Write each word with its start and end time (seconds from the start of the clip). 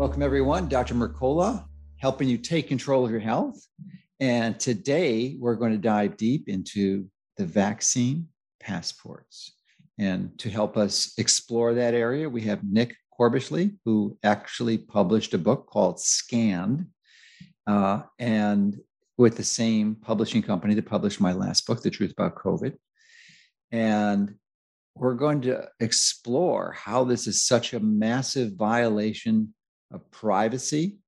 Welcome, 0.00 0.22
everyone. 0.22 0.66
Dr. 0.66 0.94
Mercola, 0.94 1.66
helping 1.98 2.26
you 2.26 2.38
take 2.38 2.68
control 2.68 3.04
of 3.04 3.10
your 3.10 3.20
health. 3.20 3.60
And 4.18 4.58
today 4.58 5.36
we're 5.38 5.56
going 5.56 5.72
to 5.72 5.78
dive 5.78 6.16
deep 6.16 6.48
into 6.48 7.10
the 7.36 7.44
vaccine 7.44 8.28
passports. 8.60 9.52
And 9.98 10.38
to 10.38 10.48
help 10.48 10.78
us 10.78 11.12
explore 11.18 11.74
that 11.74 11.92
area, 11.92 12.30
we 12.30 12.40
have 12.44 12.64
Nick 12.64 12.96
Corbishley, 13.12 13.76
who 13.84 14.16
actually 14.24 14.78
published 14.78 15.34
a 15.34 15.38
book 15.38 15.66
called 15.66 16.00
Scanned, 16.00 16.86
uh, 17.66 18.04
and 18.18 18.80
with 19.18 19.36
the 19.36 19.44
same 19.44 19.96
publishing 19.96 20.40
company 20.40 20.72
that 20.76 20.86
published 20.86 21.20
my 21.20 21.34
last 21.34 21.66
book, 21.66 21.82
The 21.82 21.90
Truth 21.90 22.12
About 22.12 22.36
COVID. 22.36 22.74
And 23.70 24.36
we're 24.94 25.12
going 25.12 25.42
to 25.42 25.68
explore 25.78 26.72
how 26.72 27.04
this 27.04 27.26
is 27.26 27.44
such 27.44 27.74
a 27.74 27.80
massive 27.80 28.54
violation 28.54 29.52
of 29.90 30.10
privacy, 30.10 30.98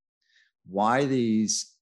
why 0.67 1.05
these 1.05 1.73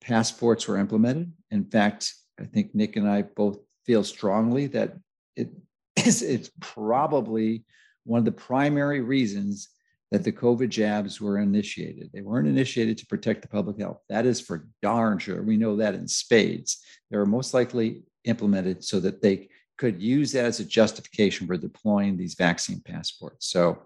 passports 0.00 0.68
were 0.68 0.78
implemented. 0.78 1.32
In 1.50 1.64
fact, 1.64 2.12
I 2.40 2.44
think 2.44 2.74
Nick 2.74 2.96
and 2.96 3.08
I 3.08 3.22
both 3.22 3.58
feel 3.86 4.04
strongly 4.04 4.66
that 4.68 4.94
it 5.36 5.50
is 6.06 6.22
it's 6.22 6.50
probably 6.60 7.64
one 8.04 8.18
of 8.18 8.24
the 8.24 8.32
primary 8.32 9.00
reasons 9.00 9.68
that 10.10 10.22
the 10.22 10.32
COVID 10.32 10.68
jabs 10.68 11.20
were 11.20 11.38
initiated. 11.38 12.10
They 12.12 12.20
weren't 12.20 12.46
initiated 12.46 12.98
to 12.98 13.06
protect 13.06 13.42
the 13.42 13.48
public 13.48 13.80
health. 13.80 14.00
That 14.08 14.26
is 14.26 14.40
for 14.40 14.68
darn 14.82 15.18
sure. 15.18 15.42
We 15.42 15.56
know 15.56 15.76
that 15.76 15.94
in 15.94 16.06
spades. 16.06 16.84
They 17.10 17.16
were 17.16 17.26
most 17.26 17.54
likely 17.54 18.02
implemented 18.24 18.84
so 18.84 19.00
that 19.00 19.22
they 19.22 19.48
could 19.76 20.00
use 20.00 20.30
that 20.32 20.44
as 20.44 20.60
a 20.60 20.64
justification 20.64 21.46
for 21.46 21.56
deploying 21.56 22.16
these 22.16 22.34
vaccine 22.34 22.80
passports. 22.80 23.48
So 23.48 23.82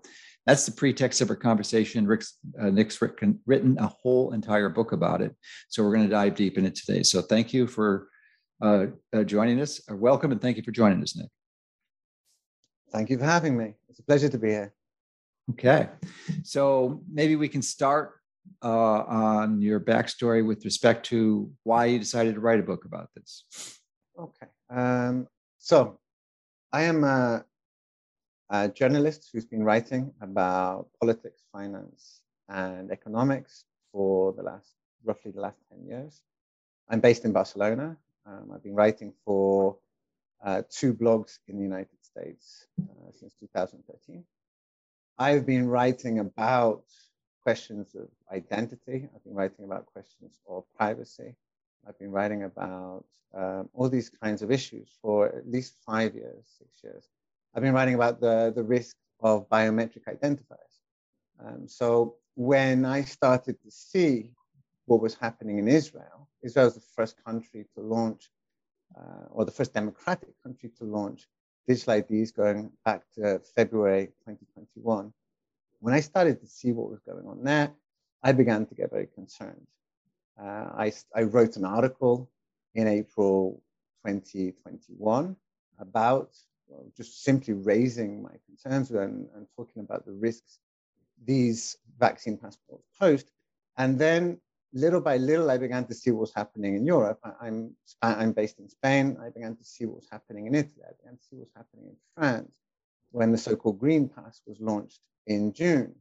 that's 0.49 0.65
the 0.65 0.73
pretext 0.73 1.21
of 1.21 1.29
our 1.29 1.37
conversation. 1.37 2.07
Rick's, 2.07 2.39
uh, 2.59 2.71
Nick's 2.71 3.03
written, 3.03 3.39
written 3.45 3.77
a 3.79 3.87
whole 3.87 4.33
entire 4.33 4.71
book 4.71 4.93
about 4.93 5.21
it. 5.21 5.37
So 5.69 5.83
we're 5.83 5.95
going 5.95 6.09
to 6.09 6.11
dive 6.11 6.37
deep 6.37 6.57
in 6.57 6.65
it 6.65 6.75
today. 6.75 7.03
So 7.03 7.21
thank 7.21 7.53
you 7.53 7.67
for 7.67 8.09
uh, 8.63 8.87
uh, 9.15 9.25
joining 9.25 9.61
us. 9.61 9.79
Uh, 9.91 9.97
welcome 9.97 10.33
and 10.33 10.41
thank 10.41 10.57
you 10.57 10.63
for 10.63 10.71
joining 10.71 11.03
us, 11.03 11.15
Nick. 11.15 11.29
Thank 12.91 13.11
you 13.11 13.19
for 13.19 13.27
having 13.27 13.59
me. 13.59 13.75
It's 13.91 13.99
a 13.99 14.03
pleasure 14.03 14.31
to 14.31 14.39
be 14.39 14.49
here. 14.49 14.73
Okay. 15.51 15.91
So 16.45 17.03
maybe 17.13 17.37
we 17.37 17.49
can 17.51 17.61
start 17.61 18.15
uh, 18.65 19.01
on 19.03 19.61
your 19.61 19.81
backstory 19.81 20.47
with 20.47 20.65
respect 20.65 21.05
to 21.07 21.53
why 21.65 21.85
you 21.85 21.99
decided 21.99 22.37
to 22.37 22.41
write 22.41 22.59
a 22.59 22.63
book 22.63 22.87
about 22.87 23.11
this. 23.15 23.45
Okay. 24.19 24.47
Um, 24.71 25.29
so 25.59 25.99
I 26.73 26.85
am 26.85 27.05
a, 27.05 27.45
a, 28.51 28.69
journalist 28.69 29.31
who's 29.33 29.45
been 29.45 29.63
writing 29.63 30.13
about 30.21 30.89
politics, 31.01 31.43
finance, 31.53 32.21
and 32.49 32.91
economics 32.91 33.65
for 33.93 34.33
the 34.33 34.43
last, 34.43 34.75
roughly 35.05 35.31
the 35.31 35.41
last 35.41 35.59
10 35.71 35.87
years. 35.87 36.23
I'm 36.89 37.01
based 37.01 37.25
in 37.25 37.33
Barcelona. 37.33 37.97
Um, 38.27 38.53
I've 38.55 38.63
been 38.63 38.75
writing 38.75 39.13
for 39.25 39.77
uh, 40.45 40.63
two 40.71 40.95
blogs 40.95 41.39
in 41.49 41.57
the 41.57 41.63
United 41.63 42.03
States 42.03 42.67
uh, 42.81 43.11
since 43.19 43.35
2013. 43.41 44.25
I've 45.19 45.45
been 45.45 45.67
writing 45.67 46.21
about 46.21 46.85
questions 47.43 47.95
of 47.95 48.09
identity. 48.33 49.09
I've 49.15 49.25
been 49.25 49.35
writing 49.35 49.65
about 49.65 49.87
questions 49.87 50.39
of 50.49 50.65
privacy. 50.77 51.35
I've 51.87 51.99
been 51.99 52.11
writing 52.11 52.45
about 52.45 53.05
um, 53.35 53.69
all 53.75 53.89
these 53.89 54.11
kinds 54.11 54.43
of 54.43 54.51
issues 54.51 54.89
for 55.03 55.27
at 55.27 55.49
least 55.49 55.75
five 55.85 56.15
years, 56.15 56.45
six 56.59 56.71
years. 56.83 57.05
I've 57.59 57.63
been 57.63 57.75
writing 57.75 57.97
about 57.97 58.21
the, 58.21 58.53
the 58.55 58.63
risk 58.63 58.95
of 59.19 59.49
biometric 59.49 60.05
identifiers. 60.07 60.77
Um, 61.45 61.67
so 61.67 62.15
when 62.37 62.85
I 62.85 63.03
started 63.03 63.61
to 63.65 63.71
see 63.73 64.31
what 64.87 65.01
was 65.01 65.17
happening 65.17 65.59
in 65.59 65.67
Israel, 65.67 66.29
Israel 66.41 66.67
was 66.67 66.77
the 66.77 66.87
first 66.95 67.17
country 67.25 67.67
to 67.75 67.81
launch, 67.81 68.31
uh, 68.97 69.25
or 69.33 69.45
the 69.45 69.51
first 69.51 69.75
democratic 69.75 70.41
country 70.41 70.71
to 70.79 70.85
launch 70.85 71.27
digital 71.67 71.95
IDs 71.95 72.31
going 72.31 72.71
back 72.85 73.03
to 73.17 73.41
February 73.57 74.07
2021. 74.25 75.13
When 75.81 75.95
I 75.95 75.99
started 75.99 76.41
to 76.41 76.47
see 76.47 76.71
what 76.71 76.89
was 76.89 77.01
going 77.01 77.27
on 77.27 77.43
there, 77.43 77.73
I 78.23 78.31
began 78.31 78.67
to 78.67 78.75
get 78.77 78.93
very 78.93 79.09
concerned. 79.09 79.67
Uh, 80.41 80.69
I, 80.85 80.93
I 81.13 81.23
wrote 81.23 81.57
an 81.57 81.65
article 81.65 82.31
in 82.77 82.87
April 82.87 83.61
2021 84.07 85.35
about 85.81 86.31
just 86.97 87.25
simply 87.25 87.55
raising 87.55 88.23
my 88.23 88.35
concerns 88.47 88.91
and, 88.91 89.29
and 89.35 89.47
talking 89.57 89.83
about 89.83 90.05
the 90.05 90.13
risks 90.13 90.59
these 91.25 91.77
vaccine 91.99 92.37
passports 92.37 92.87
pose. 92.99 93.25
And 93.77 93.99
then 93.99 94.41
little 94.73 95.01
by 95.01 95.17
little, 95.17 95.51
I 95.51 95.59
began 95.59 95.85
to 95.87 95.95
see 95.95 96.11
what 96.11 96.21
was 96.21 96.35
happening 96.35 96.77
in 96.77 96.87
Europe. 96.87 97.21
I'm, 97.41 97.75
I'm 98.03 98.33
based 98.33 98.59
in 98.59 98.69
Spain. 98.69 99.17
I 99.21 99.31
began 99.31 99.57
to 99.57 99.65
see 99.65 99.87
what 99.87 99.97
was 99.97 100.09
happening 100.11 100.47
in 100.47 100.55
Italy. 100.55 100.83
I 100.87 100.93
began 101.01 101.17
to 101.17 101.23
see 101.23 101.37
what 101.37 101.47
was 101.47 101.55
happening 101.57 101.87
in 101.87 101.97
France 102.17 102.53
when 103.11 103.33
the 103.33 103.39
so-called 103.39 103.79
Green 103.79 104.09
Pass 104.09 104.43
was 104.47 104.61
launched 104.61 105.01
in 105.27 105.53
June. 105.53 105.95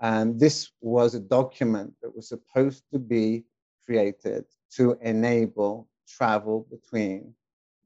And 0.00 0.38
this 0.38 0.70
was 0.80 1.14
a 1.14 1.20
document 1.20 1.94
that 2.02 2.14
was 2.14 2.28
supposed 2.28 2.84
to 2.92 2.98
be 2.98 3.44
created 3.86 4.44
to 4.72 4.98
enable 5.00 5.88
travel 6.06 6.66
between 6.70 7.34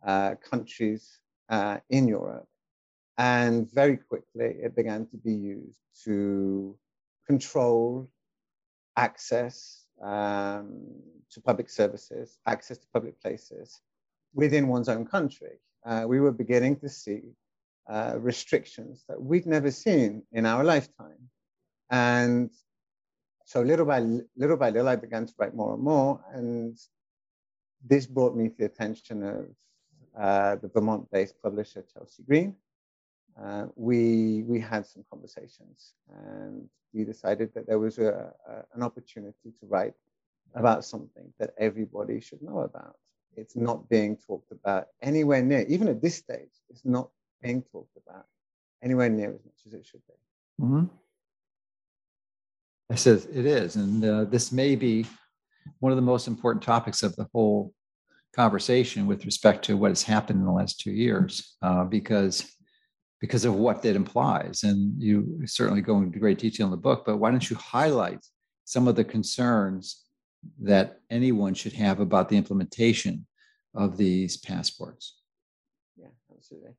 uh, 0.04 0.34
countries 0.36 1.19
uh, 1.50 1.78
in 1.90 2.08
Europe. 2.08 2.46
And 3.18 3.70
very 3.70 3.98
quickly, 3.98 4.56
it 4.62 4.74
began 4.74 5.06
to 5.08 5.16
be 5.16 5.34
used 5.34 5.82
to 6.04 6.76
control 7.26 8.08
access 8.96 9.84
um, 10.02 10.86
to 11.32 11.40
public 11.40 11.68
services, 11.68 12.38
access 12.46 12.78
to 12.78 12.86
public 12.94 13.20
places 13.20 13.80
within 14.34 14.68
one's 14.68 14.88
own 14.88 15.04
country. 15.04 15.58
Uh, 15.84 16.04
we 16.06 16.20
were 16.20 16.32
beginning 16.32 16.76
to 16.76 16.88
see 16.88 17.20
uh, 17.88 18.14
restrictions 18.18 19.04
that 19.08 19.20
we'd 19.20 19.46
never 19.46 19.70
seen 19.70 20.22
in 20.32 20.46
our 20.46 20.64
lifetime. 20.64 21.28
And 21.90 22.50
so 23.44 23.62
little 23.62 23.86
by 23.86 23.98
little 24.36 24.56
by 24.56 24.70
little, 24.70 24.88
I 24.88 24.96
began 24.96 25.26
to 25.26 25.32
write 25.38 25.54
more 25.54 25.74
and 25.74 25.82
more. 25.82 26.20
And 26.32 26.78
this 27.84 28.06
brought 28.06 28.36
me 28.36 28.48
to 28.48 28.56
the 28.56 28.66
attention 28.66 29.22
of 29.24 29.46
uh, 30.18 30.56
the 30.56 30.68
Vermont-based 30.68 31.34
publisher 31.42 31.84
Chelsea 31.92 32.22
Green. 32.22 32.54
Uh, 33.40 33.66
we 33.76 34.42
we 34.42 34.60
had 34.60 34.84
some 34.84 35.04
conversations, 35.10 35.94
and 36.08 36.68
we 36.92 37.04
decided 37.04 37.54
that 37.54 37.66
there 37.66 37.78
was 37.78 37.98
a, 37.98 38.32
a, 38.48 38.52
an 38.74 38.82
opportunity 38.82 39.50
to 39.60 39.66
write 39.66 39.94
about 40.54 40.84
something 40.84 41.32
that 41.38 41.50
everybody 41.58 42.20
should 42.20 42.42
know 42.42 42.60
about. 42.60 42.96
It's 43.36 43.56
not 43.56 43.88
being 43.88 44.16
talked 44.16 44.50
about 44.50 44.88
anywhere 45.00 45.42
near, 45.42 45.64
even 45.68 45.88
at 45.88 46.02
this 46.02 46.16
stage, 46.16 46.50
it's 46.68 46.84
not 46.84 47.08
being 47.40 47.62
talked 47.62 47.96
about 47.96 48.26
anywhere 48.82 49.08
near 49.08 49.30
as 49.32 49.44
much 49.44 49.60
as 49.66 49.74
it 49.74 49.86
should 49.86 50.02
be. 50.06 50.64
Mm-hmm. 50.64 50.84
I 52.90 52.94
said 52.96 53.24
it 53.32 53.46
is. 53.46 53.76
And 53.76 54.04
uh, 54.04 54.24
this 54.24 54.50
may 54.50 54.74
be 54.74 55.06
one 55.78 55.92
of 55.92 55.96
the 55.96 56.02
most 56.02 56.26
important 56.26 56.62
topics 56.62 57.02
of 57.02 57.14
the 57.16 57.28
whole 57.32 57.72
conversation 58.34 59.06
with 59.06 59.24
respect 59.24 59.64
to 59.64 59.76
what 59.76 59.90
has 59.90 60.02
happened 60.02 60.40
in 60.40 60.46
the 60.46 60.52
last 60.52 60.80
two 60.80 60.92
years, 60.92 61.56
uh, 61.62 61.84
because 61.84 62.56
because 63.20 63.44
of 63.44 63.54
what 63.54 63.82
that 63.82 63.96
implies. 63.96 64.62
And 64.62 65.00
you 65.00 65.42
certainly 65.44 65.82
go 65.82 65.98
into 65.98 66.18
great 66.18 66.38
detail 66.38 66.66
in 66.66 66.70
the 66.70 66.76
book, 66.76 67.04
but 67.04 67.18
why 67.18 67.30
don't 67.30 67.50
you 67.50 67.56
highlight 67.56 68.24
some 68.64 68.88
of 68.88 68.96
the 68.96 69.04
concerns 69.04 70.04
that 70.58 71.00
anyone 71.10 71.52
should 71.52 71.74
have 71.74 72.00
about 72.00 72.30
the 72.30 72.36
implementation 72.38 73.26
of 73.74 73.98
these 73.98 74.38
passports? 74.38 75.20
Yeah, 75.96 76.08
absolutely. 76.34 76.72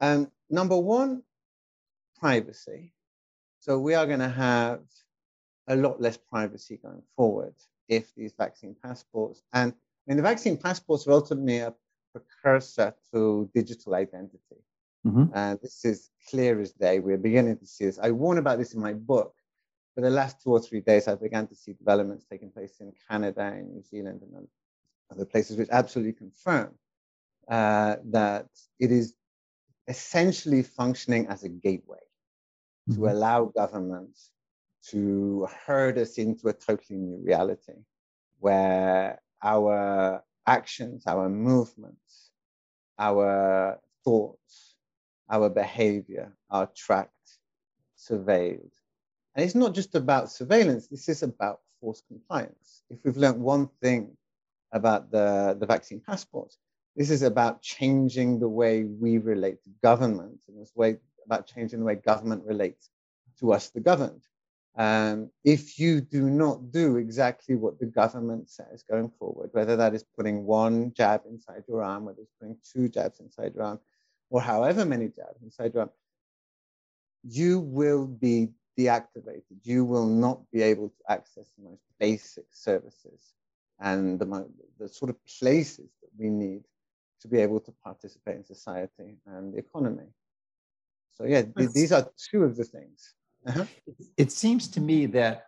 Um, 0.00 0.30
number 0.48 0.78
one, 0.78 1.22
privacy. 2.18 2.94
So 3.60 3.78
we 3.78 3.94
are 3.94 4.06
going 4.06 4.20
to 4.20 4.28
have 4.28 4.80
a 5.68 5.76
lot 5.76 6.00
less 6.00 6.16
privacy 6.16 6.78
going 6.82 7.02
forward 7.14 7.54
if 7.88 8.14
these 8.14 8.32
vaccine 8.32 8.74
passports 8.82 9.42
and 9.52 9.74
mean 10.08 10.16
the 10.16 10.22
vaccine 10.22 10.56
passports 10.56 11.06
are 11.06 11.12
ultimately 11.12 11.58
a 11.58 11.74
precursor 12.12 12.94
to 13.12 13.48
digital 13.54 13.94
identity. 13.94 14.62
Mm-hmm. 15.06 15.26
And 15.34 15.58
this 15.62 15.84
is 15.84 16.10
clear 16.28 16.60
as 16.60 16.72
day. 16.72 16.98
We're 16.98 17.18
beginning 17.18 17.58
to 17.58 17.66
see 17.66 17.84
this. 17.84 17.98
I 17.98 18.10
warn 18.10 18.38
about 18.38 18.58
this 18.58 18.74
in 18.74 18.80
my 18.80 18.94
book 18.94 19.34
for 19.98 20.02
the 20.02 20.10
last 20.10 20.40
two 20.40 20.50
or 20.52 20.60
three 20.60 20.80
days, 20.80 21.08
I 21.08 21.16
began 21.16 21.48
to 21.48 21.56
see 21.56 21.72
developments 21.72 22.24
taking 22.24 22.52
place 22.52 22.76
in 22.78 22.92
Canada 23.10 23.40
and 23.40 23.74
New 23.74 23.82
Zealand 23.82 24.20
and 24.22 24.46
other 25.10 25.24
places, 25.24 25.56
which 25.56 25.70
absolutely 25.72 26.12
confirm 26.12 26.72
uh, 27.48 27.96
that 28.04 28.46
it 28.78 28.92
is 28.92 29.14
essentially 29.88 30.62
functioning 30.62 31.26
as 31.26 31.42
a 31.42 31.48
gateway 31.48 31.98
mm-hmm. 32.88 32.94
to 32.94 33.10
allow 33.10 33.46
governments 33.46 34.30
to 34.90 35.48
herd 35.66 35.98
us 35.98 36.16
into 36.16 36.46
a 36.46 36.52
totally 36.52 37.00
new 37.00 37.20
reality 37.24 37.72
where 38.38 39.20
our 39.42 40.22
actions, 40.46 41.04
our 41.06 41.28
movements, 41.28 42.30
our 42.98 43.78
thoughts, 44.04 44.74
our 45.30 45.48
behavior 45.48 46.32
are 46.50 46.68
tracked, 46.74 47.12
surveilled. 47.98 48.72
And 49.34 49.44
it's 49.44 49.54
not 49.54 49.74
just 49.74 49.94
about 49.94 50.30
surveillance, 50.30 50.88
this 50.88 51.08
is 51.08 51.22
about 51.22 51.60
forced 51.80 52.06
compliance. 52.08 52.82
If 52.90 52.98
we've 53.04 53.16
learned 53.16 53.40
one 53.40 53.68
thing 53.80 54.16
about 54.72 55.10
the, 55.10 55.56
the 55.58 55.66
vaccine 55.66 56.00
passport, 56.00 56.54
this 56.96 57.10
is 57.10 57.22
about 57.22 57.62
changing 57.62 58.40
the 58.40 58.48
way 58.48 58.84
we 58.84 59.18
relate 59.18 59.62
to 59.62 59.70
government, 59.82 60.42
and 60.48 60.60
this 60.60 60.72
way 60.74 60.96
about 61.24 61.46
changing 61.46 61.78
the 61.78 61.84
way 61.84 61.94
government 61.94 62.42
relates 62.44 62.90
to 63.38 63.52
us, 63.52 63.68
the 63.68 63.80
governed. 63.80 64.22
Um, 64.76 65.30
if 65.44 65.78
you 65.78 66.00
do 66.00 66.30
not 66.30 66.70
do 66.70 66.96
exactly 66.96 67.56
what 67.56 67.80
the 67.80 67.86
government 67.86 68.48
says 68.48 68.84
going 68.88 69.10
forward, 69.18 69.50
whether 69.52 69.76
that 69.76 69.94
is 69.94 70.04
putting 70.16 70.44
one 70.44 70.92
jab 70.92 71.22
inside 71.28 71.64
your 71.68 71.82
arm, 71.82 72.04
whether 72.04 72.20
it's 72.20 72.32
putting 72.40 72.56
two 72.62 72.88
jabs 72.88 73.18
inside 73.20 73.54
your 73.54 73.64
arm, 73.64 73.80
or 74.30 74.40
however 74.40 74.84
many 74.84 75.08
jabs 75.08 75.42
inside 75.42 75.74
your 75.74 75.82
arm, 75.82 75.90
you 77.24 77.60
will 77.60 78.06
be 78.06 78.50
deactivated. 78.78 79.42
You 79.64 79.84
will 79.84 80.06
not 80.06 80.48
be 80.52 80.62
able 80.62 80.90
to 80.90 81.12
access 81.12 81.50
the 81.56 81.64
most 81.68 81.82
basic 81.98 82.46
services 82.52 83.34
and 83.80 84.18
the, 84.18 84.48
the 84.78 84.88
sort 84.88 85.10
of 85.10 85.16
places 85.40 85.90
that 86.00 86.10
we 86.16 86.28
need 86.28 86.62
to 87.20 87.28
be 87.28 87.40
able 87.40 87.60
to 87.60 87.72
participate 87.82 88.36
in 88.36 88.44
society 88.44 89.16
and 89.26 89.52
the 89.52 89.58
economy. 89.58 90.06
So 91.14 91.24
yeah, 91.24 91.42
th- 91.42 91.72
these 91.72 91.90
are 91.90 92.08
two 92.30 92.44
of 92.44 92.56
the 92.56 92.64
things. 92.64 93.14
Uh-huh. 93.48 93.64
It 94.16 94.30
seems 94.32 94.68
to 94.68 94.80
me 94.80 95.06
that 95.06 95.44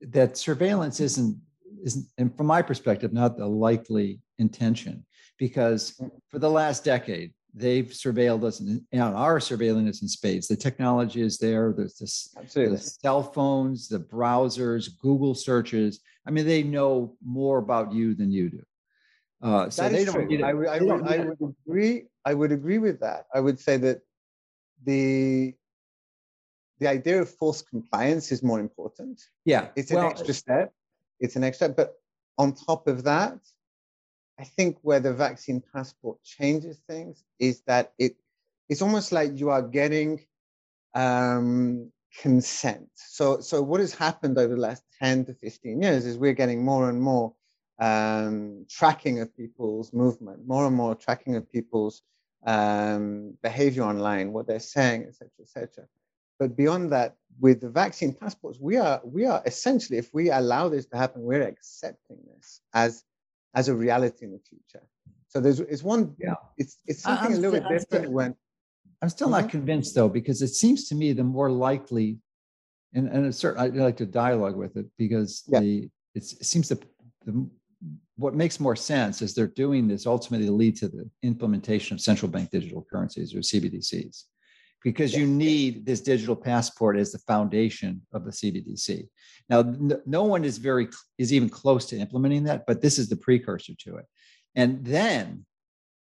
that 0.00 0.36
surveillance 0.36 1.00
isn't 1.00 1.38
isn't, 1.84 2.06
and 2.18 2.34
from 2.36 2.46
my 2.46 2.62
perspective, 2.62 3.12
not 3.12 3.36
the 3.36 3.46
likely 3.46 4.20
intention, 4.38 5.04
because 5.38 5.92
mm. 6.00 6.10
for 6.30 6.38
the 6.38 6.50
last 6.50 6.84
decade 6.84 7.32
they've 7.54 7.86
surveilled 7.86 8.42
us 8.42 8.58
and 8.58 8.82
are 8.92 9.38
surveilling 9.38 9.88
us 9.88 10.02
in 10.02 10.08
space. 10.08 10.48
The 10.48 10.56
technology 10.56 11.22
is 11.22 11.38
there. 11.38 11.72
There's 11.76 11.94
this, 11.94 12.34
the 12.52 12.76
cell 12.76 13.22
phones, 13.22 13.88
the 13.88 14.00
browsers, 14.00 14.88
Google 15.00 15.36
searches. 15.36 16.00
I 16.26 16.32
mean, 16.32 16.46
they 16.46 16.64
know 16.64 17.16
more 17.24 17.58
about 17.58 17.92
you 17.92 18.14
than 18.14 18.32
you 18.32 18.50
do. 18.50 18.62
Uh, 19.40 19.70
so 19.70 19.88
they 19.88 20.04
don't, 20.04 20.28
true. 20.28 20.42
I, 20.42 20.52
would, 20.52 20.66
I, 20.66 20.78
would, 20.80 21.06
I 21.06 21.18
would 21.18 21.54
agree. 21.68 22.06
I 22.24 22.34
would 22.34 22.50
agree 22.50 22.78
with 22.78 22.98
that. 23.00 23.26
I 23.32 23.40
would 23.40 23.60
say 23.60 23.76
that 23.76 24.00
the 24.84 25.54
the 26.84 26.90
idea 26.90 27.22
of 27.22 27.30
forced 27.30 27.68
compliance 27.70 28.30
is 28.30 28.42
more 28.42 28.60
important. 28.60 29.22
Yeah, 29.46 29.68
it's 29.74 29.90
an 29.90 29.96
well, 29.96 30.10
extra 30.10 30.34
step. 30.34 30.72
It's 31.18 31.34
an 31.34 31.42
extra, 31.42 31.68
step. 31.68 31.76
but 31.76 31.94
on 32.36 32.52
top 32.52 32.86
of 32.86 33.04
that, 33.04 33.38
I 34.38 34.44
think 34.44 34.76
where 34.82 35.00
the 35.00 35.14
vaccine 35.14 35.62
passport 35.72 36.22
changes 36.22 36.82
things 36.86 37.24
is 37.38 37.62
that 37.66 37.94
it 37.98 38.16
it's 38.68 38.82
almost 38.82 39.12
like 39.12 39.30
you 39.40 39.48
are 39.48 39.62
getting 39.62 40.20
um, 40.94 41.90
consent. 42.20 42.90
So 42.96 43.40
so 43.40 43.62
what 43.62 43.80
has 43.80 43.94
happened 43.94 44.36
over 44.36 44.54
the 44.54 44.60
last 44.60 44.82
10 45.00 45.24
to 45.26 45.34
15 45.34 45.80
years 45.80 46.04
is 46.04 46.18
we're 46.18 46.40
getting 46.42 46.62
more 46.64 46.90
and 46.90 47.00
more 47.00 47.32
um, 47.78 48.66
tracking 48.68 49.20
of 49.20 49.34
people's 49.34 49.94
movement, 49.94 50.46
more 50.46 50.66
and 50.66 50.76
more 50.76 50.94
tracking 50.94 51.36
of 51.36 51.50
people's 51.50 52.02
um, 52.46 53.38
behavior 53.42 53.84
online, 53.84 54.34
what 54.34 54.46
they're 54.46 54.60
saying, 54.76 55.04
etc., 55.04 55.30
etc. 55.40 55.86
But 56.38 56.56
beyond 56.56 56.92
that, 56.92 57.16
with 57.40 57.60
the 57.60 57.68
vaccine 57.68 58.12
passports, 58.12 58.58
we 58.60 58.76
are 58.76 59.00
we 59.04 59.26
are 59.26 59.42
essentially, 59.44 59.98
if 59.98 60.12
we 60.14 60.30
allow 60.30 60.68
this 60.68 60.86
to 60.86 60.96
happen, 60.96 61.22
we're 61.22 61.42
accepting 61.42 62.18
this 62.34 62.60
as 62.72 63.04
as 63.54 63.68
a 63.68 63.74
reality 63.74 64.24
in 64.24 64.32
the 64.32 64.40
future. 64.48 64.84
So 65.28 65.40
there's 65.40 65.60
it's 65.60 65.82
one, 65.82 66.14
yeah, 66.18 66.34
it's 66.56 66.78
it's 66.86 67.02
something 67.02 67.32
I'm 67.32 67.32
a 67.32 67.36
little 67.36 67.58
still, 67.58 67.68
bit 67.68 67.78
different 67.78 67.94
I'm 67.94 68.00
still, 68.02 68.12
when. 68.12 68.34
I'm 69.02 69.08
still 69.08 69.28
not 69.28 69.40
mm-hmm. 69.42 69.50
convinced 69.50 69.94
though, 69.94 70.08
because 70.08 70.42
it 70.42 70.48
seems 70.48 70.88
to 70.88 70.94
me 70.94 71.12
the 71.12 71.24
more 71.24 71.50
likely, 71.50 72.18
and 72.94 73.08
and 73.08 73.26
it's 73.26 73.38
certain 73.38 73.60
I 73.60 73.66
like 73.66 73.96
to 73.98 74.06
dialogue 74.06 74.56
with 74.56 74.76
it 74.76 74.86
because 74.96 75.42
yeah. 75.48 75.60
the 75.60 75.90
it 76.14 76.22
seems 76.22 76.68
that 76.68 76.84
the 77.24 77.48
what 78.16 78.34
makes 78.34 78.60
more 78.60 78.76
sense 78.76 79.22
is 79.22 79.34
they're 79.34 79.48
doing 79.48 79.88
this 79.88 80.06
ultimately 80.06 80.46
to 80.46 80.52
lead 80.52 80.76
to 80.76 80.88
the 80.88 81.10
implementation 81.22 81.94
of 81.94 82.00
central 82.00 82.30
bank 82.30 82.50
digital 82.50 82.86
currencies 82.88 83.34
or 83.34 83.38
CBDCs, 83.38 84.24
because 84.84 85.12
yes. 85.12 85.20
you 85.20 85.26
need 85.26 85.84
this 85.84 86.00
digital 86.00 86.36
passport 86.36 86.96
as 86.96 87.10
the 87.10 87.18
foundation 87.18 88.02
of 88.12 88.24
the 88.24 88.30
CBDC. 88.30 89.08
Now, 89.48 89.74
no 90.06 90.22
one 90.22 90.44
is 90.44 90.58
very 90.58 90.88
is 91.18 91.32
even 91.32 91.48
close 91.48 91.86
to 91.86 91.98
implementing 91.98 92.44
that, 92.44 92.64
but 92.66 92.80
this 92.80 92.98
is 92.98 93.08
the 93.08 93.16
precursor 93.16 93.72
to 93.80 93.96
it. 93.96 94.06
And 94.54 94.84
then, 94.84 95.44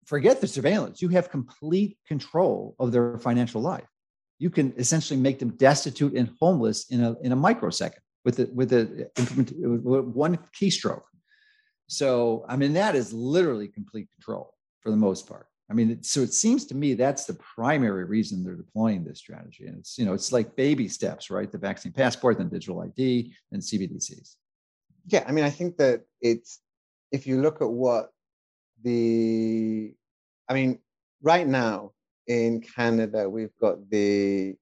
forget 0.04 0.40
the 0.40 0.46
surveillance. 0.46 1.00
You 1.00 1.08
have 1.08 1.30
complete 1.30 1.96
control 2.06 2.74
of 2.78 2.92
their 2.92 3.18
financial 3.18 3.62
life. 3.62 3.88
You 4.38 4.50
can 4.50 4.74
essentially 4.76 5.18
make 5.18 5.38
them 5.38 5.56
destitute 5.56 6.14
and 6.14 6.30
homeless 6.40 6.90
in 6.90 7.02
a 7.02 7.16
in 7.22 7.32
a 7.32 7.36
microsecond 7.36 8.02
with 8.24 8.40
a, 8.40 8.50
with 8.52 8.72
a 8.72 9.10
with 9.16 10.04
one 10.14 10.38
keystroke 10.60 11.02
so, 11.92 12.46
I 12.48 12.56
mean, 12.56 12.72
that 12.72 12.94
is 12.94 13.12
literally 13.12 13.68
complete 13.68 14.08
control 14.10 14.54
for 14.80 14.90
the 14.90 14.96
most 14.96 15.28
part. 15.28 15.46
I 15.72 15.74
mean, 15.74 16.02
so 16.02 16.20
it 16.20 16.34
seems 16.34 16.66
to 16.66 16.74
me 16.74 16.92
that's 16.92 17.24
the 17.24 17.32
primary 17.32 18.04
reason 18.04 18.44
they're 18.44 18.54
deploying 18.54 19.04
this 19.04 19.20
strategy. 19.20 19.64
And 19.64 19.78
it's, 19.78 19.98
you 19.98 20.04
know, 20.04 20.12
it's 20.12 20.30
like 20.30 20.54
baby 20.54 20.86
steps, 20.86 21.30
right? 21.30 21.50
The 21.50 21.56
vaccine 21.56 21.92
passport, 21.92 22.36
then 22.36 22.50
digital 22.50 22.82
ID, 22.82 23.32
then 23.50 23.62
CBDCs. 23.62 24.36
Yeah. 25.06 25.24
I 25.26 25.32
mean, 25.32 25.44
I 25.44 25.50
think 25.50 25.78
that 25.78 26.02
it's, 26.20 26.60
if 27.10 27.26
you 27.26 27.40
look 27.40 27.62
at 27.62 27.70
what 27.70 28.10
the, 28.84 29.94
I 30.46 30.52
mean, 30.52 30.78
right 31.22 31.46
now 31.48 31.92
in 32.26 32.60
Canada, 32.60 33.30
we've 33.30 33.56
got 33.58 33.88
the 33.88 34.54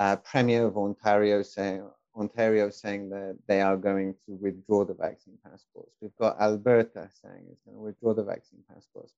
uh, 0.00 0.16
Premier 0.16 0.66
of 0.66 0.76
Ontario 0.76 1.42
saying, 1.42 1.88
Ontario 2.16 2.70
saying 2.70 3.08
that 3.10 3.38
they 3.46 3.60
are 3.60 3.76
going 3.76 4.16
to 4.26 4.32
withdraw 4.32 4.84
the 4.84 4.94
vaccine 4.94 5.38
passports. 5.44 5.92
We've 6.00 6.16
got 6.18 6.40
Alberta 6.40 7.08
saying 7.22 7.44
it's 7.52 7.62
going 7.62 7.76
to 7.76 7.82
withdraw 7.82 8.14
the 8.14 8.24
vaccine 8.24 8.64
passports. 8.68 9.14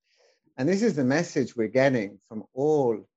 And 0.57 0.69
this 0.69 0.83
is 0.83 0.95
the 0.95 1.05
message 1.05 1.57
we're 1.57 1.69
getting 1.69 2.19
from 2.29 2.45
all, 2.53 3.09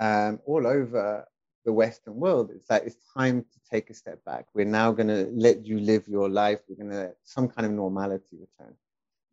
um, 0.00 0.40
all 0.44 0.66
over 0.66 1.26
the 1.64 1.72
Western 1.72 2.16
world. 2.16 2.50
It's 2.54 2.68
like 2.68 2.84
it's 2.84 2.96
time 3.16 3.42
to 3.42 3.60
take 3.70 3.90
a 3.90 3.94
step 3.94 4.24
back. 4.24 4.46
We're 4.54 4.64
now 4.64 4.92
going 4.92 5.08
to 5.08 5.30
let 5.32 5.64
you 5.64 5.78
live 5.78 6.08
your 6.08 6.28
life. 6.28 6.60
We're 6.68 6.76
going 6.76 6.90
to 6.90 7.02
let 7.04 7.16
some 7.22 7.48
kind 7.48 7.66
of 7.66 7.72
normality 7.72 8.38
return. 8.40 8.74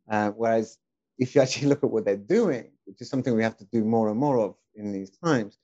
Uh, 0.09 0.31
whereas 0.31 0.77
if 1.17 1.33
you 1.33 1.41
actually 1.41 1.67
look 1.71 1.83
at 1.83 1.89
what 1.89 2.05
they're 2.05 2.17
doing, 2.17 2.71
which 2.85 3.01
is 3.01 3.09
something 3.09 3.35
we 3.35 3.43
have 3.43 3.57
to 3.57 3.67
do 3.71 3.83
more 3.83 4.09
and 4.09 4.19
more 4.19 4.39
of 4.39 4.55
in 4.75 4.91
these 4.91 5.09
times, 5.09 5.57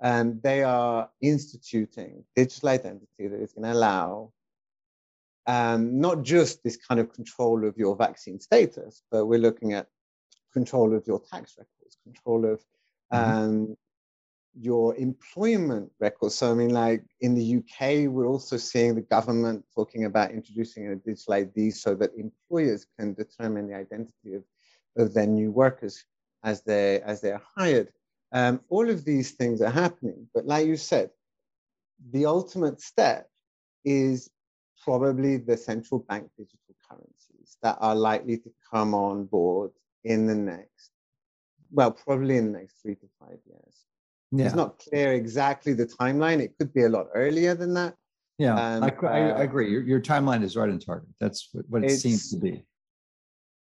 and 0.00 0.42
they 0.42 0.62
are 0.62 1.10
instituting 1.20 2.24
digital 2.36 2.68
identity 2.68 3.28
that 3.28 3.40
is 3.40 3.52
going 3.52 3.64
to 3.64 3.72
allow 3.72 4.32
um, 5.46 5.98
not 5.98 6.22
just 6.22 6.62
this 6.62 6.76
kind 6.76 7.00
of 7.00 7.12
control 7.12 7.66
of 7.66 7.76
your 7.76 7.96
vaccine 7.96 8.38
status, 8.38 9.02
but 9.10 9.26
we're 9.26 9.38
looking 9.38 9.72
at 9.72 9.88
control 10.58 10.94
of 10.96 11.06
your 11.06 11.20
tax 11.32 11.56
records, 11.56 11.94
control 12.04 12.40
of 12.52 12.58
mm-hmm. 13.12 13.16
um, 13.16 13.76
your 14.60 14.96
employment 14.96 15.90
records. 16.00 16.34
So, 16.34 16.50
I 16.50 16.54
mean, 16.54 16.70
like 16.84 17.04
in 17.20 17.34
the 17.34 17.46
UK, 17.58 18.10
we're 18.12 18.32
also 18.34 18.56
seeing 18.56 18.94
the 18.94 19.06
government 19.16 19.64
talking 19.74 20.04
about 20.04 20.32
introducing 20.32 20.88
a 20.88 20.96
digital 20.96 21.34
ID 21.34 21.70
so 21.70 21.94
that 21.94 22.10
employers 22.16 22.86
can 22.98 23.14
determine 23.14 23.68
the 23.68 23.76
identity 23.76 24.30
of, 24.34 24.44
of 24.96 25.14
their 25.14 25.26
new 25.26 25.50
workers 25.52 26.04
as 26.42 26.62
they 26.62 27.00
as 27.02 27.20
they're 27.20 27.42
hired. 27.56 27.88
Um, 28.32 28.60
all 28.68 28.90
of 28.90 29.04
these 29.04 29.32
things 29.32 29.62
are 29.62 29.70
happening. 29.84 30.28
But 30.34 30.44
like 30.46 30.66
you 30.66 30.76
said, 30.76 31.10
the 32.10 32.26
ultimate 32.26 32.80
step 32.80 33.28
is 33.84 34.28
probably 34.84 35.36
the 35.36 35.56
central 35.56 36.00
bank 36.08 36.30
digital 36.36 36.74
currencies 36.88 37.56
that 37.62 37.76
are 37.80 37.96
likely 37.96 38.36
to 38.38 38.50
come 38.70 38.94
on 38.94 39.24
board 39.24 39.70
in 40.08 40.26
the 40.26 40.34
next, 40.34 40.90
well, 41.70 41.90
probably 41.90 42.36
in 42.36 42.52
the 42.52 42.58
next 42.58 42.82
three 42.82 42.94
to 42.96 43.06
five 43.20 43.38
years. 43.46 43.74
Yeah. 44.30 44.46
It's 44.46 44.54
not 44.54 44.78
clear 44.78 45.12
exactly 45.12 45.72
the 45.72 45.86
timeline. 45.86 46.40
It 46.40 46.54
could 46.58 46.72
be 46.74 46.84
a 46.84 46.88
lot 46.88 47.06
earlier 47.14 47.54
than 47.54 47.74
that. 47.74 47.94
Yeah, 48.38 48.54
um, 48.54 48.84
I, 48.84 48.92
I, 49.06 49.18
I, 49.30 49.42
agree. 49.42 49.70
Your, 49.70 49.82
your 49.82 50.00
timeline 50.00 50.44
is 50.44 50.56
right 50.56 50.70
on 50.70 50.78
target. 50.78 51.08
That's 51.20 51.48
what 51.68 51.82
it 51.82 51.90
seems 51.90 52.30
to 52.30 52.36
be. 52.36 52.64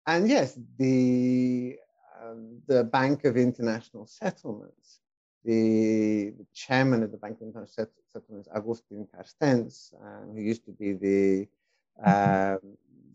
And 0.07 0.27
yes, 0.27 0.57
the 0.79 1.77
um, 2.21 2.59
the 2.67 2.83
Bank 2.83 3.25
of 3.25 3.37
International 3.37 4.07
Settlements 4.07 4.99
the, 5.43 6.33
the 6.37 6.45
chairman 6.53 7.03
of 7.03 7.11
the 7.11 7.17
Bank 7.17 7.37
of 7.41 7.47
International 7.47 7.87
Settlements, 8.13 8.47
Agustin 8.55 9.07
Carstens, 9.13 9.93
um, 10.01 10.33
who 10.33 10.41
used 10.41 10.65
to 10.65 10.71
be 10.71 10.93
the 10.93 11.47
um, 12.03 12.59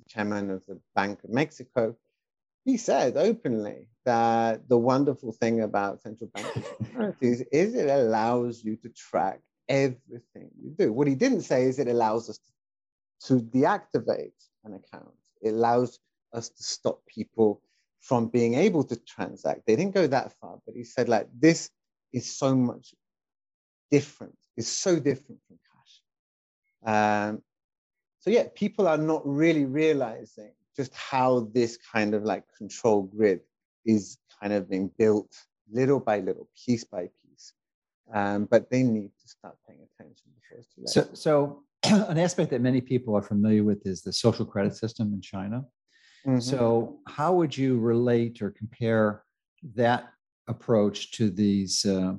chairman 0.07 0.51
of 0.51 0.63
the 0.67 0.79
Bank 0.95 1.25
of 1.25 1.31
Mexico, 1.31 1.97
he 2.69 2.77
said 2.77 3.17
openly 3.17 3.89
that 4.05 4.69
the 4.69 4.77
wonderful 4.77 5.33
thing 5.33 5.63
about 5.63 6.03
central 6.03 6.29
bank 6.35 6.47
securities 6.83 7.41
is 7.51 7.75
it 7.75 7.89
allows 7.89 8.63
you 8.63 8.77
to 8.77 8.91
track 8.91 9.41
everything 9.71 10.51
you 10.63 10.75
do. 10.79 10.93
What 10.93 11.09
he 11.09 11.15
didn't 11.15 11.41
say 11.41 11.65
is 11.65 11.79
it 11.79 11.89
allows 11.89 12.29
us 12.29 12.39
to, 12.39 13.39
to 13.39 13.43
deactivate 13.43 14.39
an 14.65 14.75
account. 14.75 15.15
It 15.41 15.55
allows 15.55 15.99
us 16.35 16.51
to 16.51 16.63
stop 16.63 17.01
people 17.07 17.63
from 18.03 18.27
being 18.29 18.53
able 18.53 18.85
to 18.85 18.97
transact. 18.97 19.63
They 19.67 19.75
didn't 19.75 19.95
go 19.95 20.07
that 20.07 20.35
far, 20.39 20.59
but 20.67 20.75
he 20.75 20.85
said 20.85 21.09
like 21.09 21.27
this 21.33 21.71
is 22.13 22.37
so 22.37 22.55
much 22.55 22.95
different. 23.91 24.37
It's 24.59 24.69
so 24.69 25.01
different 25.01 25.41
from 25.49 25.59
cash. 26.85 27.31
Um, 27.31 27.43
so 28.19 28.29
yeah, 28.29 28.45
people 28.55 28.87
are 28.87 28.99
not 28.99 29.23
really 29.27 29.65
realizing 29.65 30.53
just 30.79 30.95
how 30.95 31.49
this 31.53 31.77
kind 31.93 32.15
of 32.15 32.23
like 32.23 32.45
control 32.57 33.03
grid 33.03 33.41
is 33.85 34.19
kind 34.41 34.53
of 34.53 34.71
being 34.71 34.91
built 34.97 35.35
little 35.71 35.99
by 35.99 36.21
little, 36.21 36.49
piece 36.65 36.85
by 36.85 37.09
piece. 37.21 37.53
Um, 38.15 38.45
but 38.45 38.71
they 38.71 38.85
need 38.85 39.11
to 39.21 39.29
start 39.29 39.57
paying 39.67 39.81
attention 39.81 40.31
before 40.41 40.59
it's 40.59 40.69
too 40.69 40.83
late. 40.83 40.89
So, 40.89 41.09
so 41.13 41.63
an 42.09 42.17
aspect 42.17 42.51
that 42.51 42.61
many 42.61 42.81
people 42.81 43.17
are 43.17 43.23
familiar 43.23 43.65
with 43.65 43.85
is 43.87 44.03
the 44.03 44.13
social 44.13 44.47
credit 44.47 44.77
system 44.77 45.13
in 45.13 45.21
China. 45.21 45.65
Mm-hmm. 46.27 46.41
So, 46.41 46.99
how 47.07 47.33
would 47.35 47.57
you 47.57 47.79
relate 47.79 48.41
or 48.41 48.51
compare 48.51 49.23
that 49.75 50.09
approach 50.47 51.13
to 51.13 51.31
these 51.31 51.85
uh, 51.85 52.15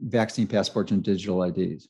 vaccine 0.00 0.46
passports 0.46 0.90
and 0.92 1.02
digital 1.02 1.42
IDs? 1.42 1.88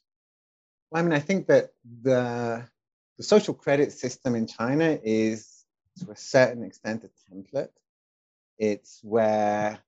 Well, 0.91 1.01
I 1.01 1.03
mean, 1.03 1.13
I 1.13 1.21
think 1.21 1.47
that 1.47 1.71
the 2.03 2.69
the 3.17 3.23
social 3.23 3.55
credit 3.55 3.93
system 3.93 4.35
in 4.35 4.47
China 4.47 4.99
is, 5.03 5.65
to 6.01 6.11
a 6.11 6.17
certain 6.17 6.65
extent, 6.65 7.05
a 7.05 7.35
template. 7.35 7.71
It's 8.59 9.01
where 9.03 9.79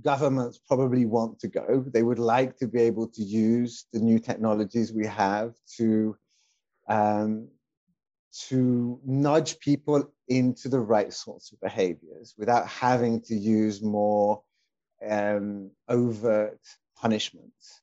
governments 0.00 0.58
probably 0.58 1.06
want 1.06 1.40
to 1.40 1.48
go. 1.48 1.84
They 1.86 2.02
would 2.02 2.18
like 2.18 2.56
to 2.58 2.68
be 2.68 2.82
able 2.82 3.08
to 3.08 3.22
use 3.22 3.86
the 3.92 4.00
new 4.00 4.18
technologies 4.18 4.92
we 4.92 5.06
have 5.06 5.54
to 5.76 6.16
um, 6.88 7.48
to 8.48 9.00
nudge 9.04 9.58
people 9.58 10.12
into 10.28 10.68
the 10.68 10.78
right 10.78 11.12
sorts 11.12 11.52
of 11.52 11.60
behaviors 11.60 12.34
without 12.36 12.68
having 12.68 13.20
to 13.22 13.34
use 13.34 13.82
more 13.82 14.42
um, 15.08 15.70
overt 15.88 16.60
punishments. 16.96 17.80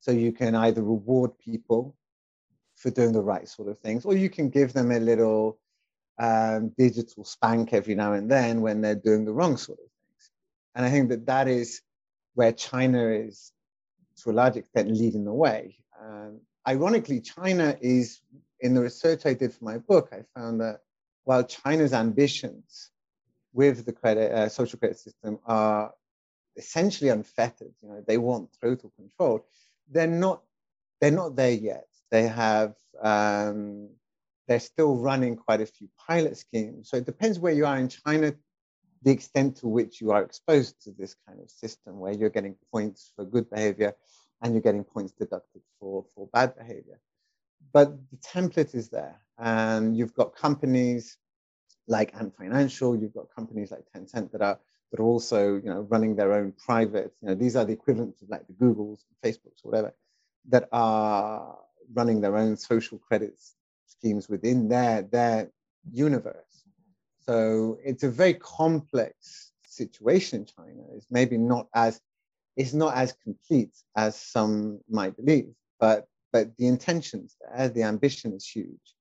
So 0.00 0.12
you 0.12 0.32
can 0.32 0.54
either 0.54 0.82
reward 0.82 1.38
people 1.38 1.96
for 2.84 2.90
doing 2.90 3.12
the 3.12 3.22
right 3.22 3.48
sort 3.48 3.68
of 3.70 3.78
things, 3.78 4.04
or 4.04 4.14
you 4.14 4.28
can 4.28 4.50
give 4.50 4.74
them 4.74 4.90
a 4.90 5.00
little 5.00 5.58
um, 6.18 6.70
digital 6.76 7.24
spank 7.24 7.72
every 7.72 7.94
now 7.94 8.12
and 8.12 8.30
then 8.30 8.60
when 8.60 8.82
they're 8.82 8.94
doing 8.94 9.24
the 9.24 9.32
wrong 9.32 9.56
sort 9.56 9.78
of 9.78 9.86
things. 9.86 10.30
And 10.74 10.84
I 10.84 10.90
think 10.90 11.08
that 11.08 11.24
that 11.24 11.48
is 11.48 11.80
where 12.34 12.52
China 12.52 13.08
is, 13.08 13.52
to 14.22 14.30
a 14.30 14.32
large 14.32 14.56
extent, 14.56 14.90
leading 14.90 15.24
the 15.24 15.32
way. 15.32 15.78
Um, 15.98 16.40
ironically, 16.68 17.22
China 17.22 17.74
is, 17.80 18.20
in 18.60 18.74
the 18.74 18.82
research 18.82 19.24
I 19.24 19.32
did 19.32 19.54
for 19.54 19.64
my 19.64 19.78
book, 19.78 20.10
I 20.12 20.20
found 20.38 20.60
that 20.60 20.80
while 21.24 21.42
China's 21.42 21.94
ambitions 21.94 22.90
with 23.54 23.86
the 23.86 23.94
credit, 23.94 24.30
uh, 24.30 24.50
social 24.50 24.78
credit 24.78 24.98
system 24.98 25.38
are 25.46 25.94
essentially 26.58 27.08
unfettered, 27.08 27.72
you 27.82 27.88
know, 27.88 28.04
they 28.06 28.18
want 28.18 28.50
total 28.60 28.92
control, 28.94 29.46
they're 29.90 30.06
not, 30.06 30.42
they're 31.00 31.10
not 31.10 31.34
there 31.34 31.52
yet. 31.52 31.86
They 32.14 32.28
have, 32.28 32.76
um, 33.02 33.88
they're 34.46 34.60
still 34.60 34.94
running 34.94 35.34
quite 35.34 35.60
a 35.60 35.66
few 35.66 35.88
pilot 36.06 36.36
schemes. 36.36 36.88
So 36.88 36.96
it 36.98 37.06
depends 37.06 37.40
where 37.40 37.52
you 37.52 37.66
are 37.66 37.76
in 37.76 37.88
China, 37.88 38.32
the 39.02 39.10
extent 39.10 39.56
to 39.56 39.66
which 39.66 40.00
you 40.00 40.12
are 40.12 40.22
exposed 40.22 40.80
to 40.84 40.92
this 40.92 41.16
kind 41.26 41.40
of 41.40 41.50
system 41.50 41.98
where 41.98 42.12
you're 42.12 42.30
getting 42.30 42.54
points 42.70 43.10
for 43.16 43.24
good 43.24 43.50
behavior 43.50 43.96
and 44.40 44.54
you're 44.54 44.62
getting 44.62 44.84
points 44.84 45.12
deducted 45.12 45.62
for, 45.80 46.04
for 46.14 46.28
bad 46.32 46.56
behavior. 46.56 47.00
But 47.72 47.88
the 48.12 48.18
template 48.18 48.76
is 48.76 48.90
there. 48.90 49.20
And 49.36 49.96
you've 49.96 50.14
got 50.14 50.36
companies 50.36 51.18
like 51.88 52.14
Ant 52.14 52.36
Financial, 52.36 52.94
you've 52.94 53.14
got 53.14 53.34
companies 53.34 53.72
like 53.72 53.86
Tencent 53.92 54.30
that 54.30 54.40
are 54.40 54.60
that 54.92 55.00
are 55.00 55.10
also 55.14 55.56
you 55.56 55.70
know 55.72 55.80
running 55.90 56.14
their 56.14 56.32
own 56.32 56.52
private, 56.52 57.12
you 57.20 57.28
know, 57.28 57.34
these 57.34 57.56
are 57.56 57.64
the 57.64 57.72
equivalents 57.72 58.22
of 58.22 58.28
like 58.28 58.46
the 58.46 58.52
Googles, 58.52 59.00
Facebooks, 59.24 59.64
or 59.64 59.72
whatever, 59.72 59.92
that 60.50 60.68
are 60.70 61.58
running 61.92 62.20
their 62.20 62.36
own 62.36 62.56
social 62.56 62.98
credit 62.98 63.34
schemes 63.86 64.28
within 64.28 64.68
their 64.68 65.02
their 65.02 65.50
universe. 65.90 66.64
So 67.26 67.78
it's 67.84 68.02
a 68.02 68.10
very 68.10 68.34
complex 68.34 69.52
situation 69.66 70.40
in 70.40 70.46
China. 70.46 70.82
It's 70.94 71.06
maybe 71.10 71.38
not 71.38 71.68
as 71.74 72.00
it's 72.56 72.74
not 72.74 72.94
as 72.96 73.12
complete 73.12 73.74
as 73.96 74.16
some 74.16 74.80
might 74.88 75.16
believe, 75.16 75.52
but 75.80 76.06
but 76.32 76.56
the 76.56 76.66
intentions 76.66 77.36
there, 77.40 77.68
the 77.68 77.82
ambition 77.82 78.32
is 78.32 78.46
huge. 78.46 78.94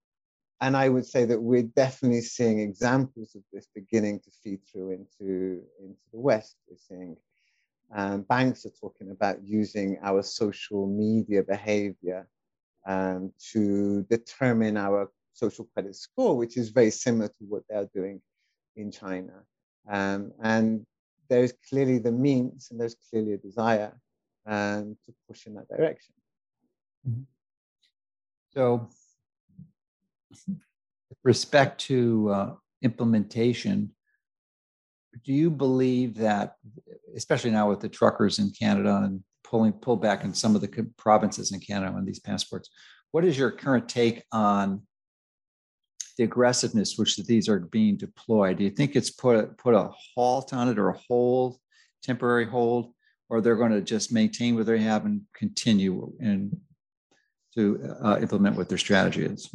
And 0.61 0.77
I 0.77 0.87
would 0.87 1.05
say 1.05 1.25
that 1.25 1.41
we're 1.41 1.63
definitely 1.63 2.21
seeing 2.21 2.59
examples 2.59 3.35
of 3.35 3.41
this 3.51 3.67
beginning 3.75 4.21
to 4.21 4.31
feed 4.43 4.59
through 4.71 4.91
into, 4.91 5.61
into 5.81 5.99
the 6.13 6.19
West. 6.19 6.55
We're 6.69 6.77
seeing 6.77 7.17
um, 7.93 8.21
banks 8.21 8.65
are 8.65 8.69
talking 8.69 9.11
about 9.11 9.43
using 9.43 9.97
our 10.01 10.23
social 10.23 10.87
media 10.87 11.43
behavior 11.43 12.27
um, 12.85 13.31
to 13.51 14.03
determine 14.03 14.77
our 14.77 15.09
social 15.33 15.67
credit 15.73 15.95
score, 15.95 16.37
which 16.37 16.57
is 16.57 16.69
very 16.69 16.91
similar 16.91 17.27
to 17.27 17.43
what 17.47 17.63
they're 17.69 17.89
doing 17.93 18.21
in 18.75 18.91
China. 18.91 19.43
Um, 19.89 20.31
and 20.41 20.85
there's 21.29 21.53
clearly 21.69 21.99
the 21.99 22.11
means 22.11 22.69
and 22.71 22.79
there's 22.79 22.95
clearly 23.09 23.33
a 23.33 23.37
desire 23.37 23.99
um, 24.45 24.97
to 25.05 25.13
push 25.27 25.45
in 25.47 25.55
that 25.55 25.67
direction. 25.67 26.13
Mm-hmm. 27.07 27.21
So, 28.53 28.87
with 30.47 31.17
respect 31.23 31.81
to 31.81 32.29
uh, 32.29 32.53
implementation, 32.81 33.91
do 35.23 35.33
you 35.33 35.49
believe 35.49 36.15
that, 36.15 36.57
especially 37.15 37.51
now 37.51 37.69
with 37.69 37.79
the 37.79 37.89
truckers 37.89 38.39
in 38.39 38.51
Canada 38.51 39.01
and 39.03 39.23
pulling 39.53 39.71
pull 39.71 39.95
back 39.95 40.23
in 40.23 40.33
some 40.33 40.55
of 40.55 40.61
the 40.61 40.91
provinces 40.97 41.51
in 41.51 41.59
Canada 41.59 41.93
on 41.95 42.03
these 42.05 42.17
passports, 42.17 42.71
what 43.11 43.23
is 43.23 43.37
your 43.37 43.51
current 43.51 43.87
take 43.87 44.23
on 44.31 44.81
the 46.17 46.23
aggressiveness 46.23 46.97
which 46.97 47.15
these 47.17 47.47
are 47.47 47.59
being 47.59 47.95
deployed? 47.95 48.57
Do 48.57 48.63
you 48.63 48.71
think 48.71 48.95
it's 48.95 49.11
put 49.11 49.55
put 49.59 49.75
a 49.75 49.91
halt 50.15 50.53
on 50.53 50.69
it 50.69 50.79
or 50.79 50.89
a 50.89 50.97
hold, 51.07 51.59
temporary 52.01 52.47
hold, 52.47 52.93
or 53.29 53.41
they're 53.41 53.55
going 53.55 53.73
to 53.73 53.81
just 53.81 54.11
maintain 54.11 54.55
what 54.55 54.65
they 54.65 54.79
have 54.79 55.05
and 55.05 55.21
continue 55.35 56.11
and 56.19 56.59
to 57.53 57.95
uh, 58.03 58.17
implement 58.19 58.57
what 58.57 58.69
their 58.69 58.79
strategy 58.79 59.23
is? 59.23 59.53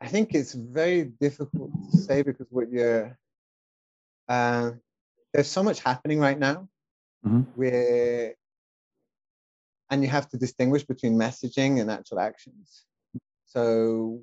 I 0.00 0.06
think 0.06 0.32
it's 0.32 0.54
very 0.54 1.06
difficult 1.20 1.72
to 1.90 1.98
say 1.98 2.22
because 2.22 2.46
what 2.50 2.70
you're 2.70 3.18
uh, 4.28 4.70
there's 5.34 5.48
so 5.48 5.64
much 5.64 5.80
happening 5.80 6.20
right 6.20 6.38
now 6.38 6.68
mm-hmm. 7.26 7.40
where 7.56 8.34
and 9.90 10.02
you 10.02 10.08
have 10.08 10.28
to 10.30 10.36
distinguish 10.36 10.84
between 10.84 11.14
messaging 11.14 11.80
and 11.80 11.90
actual 11.90 12.20
actions. 12.20 12.84
So 13.46 14.22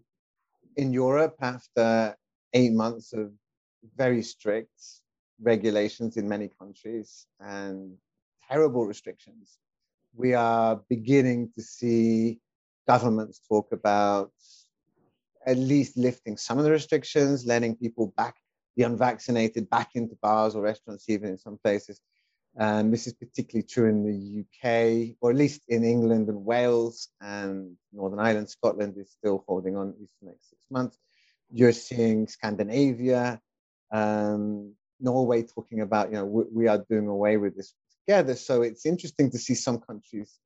in 0.76 0.94
Europe, 0.94 1.36
after 1.42 2.16
eight 2.54 2.74
months 2.74 3.14
of 3.14 3.32
very 3.96 4.22
strict 4.22 4.80
regulations 5.42 6.18
in 6.18 6.28
many 6.28 6.50
countries 6.60 7.26
and 7.40 7.98
terrible 8.48 8.86
restrictions, 8.86 9.58
we 10.16 10.34
are 10.34 10.82
beginning 10.90 11.52
to 11.56 11.62
see 11.62 12.40
governments 12.88 13.42
talk 13.50 13.72
about 13.72 14.32
at 15.46 15.58
least 15.58 15.98
lifting 15.98 16.38
some 16.38 16.58
of 16.58 16.64
the 16.64 16.72
restrictions, 16.72 17.46
letting 17.46 17.76
people 17.76 18.14
back, 18.18 18.36
the 18.76 18.84
unvaccinated, 18.84 19.70
back 19.70 19.92
into 19.96 20.16
bars 20.22 20.56
or 20.56 20.62
restaurants, 20.62 21.10
even 21.10 21.30
in 21.30 21.38
some 21.38 21.58
places. 21.64 22.02
And 22.58 22.94
this 22.94 23.06
is 23.06 23.14
particularly 23.14 23.68
true 23.68 23.90
in 23.90 24.04
the 24.04 24.42
UK, 24.42 25.18
or 25.20 25.32
at 25.32 25.36
least 25.36 25.62
in 25.68 25.84
England 25.84 26.30
and 26.30 26.46
Wales 26.46 27.10
and 27.22 27.76
Northern 27.92 28.20
Ireland. 28.20 28.50
Scotland 28.50 28.96
is 28.98 29.12
still 29.12 29.44
holding 29.46 29.76
on 29.76 29.90
at 29.90 29.96
next 30.22 30.50
six 30.50 30.64
months. 30.72 30.98
You're 31.52 31.74
seeing 31.74 32.28
Scandinavia, 32.28 33.42
um, 33.92 34.74
Norway 35.02 35.44
talking 35.44 35.82
about, 35.82 36.10
you 36.10 36.16
know, 36.16 36.26
we, 36.26 36.44
we 36.52 36.68
are 36.68 36.84
doing 36.90 37.08
away 37.08 37.36
with 37.36 37.58
this 37.58 37.74
together. 38.06 38.36
So 38.36 38.62
it's 38.62 38.86
interesting 38.86 39.32
to 39.32 39.38
see 39.38 39.56
some 39.56 39.80
countries 39.80 40.40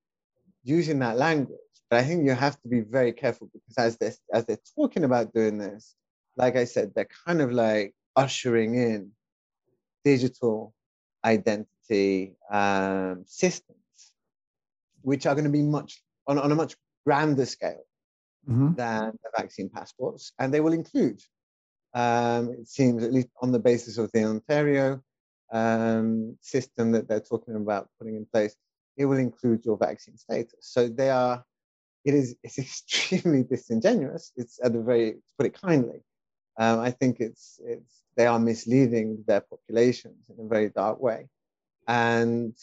using 0.64 1.00
that 1.00 1.18
language. 1.18 1.60
But 1.90 2.00
I 2.00 2.04
think 2.04 2.26
you 2.26 2.34
have 2.34 2.60
to 2.62 2.68
be 2.68 2.82
very 2.82 3.14
careful 3.14 3.50
because 3.54 3.78
as 3.78 3.98
they're, 3.98 4.14
as 4.34 4.46
they're 4.46 4.60
talking 4.76 5.04
about 5.04 5.34
doing 5.34 5.58
this, 5.60 5.96
like 6.38 6.56
I 6.56 6.66
said, 6.66 6.94
they're 6.96 7.08
kind 7.28 7.42
of 7.42 7.52
like 7.52 7.94
ushering 8.16 8.76
in 8.76 9.12
digital 10.04 10.74
identity 11.24 11.70
identity 11.90 12.36
um, 12.52 13.24
systems, 13.26 13.78
which 15.02 15.26
are 15.26 15.36
going 15.36 15.46
to 15.46 15.52
be 15.52 15.62
much 15.62 16.02
on, 16.28 16.38
on 16.38 16.52
a 16.52 16.56
much 16.56 16.76
grander 17.06 17.46
scale 17.46 17.84
mm-hmm. 18.48 18.74
than 18.74 19.18
the 19.24 19.30
vaccine 19.38 19.70
passports, 19.70 20.32
and 20.40 20.54
they 20.54 20.60
will 20.60 20.74
include, 20.74 21.22
um, 21.94 22.52
it 22.52 22.68
seems, 22.68 23.04
at 23.04 23.14
least 23.14 23.30
on 23.42 23.52
the 23.52 23.60
basis 23.60 23.98
of 23.98 24.12
the 24.14 24.24
Ontario 24.24 25.02
um, 25.52 26.38
system 26.42 26.92
that 26.92 27.08
they're 27.08 27.20
talking 27.20 27.56
about 27.56 27.90
putting 27.98 28.16
in 28.16 28.26
place, 28.26 28.56
it 28.98 29.06
will 29.06 29.18
include 29.18 29.66
your 29.66 29.78
vaccine 29.78 30.18
status. 30.18 30.60
So 30.62 30.88
they 30.88 31.10
are, 31.10 31.44
it 32.06 32.14
is 32.14 32.36
it's 32.44 32.60
extremely 32.60 33.44
disingenuous. 33.44 34.32
It's 34.36 34.60
at 34.64 34.74
the 34.74 34.82
very, 34.82 35.14
to 35.14 35.18
put 35.38 35.48
it 35.48 35.60
kindly. 35.60 36.02
Um, 36.58 36.80
I 36.80 36.92
think 36.92 37.22
it's 37.22 37.58
it's 37.64 38.04
they 38.18 38.26
are 38.26 38.38
misleading 38.38 39.24
their 39.26 39.40
populations 39.40 40.18
in 40.30 40.46
a 40.46 40.50
very 40.50 40.70
dark 40.70 41.00
way, 41.00 41.30
and 41.90 42.54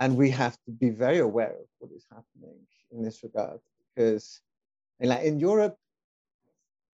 and 0.00 0.16
we 0.16 0.28
have 0.30 0.58
to 0.64 0.72
be 0.72 0.90
very 0.90 1.18
aware 1.18 1.54
of 1.62 1.68
what 1.78 1.92
is 1.92 2.04
happening 2.10 2.58
in 2.90 3.02
this 3.02 3.22
regard 3.22 3.60
because 3.94 4.40
in, 4.98 5.08
like 5.08 5.24
in 5.24 5.38
Europe, 5.38 5.76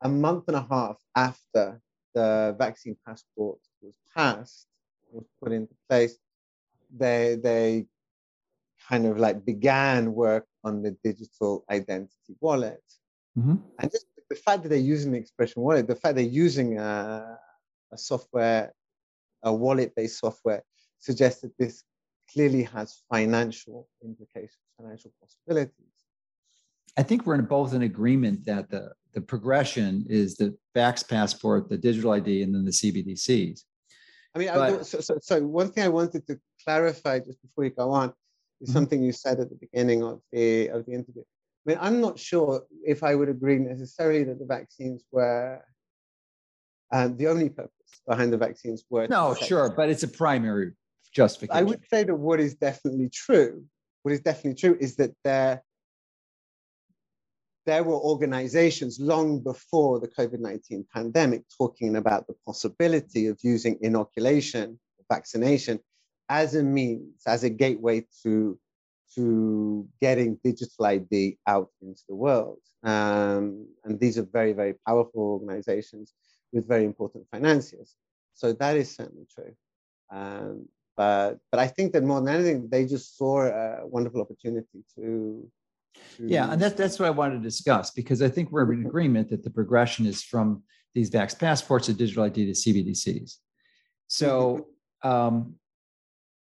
a 0.03 0.09
month 0.09 0.45
and 0.49 0.57
a 0.57 0.67
half 0.71 0.99
after 1.17 1.81
the 2.15 2.55
vaccine 2.59 2.97
passport 3.07 3.59
was 3.81 3.95
passed, 4.15 4.67
was 5.11 5.25
put 5.43 5.53
into 5.53 5.75
place, 5.89 6.19
they 6.95 7.39
they 7.43 7.87
kind 8.89 9.07
of 9.07 9.19
like 9.19 9.45
began 9.45 10.13
work 10.13 10.47
on 10.65 10.83
the 10.83 10.93
digital 11.03 11.65
identity 11.71 12.37
wallet. 12.41 12.85
Mm-hmm. 13.39 13.57
And 13.79 13.91
just 13.91 14.07
the 14.29 14.37
fact 14.37 14.63
that 14.63 14.69
they're 14.69 14.79
using 14.79 15.13
the 15.13 15.19
expression 15.19 15.63
wallet, 15.63 15.87
the 15.87 15.97
fact 15.97 16.17
they're 16.17 16.25
using 16.25 16.79
a, 16.79 17.39
a 17.91 17.99
software, 17.99 18.75
a 19.43 19.53
wallet-based 19.53 20.19
software, 20.19 20.63
suggests 21.01 21.41
that 21.43 21.57
this 21.59 21.85
clearly 22.33 22.63
has 22.65 23.03
financial 23.13 23.89
implications, 24.05 24.59
financial 24.79 25.13
possibilities. 25.21 25.75
I 26.97 27.03
think 27.03 27.27
we're 27.27 27.37
in 27.37 27.45
both 27.45 27.75
in 27.75 27.83
agreement 27.83 28.45
that 28.47 28.71
the, 28.71 28.93
the 29.15 29.21
progression 29.21 30.05
is 30.09 30.37
the 30.37 30.57
Vax 30.77 31.09
passport, 31.09 31.69
the 31.69 31.79
digital 31.79 32.13
ID, 32.13 32.43
and 32.43 32.55
then 32.55 32.65
the 32.65 32.71
CBDCs. 32.71 33.61
I 34.35 34.39
mean, 34.39 34.49
but, 34.53 34.87
so, 34.87 35.01
so, 35.01 35.19
so, 35.23 35.43
one 35.43 35.71
thing 35.71 35.85
I 35.85 35.89
wanted 35.89 36.27
to 36.27 36.39
clarify 36.65 37.19
just 37.21 37.41
before 37.41 37.65
you 37.65 37.71
go 37.71 37.91
on 37.91 38.13
is 38.61 38.69
mm-hmm. 38.69 38.77
something 38.77 39.03
you 39.03 39.13
said 39.13 39.41
at 39.41 39.49
the 39.49 39.57
beginning 39.57 40.03
of 40.03 40.21
the 40.33 40.69
of 40.69 40.85
the 40.87 40.93
interview. 40.93 41.23
I 41.23 41.71
mean, 41.71 41.79
I'm 41.81 42.01
not 42.01 42.19
sure 42.19 42.63
if 42.85 43.03
I 43.03 43.15
would 43.15 43.29
agree 43.29 43.59
necessarily 43.59 44.25
that 44.25 44.39
the 44.39 44.45
vaccines 44.45 45.05
were 45.11 45.63
um, 46.93 47.17
the 47.17 47.27
only 47.27 47.49
purpose 47.49 47.73
behind 48.07 48.33
the 48.33 48.39
vaccines 48.39 48.85
were. 48.91 49.07
No, 49.09 49.35
sure, 49.35 49.71
but 49.71 49.89
it's 49.89 50.03
a 50.03 50.09
primary 50.09 50.73
justification. 51.09 51.59
I 51.59 51.63
would 51.63 51.85
say 51.89 52.05
that 52.05 52.15
what 52.15 52.41
is 52.41 52.55
definitely 52.55 53.11
true, 53.13 53.65
what 54.03 54.13
is 54.13 54.21
definitely 54.21 54.55
true, 54.55 54.77
is 54.81 54.97
that 54.97 55.13
there 55.25 55.63
there 57.69 57.85
were 57.85 57.97
organizations 57.97 58.99
long 58.99 59.41
before 59.41 60.01
the 60.01 60.09
COVID 60.09 60.41
19 60.41 60.87
pandemic 60.91 61.43
talking 61.59 61.97
about 61.97 62.27
the 62.27 62.35
possibility 62.47 63.27
of 63.27 63.39
using 63.43 63.77
inoculation, 63.83 64.81
vaccination, 65.11 65.79
as 66.31 66.55
a 66.55 66.63
means, 66.63 67.23
as 67.27 67.45
a 67.45 67.51
gateway 67.51 68.07
to, 68.23 68.59
to 69.15 69.87
getting 70.01 70.39
digital 70.43 70.87
ID 70.87 71.39
out 71.47 71.69
into 71.83 72.03
the 72.09 72.15
world. 72.15 72.61
Um, 72.85 73.67
and 73.85 74.01
these 74.01 74.17
are 74.17 74.27
very, 74.33 74.55
very 74.55 74.75
powerful 74.87 75.21
organizations 75.21 76.15
with 76.53 76.67
very 76.67 76.87
important 76.87 77.27
financiers. 77.31 77.95
So 78.33 78.55
that 78.55 78.77
is 78.77 78.95
certainly 78.95 79.27
true. 79.35 79.55
Um, 80.11 80.69
but, 80.99 81.39
but 81.53 81.61
I 81.61 81.69
think 81.69 81.93
that 81.93 82.03
more 82.03 82.21
than 82.21 82.35
anything, 82.35 82.69
they 82.69 82.85
just 82.85 83.17
saw 83.17 83.43
a 83.43 83.87
wonderful 83.87 84.21
opportunity 84.21 84.85
to, 84.97 85.49
yeah, 86.19 86.53
and 86.53 86.61
that's 86.61 86.75
that's 86.75 86.99
what 86.99 87.07
I 87.07 87.11
wanted 87.11 87.37
to 87.37 87.43
discuss 87.43 87.91
because 87.93 88.21
I 88.21 88.29
think 88.29 88.51
we're 88.51 88.73
in 88.73 88.85
agreement 88.85 89.31
that 89.31 89.45
the 89.45 89.51
progression 89.51 90.07
is 90.07 90.23
from 90.23 90.63
these 90.95 91.11
Vax 91.11 91.39
passports 91.39 91.87
to 91.87 91.95
digital 91.95 92.25
ID 92.25 92.47
to 92.47 92.53
CBDCs. 92.53 93.37
So 94.09 94.67
um, 95.05 95.55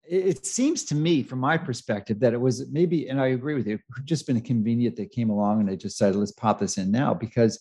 it, 0.04 0.44
seems 0.44 0.84
to 0.86 0.96
me, 0.96 1.22
from 1.22 1.38
my 1.38 1.56
perspective, 1.56 2.18
that 2.20 2.32
it 2.32 2.40
was 2.40 2.68
maybe, 2.70 3.08
and 3.08 3.20
I 3.20 3.28
agree 3.28 3.54
with 3.54 3.68
you, 3.68 3.78
just 4.04 4.26
been 4.26 4.40
convenient 4.40 4.96
that 4.96 5.12
came 5.12 5.30
along 5.30 5.60
and 5.60 5.68
they 5.68 5.76
just 5.76 5.98
decided 5.98 6.16
let's 6.16 6.32
pop 6.32 6.58
this 6.58 6.78
in 6.78 6.90
now 6.90 7.14
because 7.14 7.60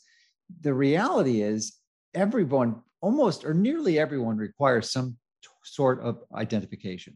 the 0.62 0.74
reality 0.74 1.44
is 1.44 1.78
everyone, 2.16 2.82
almost 3.02 3.46
or 3.46 3.54
nearly 3.54 4.00
everyone, 4.00 4.38
requires 4.38 4.92
some 4.92 5.19
sort 5.64 6.02
of 6.02 6.24
identification. 6.36 7.16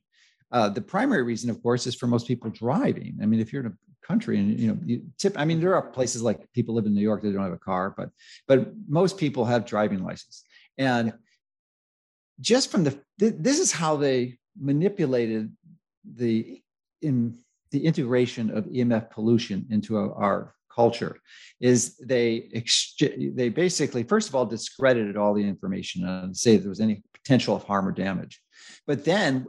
Uh, 0.51 0.69
the 0.69 0.81
primary 0.81 1.23
reason, 1.23 1.49
of 1.49 1.61
course, 1.63 1.87
is 1.87 1.95
for 1.95 2.07
most 2.07 2.27
people 2.27 2.49
driving. 2.51 3.17
I 3.21 3.25
mean, 3.25 3.39
if 3.39 3.51
you're 3.51 3.65
in 3.65 3.71
a 3.71 3.77
country 4.03 4.37
and 4.37 4.59
you 4.59 4.67
know 4.67 4.77
you 4.85 5.01
tip 5.17 5.33
i 5.37 5.45
mean 5.45 5.59
there 5.59 5.75
are 5.75 5.81
places 5.81 6.21
like 6.21 6.51
people 6.53 6.75
live 6.75 6.85
in 6.85 6.93
new 6.93 7.01
york 7.01 7.21
that 7.21 7.31
don't 7.31 7.43
have 7.43 7.53
a 7.53 7.57
car 7.57 7.93
but 7.95 8.09
but 8.47 8.67
most 8.87 9.17
people 9.17 9.45
have 9.45 9.65
driving 9.65 10.03
license 10.03 10.43
and 10.77 11.13
just 12.41 12.69
from 12.69 12.83
the 12.83 12.99
this 13.17 13.59
is 13.59 13.71
how 13.71 13.95
they 13.95 14.37
manipulated 14.59 15.51
the 16.15 16.61
in 17.01 17.37
the 17.71 17.85
integration 17.85 18.55
of 18.55 18.65
emf 18.65 19.09
pollution 19.09 19.65
into 19.69 19.97
our 19.97 20.53
culture 20.73 21.19
is 21.61 21.95
they 21.97 22.49
they 23.35 23.49
basically 23.49 24.03
first 24.03 24.27
of 24.27 24.35
all 24.35 24.45
discredited 24.45 25.15
all 25.15 25.33
the 25.33 25.47
information 25.47 26.05
and 26.05 26.35
say 26.35 26.57
there 26.57 26.69
was 26.69 26.81
any 26.81 27.03
potential 27.23 27.55
of 27.55 27.63
harm 27.63 27.87
or 27.87 27.91
damage 27.91 28.41
but 28.85 29.05
then 29.05 29.45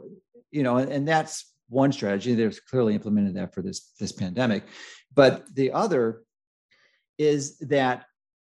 you 0.51 0.63
know 0.63 0.77
and 0.77 1.07
that's 1.07 1.55
one 1.69 1.91
strategy. 1.91 2.33
They've 2.33 2.59
clearly 2.69 2.95
implemented 2.95 3.35
that 3.35 3.53
for 3.53 3.61
this, 3.61 3.91
this 3.99 4.11
pandemic. 4.11 4.63
But 5.13 5.53
the 5.55 5.71
other 5.71 6.23
is 7.17 7.57
that 7.59 8.05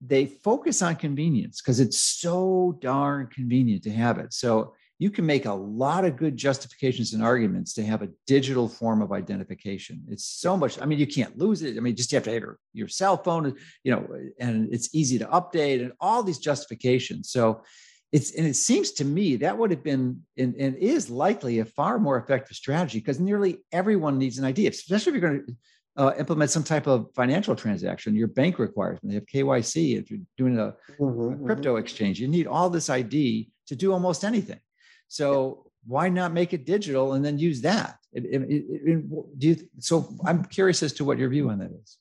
they 0.00 0.26
focus 0.26 0.82
on 0.82 0.96
convenience 0.96 1.60
because 1.60 1.80
it's 1.80 1.98
so 1.98 2.78
darn 2.80 3.28
convenient 3.28 3.82
to 3.84 3.90
have 3.90 4.18
it. 4.18 4.32
So 4.32 4.74
you 4.98 5.10
can 5.10 5.26
make 5.26 5.44
a 5.44 5.52
lot 5.52 6.06
of 6.06 6.16
good 6.16 6.36
justifications 6.36 7.12
and 7.12 7.22
arguments 7.22 7.74
to 7.74 7.84
have 7.84 8.02
a 8.02 8.08
digital 8.26 8.66
form 8.66 9.02
of 9.02 9.12
identification. 9.12 10.02
It's 10.08 10.24
so 10.24 10.56
much. 10.56 10.80
I 10.80 10.86
mean, 10.86 10.98
you 10.98 11.06
can't 11.06 11.36
lose 11.36 11.62
it. 11.62 11.76
I 11.76 11.80
mean, 11.80 11.96
just 11.96 12.10
you 12.12 12.16
have 12.16 12.24
to 12.24 12.32
have 12.32 12.40
your, 12.40 12.58
your 12.72 12.88
cell 12.88 13.18
phone, 13.18 13.54
you 13.84 13.92
know, 13.92 14.06
and 14.40 14.72
it's 14.72 14.94
easy 14.94 15.18
to 15.18 15.26
update 15.26 15.82
and 15.82 15.92
all 16.00 16.22
these 16.22 16.38
justifications. 16.38 17.30
So 17.30 17.62
it's 18.12 18.34
and 18.34 18.46
it 18.46 18.54
seems 18.54 18.92
to 18.92 19.04
me 19.04 19.36
that 19.36 19.58
would 19.58 19.70
have 19.70 19.82
been 19.82 20.22
and, 20.38 20.54
and 20.56 20.76
is 20.76 21.10
likely 21.10 21.58
a 21.58 21.64
far 21.64 21.98
more 21.98 22.18
effective 22.18 22.56
strategy 22.56 22.98
because 22.98 23.18
nearly 23.18 23.58
everyone 23.72 24.18
needs 24.18 24.38
an 24.38 24.44
ID, 24.44 24.68
especially 24.68 25.10
if 25.14 25.20
you're 25.20 25.30
going 25.30 25.46
to 25.46 25.56
uh, 25.96 26.12
implement 26.18 26.50
some 26.50 26.62
type 26.62 26.86
of 26.86 27.08
financial 27.14 27.56
transaction. 27.56 28.14
Your 28.14 28.28
bank 28.28 28.58
requires 28.58 29.00
them. 29.00 29.10
they 29.10 29.14
have 29.16 29.26
KYC. 29.26 29.98
If 29.98 30.10
you're 30.10 30.20
doing 30.36 30.58
a, 30.58 30.74
mm-hmm, 31.00 31.42
a 31.42 31.46
crypto 31.46 31.74
mm-hmm. 31.74 31.82
exchange, 31.82 32.20
you 32.20 32.28
need 32.28 32.46
all 32.46 32.70
this 32.70 32.90
ID 32.90 33.50
to 33.66 33.76
do 33.76 33.92
almost 33.92 34.24
anything. 34.24 34.60
So 35.08 35.64
yeah. 35.64 35.70
why 35.86 36.08
not 36.08 36.32
make 36.32 36.52
it 36.52 36.64
digital 36.64 37.14
and 37.14 37.24
then 37.24 37.38
use 37.38 37.60
that? 37.62 37.96
It, 38.12 38.24
it, 38.24 39.38
do 39.38 39.48
you? 39.48 39.56
So 39.78 40.14
I'm 40.24 40.44
curious 40.44 40.82
as 40.82 40.92
to 40.94 41.04
what 41.04 41.18
your 41.18 41.28
view 41.28 41.50
on 41.50 41.58
that 41.58 41.70
is. 41.82 41.98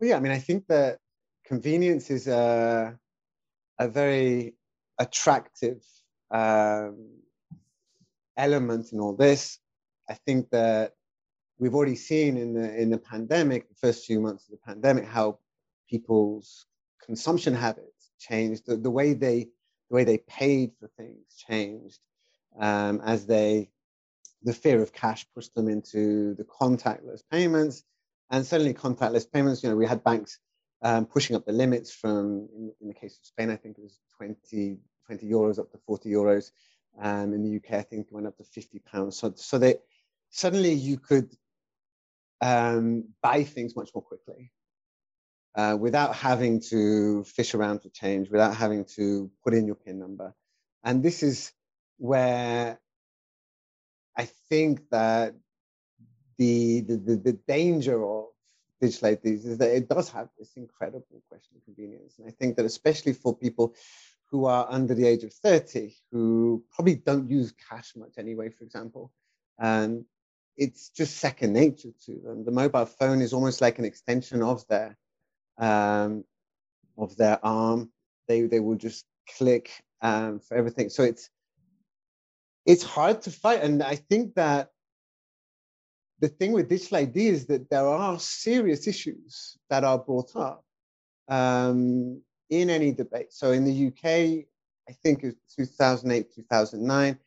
Well, 0.00 0.10
yeah, 0.10 0.16
I 0.16 0.20
mean, 0.20 0.32
I 0.32 0.38
think 0.38 0.66
that 0.68 0.98
convenience 1.46 2.10
is 2.10 2.26
a 2.26 2.98
a 3.78 3.88
very 3.88 4.57
attractive 4.98 5.82
um, 6.30 7.08
element 8.36 8.92
in 8.92 9.00
all 9.00 9.14
this. 9.14 9.58
I 10.08 10.14
think 10.14 10.50
that 10.50 10.94
we've 11.58 11.74
already 11.74 11.96
seen 11.96 12.36
in 12.36 12.54
the 12.54 12.80
in 12.80 12.90
the 12.90 12.98
pandemic, 12.98 13.68
the 13.68 13.74
first 13.74 14.06
few 14.06 14.20
months 14.20 14.44
of 14.48 14.52
the 14.52 14.66
pandemic, 14.66 15.04
how 15.04 15.38
people's 15.88 16.66
consumption 17.04 17.54
habits 17.54 18.10
changed, 18.18 18.66
the, 18.66 18.76
the 18.76 18.90
way 18.90 19.14
they 19.14 19.48
the 19.88 19.94
way 19.94 20.04
they 20.04 20.18
paid 20.18 20.72
for 20.78 20.88
things 20.96 21.34
changed 21.48 22.00
um, 22.58 23.00
as 23.04 23.26
they 23.26 23.70
the 24.42 24.52
fear 24.52 24.80
of 24.82 24.92
cash 24.92 25.26
pushed 25.34 25.54
them 25.54 25.68
into 25.68 26.34
the 26.34 26.44
contactless 26.44 27.22
payments 27.30 27.82
and 28.30 28.46
suddenly 28.46 28.74
contactless 28.74 29.30
payments 29.30 29.62
you 29.62 29.68
know 29.68 29.76
we 29.76 29.86
had 29.86 30.04
banks 30.04 30.38
um, 30.82 31.06
pushing 31.06 31.34
up 31.36 31.44
the 31.44 31.52
limits 31.52 31.92
from, 31.92 32.48
in, 32.56 32.72
in, 32.80 32.88
the 32.88 32.94
case 32.94 33.18
of 33.18 33.26
Spain, 33.26 33.50
I 33.50 33.56
think 33.56 33.78
it 33.78 33.82
was 33.82 33.98
20, 34.16 34.78
20 35.06 35.26
euros 35.26 35.58
up 35.58 35.70
to 35.72 35.78
40 35.78 36.10
euros. 36.10 36.50
Um, 37.00 37.32
in 37.32 37.42
the 37.42 37.56
UK, 37.56 37.78
I 37.78 37.82
think 37.82 38.06
it 38.06 38.12
went 38.12 38.26
up 38.26 38.36
to 38.38 38.44
50 38.44 38.78
pounds. 38.80 39.18
So, 39.18 39.32
so 39.36 39.58
that 39.58 39.82
suddenly 40.30 40.72
you 40.72 40.98
could 40.98 41.34
um, 42.40 43.04
buy 43.22 43.44
things 43.44 43.76
much 43.76 43.90
more 43.94 44.02
quickly 44.02 44.52
uh, 45.54 45.76
without 45.78 46.14
having 46.14 46.60
to 46.70 47.24
fish 47.24 47.54
around 47.54 47.80
for 47.80 47.88
change, 47.90 48.30
without 48.30 48.54
having 48.54 48.84
to 48.96 49.30
put 49.44 49.54
in 49.54 49.66
your 49.66 49.76
PIN 49.76 49.98
number. 49.98 50.34
And 50.84 51.02
this 51.02 51.22
is 51.22 51.52
where 51.98 52.78
I 54.16 54.28
think 54.48 54.88
that 54.90 55.34
the, 56.36 56.82
the, 56.82 56.96
the, 56.96 57.16
the 57.16 57.32
danger 57.48 58.04
of 58.04 58.26
digital 58.80 59.10
IDs 59.10 59.44
is 59.44 59.58
that 59.58 59.70
it 59.70 59.88
does 59.88 60.08
have 60.10 60.28
this 60.38 60.52
incredible 60.56 61.22
question 61.28 61.56
of 61.56 61.64
convenience. 61.64 62.18
And 62.18 62.28
I 62.28 62.30
think 62.30 62.56
that 62.56 62.64
especially 62.64 63.12
for 63.12 63.36
people 63.36 63.74
who 64.30 64.44
are 64.44 64.66
under 64.68 64.94
the 64.94 65.06
age 65.06 65.24
of 65.24 65.32
30 65.32 65.94
who 66.12 66.62
probably 66.70 66.96
don't 66.96 67.30
use 67.30 67.52
cash 67.68 67.94
much 67.96 68.18
anyway, 68.18 68.50
for 68.50 68.64
example. 68.64 69.12
And 69.58 70.04
it's 70.56 70.90
just 70.90 71.16
second 71.16 71.52
nature 71.52 71.90
to 72.06 72.20
them. 72.20 72.44
The 72.44 72.50
mobile 72.50 72.86
phone 72.86 73.20
is 73.20 73.32
almost 73.32 73.60
like 73.60 73.78
an 73.78 73.84
extension 73.84 74.42
of 74.42 74.66
their 74.68 74.96
um, 75.56 76.24
of 76.96 77.16
their 77.16 77.44
arm. 77.44 77.90
They 78.26 78.42
they 78.42 78.60
will 78.60 78.76
just 78.76 79.06
click 79.36 79.70
um, 80.02 80.40
for 80.40 80.56
everything. 80.56 80.90
So 80.90 81.04
it's 81.04 81.30
it's 82.66 82.82
hard 82.82 83.22
to 83.22 83.30
fight, 83.30 83.62
and 83.62 83.82
I 83.82 83.94
think 83.94 84.34
that 84.34 84.70
the 86.20 86.28
thing 86.28 86.52
with 86.52 86.68
digital 86.68 86.98
ID 86.98 87.28
is 87.28 87.46
that 87.46 87.70
there 87.70 87.86
are 87.86 88.18
serious 88.18 88.86
issues 88.86 89.56
that 89.70 89.84
are 89.84 89.98
brought 89.98 90.34
up 90.34 90.64
um, 91.28 92.20
in 92.50 92.70
any 92.70 92.92
debate. 92.92 93.32
So 93.32 93.52
in 93.52 93.64
the 93.64 93.88
UK, 93.88 94.46
I 94.88 94.92
think 95.02 95.22
it 95.22 95.26
was 95.26 95.34
2008, 95.56 96.34
2009, 96.34 97.18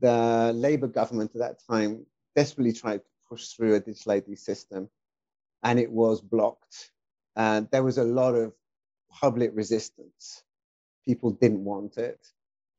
the 0.00 0.52
Labour 0.54 0.86
government 0.86 1.32
at 1.34 1.40
that 1.40 1.60
time 1.68 2.06
desperately 2.36 2.72
tried 2.72 2.98
to 2.98 3.10
push 3.28 3.48
through 3.48 3.74
a 3.74 3.80
digital 3.80 4.12
ID 4.12 4.36
system, 4.36 4.88
and 5.62 5.78
it 5.78 5.90
was 5.90 6.20
blocked. 6.20 6.92
And 7.34 7.68
there 7.70 7.82
was 7.82 7.98
a 7.98 8.04
lot 8.04 8.34
of 8.34 8.52
public 9.10 9.50
resistance. 9.54 10.42
People 11.06 11.30
didn't 11.30 11.64
want 11.64 11.96
it. 11.96 12.20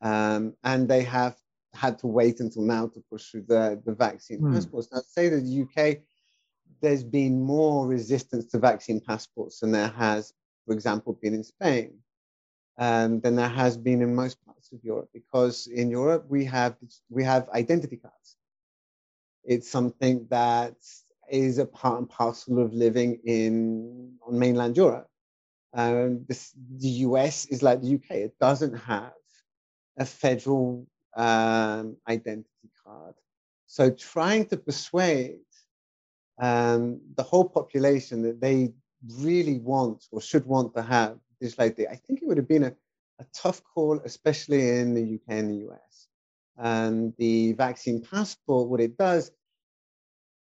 Um, 0.01 0.53
and 0.63 0.87
they 0.87 1.03
have 1.03 1.35
had 1.73 1.99
to 1.99 2.07
wait 2.07 2.39
until 2.39 2.63
now 2.63 2.87
to 2.87 3.03
push 3.11 3.29
through 3.29 3.45
the, 3.47 3.81
the 3.85 3.93
vaccine 3.93 4.41
mm. 4.41 4.53
passports. 4.53 4.89
Now, 4.91 5.01
say 5.05 5.29
that 5.29 5.41
the 5.41 5.61
UK, 5.61 5.99
there's 6.81 7.03
been 7.03 7.41
more 7.41 7.87
resistance 7.87 8.45
to 8.47 8.59
vaccine 8.59 8.99
passports 8.99 9.59
than 9.59 9.71
there 9.71 9.89
has, 9.89 10.33
for 10.65 10.73
example, 10.73 11.17
been 11.21 11.33
in 11.33 11.43
Spain, 11.43 11.93
um, 12.77 13.19
than 13.19 13.35
there 13.35 13.49
has 13.49 13.77
been 13.77 14.01
in 14.01 14.15
most 14.15 14.43
parts 14.45 14.71
of 14.71 14.83
Europe, 14.83 15.09
because 15.13 15.67
in 15.67 15.89
Europe 15.89 16.25
we 16.29 16.45
have 16.45 16.75
we 17.09 17.23
have 17.23 17.49
identity 17.49 17.97
cards. 17.97 18.37
It's 19.43 19.69
something 19.69 20.27
that 20.29 20.75
is 21.29 21.57
a 21.57 21.65
part 21.65 21.99
and 21.99 22.09
parcel 22.09 22.59
of 22.59 22.73
living 22.73 23.19
in 23.25 24.13
on 24.25 24.39
mainland 24.39 24.77
Europe. 24.77 25.07
Um, 25.73 26.25
this, 26.27 26.53
the 26.77 26.89
US 27.07 27.45
is 27.45 27.61
like 27.61 27.81
the 27.81 27.95
UK; 27.95 28.11
it 28.11 28.39
doesn't 28.39 28.75
have 28.75 29.13
a 29.97 30.05
federal 30.05 30.87
um, 31.15 31.97
identity 32.07 32.69
card. 32.83 33.15
So 33.67 33.91
trying 33.91 34.45
to 34.47 34.57
persuade 34.57 35.39
um, 36.39 37.01
the 37.15 37.23
whole 37.23 37.47
population 37.47 38.21
that 38.23 38.41
they 38.41 38.73
really 39.19 39.59
want 39.59 40.05
or 40.11 40.21
should 40.21 40.45
want 40.45 40.73
to 40.75 40.81
have 40.81 41.17
this 41.39 41.57
ID, 41.57 41.87
I 41.87 41.95
think 41.95 42.21
it 42.21 42.27
would 42.27 42.37
have 42.37 42.47
been 42.47 42.63
a, 42.63 42.73
a 43.19 43.25
tough 43.33 43.61
call, 43.63 43.99
especially 44.03 44.69
in 44.79 44.93
the 44.93 45.15
UK 45.15 45.21
and 45.27 45.49
the 45.51 45.69
US. 45.69 46.07
And 46.57 47.13
the 47.17 47.53
vaccine 47.53 48.01
passport, 48.01 48.69
what 48.69 48.81
it 48.81 48.97
does 48.97 49.31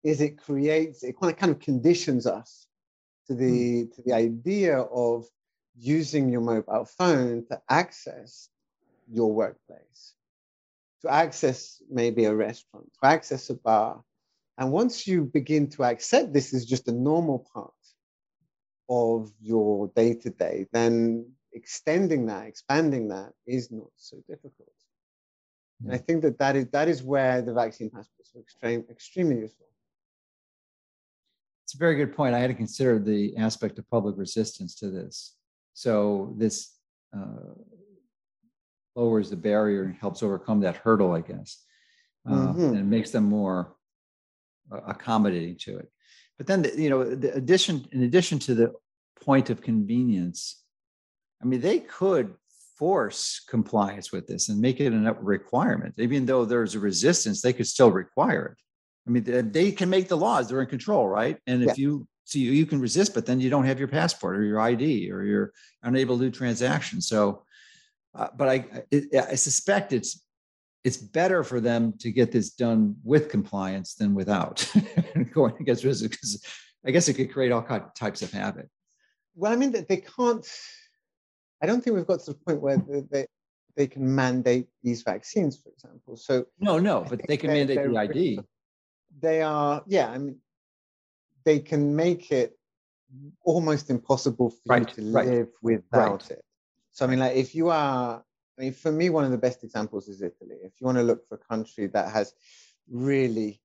is 0.03 0.21
it 0.21 0.37
creates, 0.37 1.03
it 1.03 1.19
kind 1.19 1.33
of, 1.33 1.39
kind 1.39 1.51
of 1.51 1.59
conditions 1.59 2.27
us 2.27 2.67
to 3.27 3.33
the, 3.33 3.85
mm. 3.85 3.95
to 3.95 4.01
the 4.03 4.13
idea 4.13 4.79
of 4.79 5.25
using 5.77 6.29
your 6.29 6.41
mobile 6.41 6.85
phone 6.85 7.45
to 7.49 7.61
access 7.69 8.49
your 9.11 9.33
workplace 9.33 10.14
to 11.05 11.13
access 11.13 11.81
maybe 11.89 12.25
a 12.25 12.33
restaurant, 12.33 12.91
to 13.01 13.07
access 13.07 13.49
a 13.49 13.53
bar. 13.53 14.03
And 14.57 14.71
once 14.71 15.05
you 15.05 15.25
begin 15.25 15.69
to 15.71 15.83
accept 15.83 16.33
this 16.33 16.53
is 16.53 16.65
just 16.65 16.87
a 16.87 16.91
normal 16.91 17.45
part 17.53 17.71
of 18.89 19.31
your 19.41 19.91
day 19.95 20.15
to 20.15 20.29
day, 20.29 20.65
then 20.71 21.29
extending 21.53 22.25
that, 22.27 22.47
expanding 22.47 23.07
that 23.09 23.33
is 23.45 23.71
not 23.71 23.91
so 23.95 24.17
difficult. 24.27 24.71
And 25.83 25.93
I 25.93 25.97
think 25.97 26.21
that 26.23 26.39
that 26.39 26.55
is, 26.55 26.67
that 26.71 26.87
is 26.87 27.03
where 27.03 27.41
the 27.41 27.53
vaccine 27.53 27.89
passports 27.89 28.31
are 28.35 28.39
extreme, 28.39 28.85
extremely 28.89 29.39
useful. 29.39 29.67
It's 31.65 31.75
a 31.75 31.77
very 31.77 31.95
good 31.95 32.15
point. 32.15 32.33
I 32.33 32.39
had 32.39 32.47
to 32.47 32.53
consider 32.53 32.97
the 32.97 33.35
aspect 33.37 33.77
of 33.77 33.89
public 33.89 34.17
resistance 34.17 34.73
to 34.75 34.89
this. 34.89 35.35
So 35.73 36.33
this 36.37 36.77
uh, 37.15 37.53
lowers 38.95 39.29
the 39.29 39.35
barrier 39.35 39.83
and 39.83 39.95
helps 39.95 40.23
overcome 40.23 40.61
that 40.61 40.77
hurdle, 40.77 41.11
I 41.11 41.21
guess, 41.21 41.63
uh, 42.27 42.33
mm-hmm. 42.33 42.75
and 42.75 42.89
makes 42.89 43.11
them 43.11 43.25
more 43.25 43.75
uh, 44.71 44.79
accommodating 44.87 45.57
to 45.57 45.77
it. 45.77 45.91
But 46.37 46.47
then, 46.47 46.63
the, 46.63 46.81
you 46.81 46.89
know, 46.89 47.03
the 47.03 47.33
addition, 47.33 47.87
in 47.91 48.03
addition 48.03 48.39
to 48.39 48.55
the 48.55 48.73
point 49.21 49.49
of 49.49 49.61
convenience, 49.61 50.63
I 51.41 51.45
mean, 51.45 51.61
they 51.61 51.79
could 51.79 52.33
force 52.77 53.41
compliance 53.47 54.11
with 54.11 54.27
this 54.27 54.49
and 54.49 54.59
make 54.59 54.79
it 54.79 54.93
a 54.93 55.13
requirement. 55.21 55.95
Even 55.97 56.25
though 56.25 56.45
there's 56.45 56.75
a 56.75 56.79
resistance, 56.79 57.41
they 57.41 57.53
could 57.53 57.67
still 57.67 57.91
require 57.91 58.57
it. 58.57 58.57
I 59.07 59.11
mean, 59.11 59.51
they 59.51 59.71
can 59.71 59.89
make 59.89 60.07
the 60.07 60.17
laws; 60.17 60.49
they're 60.49 60.61
in 60.61 60.67
control, 60.67 61.07
right? 61.07 61.37
And 61.45 61.61
if 61.61 61.77
yeah. 61.77 61.83
you 61.83 62.07
so 62.23 62.39
you, 62.39 62.51
you 62.51 62.65
can 62.65 62.79
resist, 62.79 63.13
but 63.13 63.27
then 63.27 63.39
you 63.39 63.51
don't 63.51 63.65
have 63.65 63.77
your 63.77 63.87
passport 63.87 64.35
or 64.35 64.43
your 64.43 64.59
ID, 64.59 65.11
or 65.11 65.23
you're 65.23 65.53
unable 65.83 66.17
to 66.17 66.25
do 66.25 66.31
transactions. 66.31 67.07
So 67.07 67.43
uh, 68.15 68.29
but 68.35 68.49
I, 68.49 68.65
it, 68.91 69.15
I 69.15 69.35
suspect 69.35 69.93
it's 69.93 70.21
it's 70.83 70.97
better 70.97 71.43
for 71.43 71.59
them 71.59 71.93
to 71.99 72.11
get 72.11 72.31
this 72.31 72.51
done 72.51 72.95
with 73.03 73.27
compliance 73.29 73.95
than 73.95 74.13
without 74.13 74.71
going 75.33 75.55
against 75.59 75.83
risk 75.83 76.03
because 76.03 76.45
I 76.85 76.91
guess 76.91 77.07
it 77.07 77.15
could 77.15 77.33
create 77.33 77.51
all 77.51 77.65
types 77.97 78.21
of 78.21 78.31
havoc. 78.31 78.67
Well, 79.35 79.51
I 79.51 79.55
mean, 79.55 79.71
that 79.71 79.89
they 79.89 79.97
can't. 79.97 80.47
I 81.61 81.65
don't 81.65 81.83
think 81.83 81.95
we've 81.95 82.05
got 82.05 82.19
to 82.21 82.33
the 82.33 82.37
point 82.37 82.61
where 82.61 82.77
they 83.11 83.25
they 83.75 83.87
can 83.87 84.13
mandate 84.13 84.67
these 84.83 85.01
vaccines, 85.01 85.57
for 85.57 85.69
example. 85.69 86.15
So 86.15 86.45
no, 86.59 86.79
no, 86.79 87.05
but 87.09 87.21
they 87.27 87.37
can 87.37 87.49
mandate 87.49 87.91
the 87.91 87.97
ID. 87.97 88.39
They 89.19 89.41
are, 89.41 89.83
yeah. 89.87 90.09
I 90.09 90.17
mean, 90.17 90.37
they 91.45 91.59
can 91.59 91.95
make 91.95 92.31
it 92.31 92.57
almost 93.43 93.89
impossible 93.89 94.49
for 94.49 94.57
right, 94.67 94.97
you 94.97 95.03
to 95.03 95.11
right, 95.11 95.27
live 95.27 95.47
without 95.61 96.21
right. 96.23 96.31
it. 96.31 96.45
So 96.95 97.05
I 97.05 97.09
mean, 97.09 97.19
like 97.19 97.35
if 97.35 97.53
you 97.53 97.67
are, 97.67 98.23
I 98.57 98.61
mean, 98.61 98.71
for 98.71 98.89
me, 98.89 99.09
one 99.09 99.25
of 99.25 99.31
the 99.31 99.37
best 99.37 99.65
examples 99.65 100.07
is 100.07 100.21
Italy. 100.21 100.55
If 100.63 100.79
you 100.79 100.85
want 100.85 100.97
to 100.97 101.03
look 101.03 101.27
for 101.27 101.35
a 101.35 101.53
country 101.53 101.87
that 101.87 102.09
has 102.09 102.33
really 102.89 103.59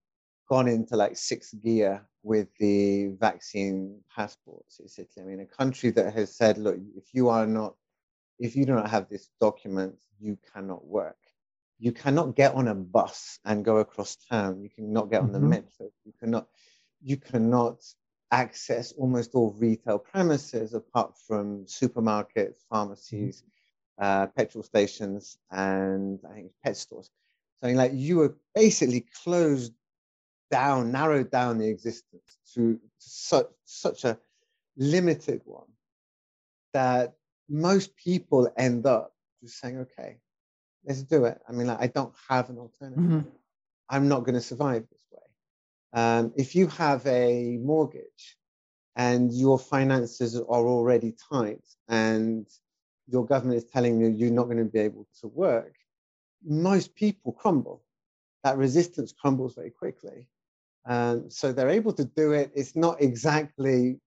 gone 0.49 0.67
into 0.67 0.97
like 0.97 1.17
sixth 1.17 1.55
gear 1.63 2.05
with 2.25 2.49
the 2.59 3.11
vaccine 3.21 4.01
passports, 4.13 4.81
it's 4.83 4.99
Italy. 4.99 5.23
I 5.23 5.29
mean, 5.29 5.41
a 5.43 5.47
country 5.47 5.91
that 5.91 6.13
has 6.13 6.37
said, 6.37 6.59
look, 6.59 6.77
if 6.97 7.15
you 7.15 7.29
are 7.29 7.47
not, 7.47 7.77
if 8.41 8.57
you 8.57 8.67
do 8.67 8.75
not 8.75 8.91
have 8.91 9.09
this 9.09 9.29
document, 9.41 9.95
you 10.19 10.37
cannot 10.53 10.85
work. 10.85 11.19
You 11.79 11.93
cannot 11.93 12.35
get 12.35 12.57
on 12.57 12.67
a 12.67 12.75
bus 12.75 13.39
and 13.45 13.65
go 13.65 13.77
across 13.77 14.17
town. 14.29 14.61
You 14.61 14.71
cannot 14.71 15.09
get 15.09 15.21
on 15.21 15.29
mm-hmm. 15.29 15.41
the 15.41 15.49
metro. 15.49 15.91
You 16.05 16.13
cannot, 16.19 16.49
you 17.01 17.17
cannot 17.17 17.77
access 18.31 18.93
almost 18.93 19.35
all 19.35 19.55
retail 19.59 19.99
premises 19.99 20.75
apart 20.75 21.15
from 21.27 21.65
supermarkets, 21.67 22.65
pharmacies, 22.69 23.43
mm-hmm. 23.43 24.05
uh, 24.05 24.27
petrol 24.29 24.63
stations, 24.63 25.39
and 25.51 26.21
I 26.29 26.35
think 26.35 26.53
pet 26.65 26.77
stores. 26.77 27.11
So, 27.63 27.69
like, 27.71 27.93
you 27.95 28.17
were 28.17 28.37
basically 28.55 29.07
closed 29.25 29.73
down, 30.51 30.93
narrowed 30.93 31.31
down 31.31 31.59
the 31.59 31.69
existence 31.69 32.39
to 32.55 32.81
such, 32.99 33.47
such 33.65 34.05
a 34.05 34.19
limited 34.77 35.43
one 35.45 35.69
that 36.73 37.15
most 37.49 37.97
people 37.97 38.51
end 38.57 38.87
up 38.87 39.13
just 39.43 39.61
saying, 39.61 39.79
okay, 39.79 40.19
let's 40.85 41.03
do 41.03 41.25
it. 41.25 41.41
I 41.49 41.53
mean, 41.53 41.67
like, 41.67 41.81
I 41.81 41.87
don't 41.89 42.15
have 42.29 42.49
an 42.49 42.59
alternative. 42.59 43.03
Mm-hmm. 43.03 43.29
I'm 43.89 44.09
not 44.09 44.21
going 44.21 44.37
to 44.37 44.41
survive 44.41 44.85
this. 44.91 45.00
Um, 45.93 46.33
if 46.37 46.55
you 46.55 46.69
have 46.69 47.07
a 47.07 47.59
mortgage 47.59 48.37
and 48.97 49.33
your 49.33 49.59
finances 49.59 50.37
are 50.37 50.45
already 50.67 51.15
tight 51.31 51.65
and 51.89 52.47
your 53.09 53.27
government 53.27 53.59
is 53.59 53.65
telling 53.65 54.01
you 54.01 54.09
you're 54.09 54.31
not 54.31 54.45
going 54.45 54.59
to 54.59 54.65
be 54.65 54.79
able 54.79 55.07
to 55.21 55.29
work, 55.29 55.75
most 56.45 56.95
people 56.95 57.33
crumble. 57.33 57.83
That 58.45 58.57
resistance 58.57 59.13
crumbles 59.13 59.55
very 59.55 59.71
quickly. 59.71 60.29
Um, 60.87 61.29
so 61.31 61.53
they're 61.53 61.69
able 61.69 61.93
to 61.95 62.05
do 62.05 62.33
it. 62.33 62.51
It's 62.55 62.75
not 62.75 63.03
exactly 63.03 64.01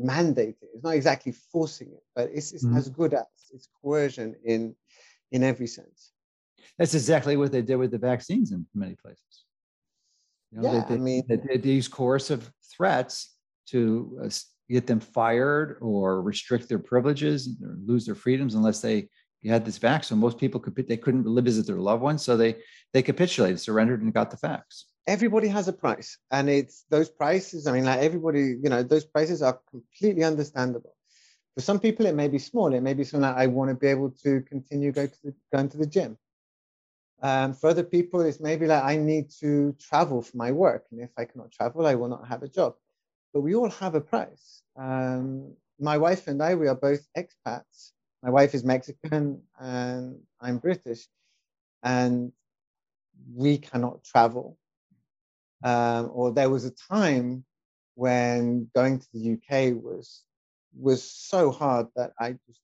mandating, 0.00 0.68
it's 0.74 0.84
not 0.84 0.94
exactly 0.94 1.32
forcing 1.32 1.88
it, 1.88 2.02
but 2.14 2.30
it's, 2.32 2.52
it's 2.52 2.64
mm-hmm. 2.64 2.76
as 2.76 2.88
good 2.88 3.12
as 3.12 3.26
it's 3.52 3.68
coercion 3.82 4.34
in, 4.44 4.74
in 5.32 5.42
every 5.42 5.66
sense. 5.66 6.12
That's 6.78 6.94
exactly 6.94 7.36
what 7.36 7.52
they 7.52 7.62
did 7.62 7.76
with 7.76 7.90
the 7.90 7.98
vaccines 7.98 8.52
in 8.52 8.66
many 8.74 8.94
places. 8.94 9.41
You 10.52 10.60
know, 10.60 10.72
yeah, 10.72 10.84
they, 10.88 10.94
I 10.94 10.98
mean, 10.98 11.22
they, 11.28 11.56
these 11.56 11.88
coercive 11.88 12.50
threats 12.76 13.34
to 13.68 14.20
uh, 14.24 14.28
get 14.68 14.86
them 14.86 15.00
fired 15.00 15.78
or 15.80 16.22
restrict 16.22 16.68
their 16.68 16.78
privileges 16.78 17.48
or 17.62 17.76
lose 17.84 18.04
their 18.04 18.14
freedoms 18.14 18.54
unless 18.54 18.80
they 18.80 19.08
had 19.44 19.64
this 19.64 19.78
vax. 19.78 20.06
So 20.06 20.16
most 20.16 20.38
people 20.38 20.60
could 20.60 20.76
they 20.88 20.96
couldn't 20.96 21.24
visit 21.44 21.66
their 21.66 21.78
loved 21.78 22.02
ones, 22.02 22.22
so 22.22 22.36
they 22.36 22.56
they 22.92 23.02
capitulated, 23.02 23.60
surrendered, 23.60 24.02
and 24.02 24.12
got 24.12 24.30
the 24.30 24.36
facts. 24.36 24.86
Everybody 25.06 25.48
has 25.48 25.66
a 25.66 25.72
price, 25.72 26.18
and 26.30 26.48
it's 26.48 26.84
those 26.90 27.08
prices. 27.08 27.66
I 27.66 27.72
mean, 27.72 27.84
like 27.84 28.00
everybody, 28.00 28.56
you 28.62 28.70
know, 28.70 28.82
those 28.82 29.04
prices 29.04 29.42
are 29.42 29.58
completely 29.70 30.22
understandable. 30.22 30.94
For 31.54 31.60
some 31.60 31.80
people, 31.80 32.06
it 32.06 32.14
may 32.14 32.28
be 32.28 32.38
small. 32.38 32.72
It 32.72 32.82
may 32.82 32.94
be 32.94 33.04
something 33.04 33.28
like 33.28 33.36
I 33.36 33.46
want 33.46 33.70
to 33.70 33.74
be 33.74 33.88
able 33.88 34.10
to 34.22 34.40
continue 34.42 34.92
go 34.92 35.06
to 35.06 35.18
the, 35.24 35.34
going 35.52 35.68
to 35.70 35.78
the 35.78 35.86
gym. 35.86 36.16
Um, 37.22 37.54
for 37.54 37.70
other 37.70 37.84
people, 37.84 38.20
it's 38.20 38.40
maybe 38.40 38.66
like 38.66 38.82
I 38.82 38.96
need 38.96 39.30
to 39.40 39.76
travel 39.78 40.22
for 40.22 40.36
my 40.36 40.50
work, 40.50 40.86
and 40.90 41.00
if 41.00 41.10
I 41.16 41.24
cannot 41.24 41.52
travel, 41.52 41.86
I 41.86 41.94
will 41.94 42.08
not 42.08 42.26
have 42.26 42.42
a 42.42 42.48
job. 42.48 42.74
But 43.32 43.42
we 43.42 43.54
all 43.54 43.70
have 43.70 43.94
a 43.94 44.00
price. 44.00 44.62
Um, 44.76 45.54
my 45.78 45.98
wife 45.98 46.26
and 46.26 46.42
I, 46.42 46.54
we 46.56 46.68
are 46.68 46.74
both 46.74 47.06
expats. 47.16 47.92
My 48.22 48.30
wife 48.30 48.54
is 48.54 48.64
Mexican, 48.64 49.42
and 49.60 50.20
I'm 50.40 50.58
British, 50.58 51.06
and 51.82 52.32
we 53.34 53.58
cannot 53.58 54.02
travel. 54.04 54.58
Um, 55.64 56.10
or 56.12 56.32
there 56.32 56.50
was 56.50 56.64
a 56.64 56.72
time 56.72 57.44
when 57.94 58.68
going 58.74 58.98
to 58.98 59.06
the 59.12 59.32
UK 59.34 59.80
was 59.80 60.24
was 60.74 61.02
so 61.04 61.50
hard 61.50 61.86
that 61.94 62.12
I 62.18 62.32
just 62.46 62.60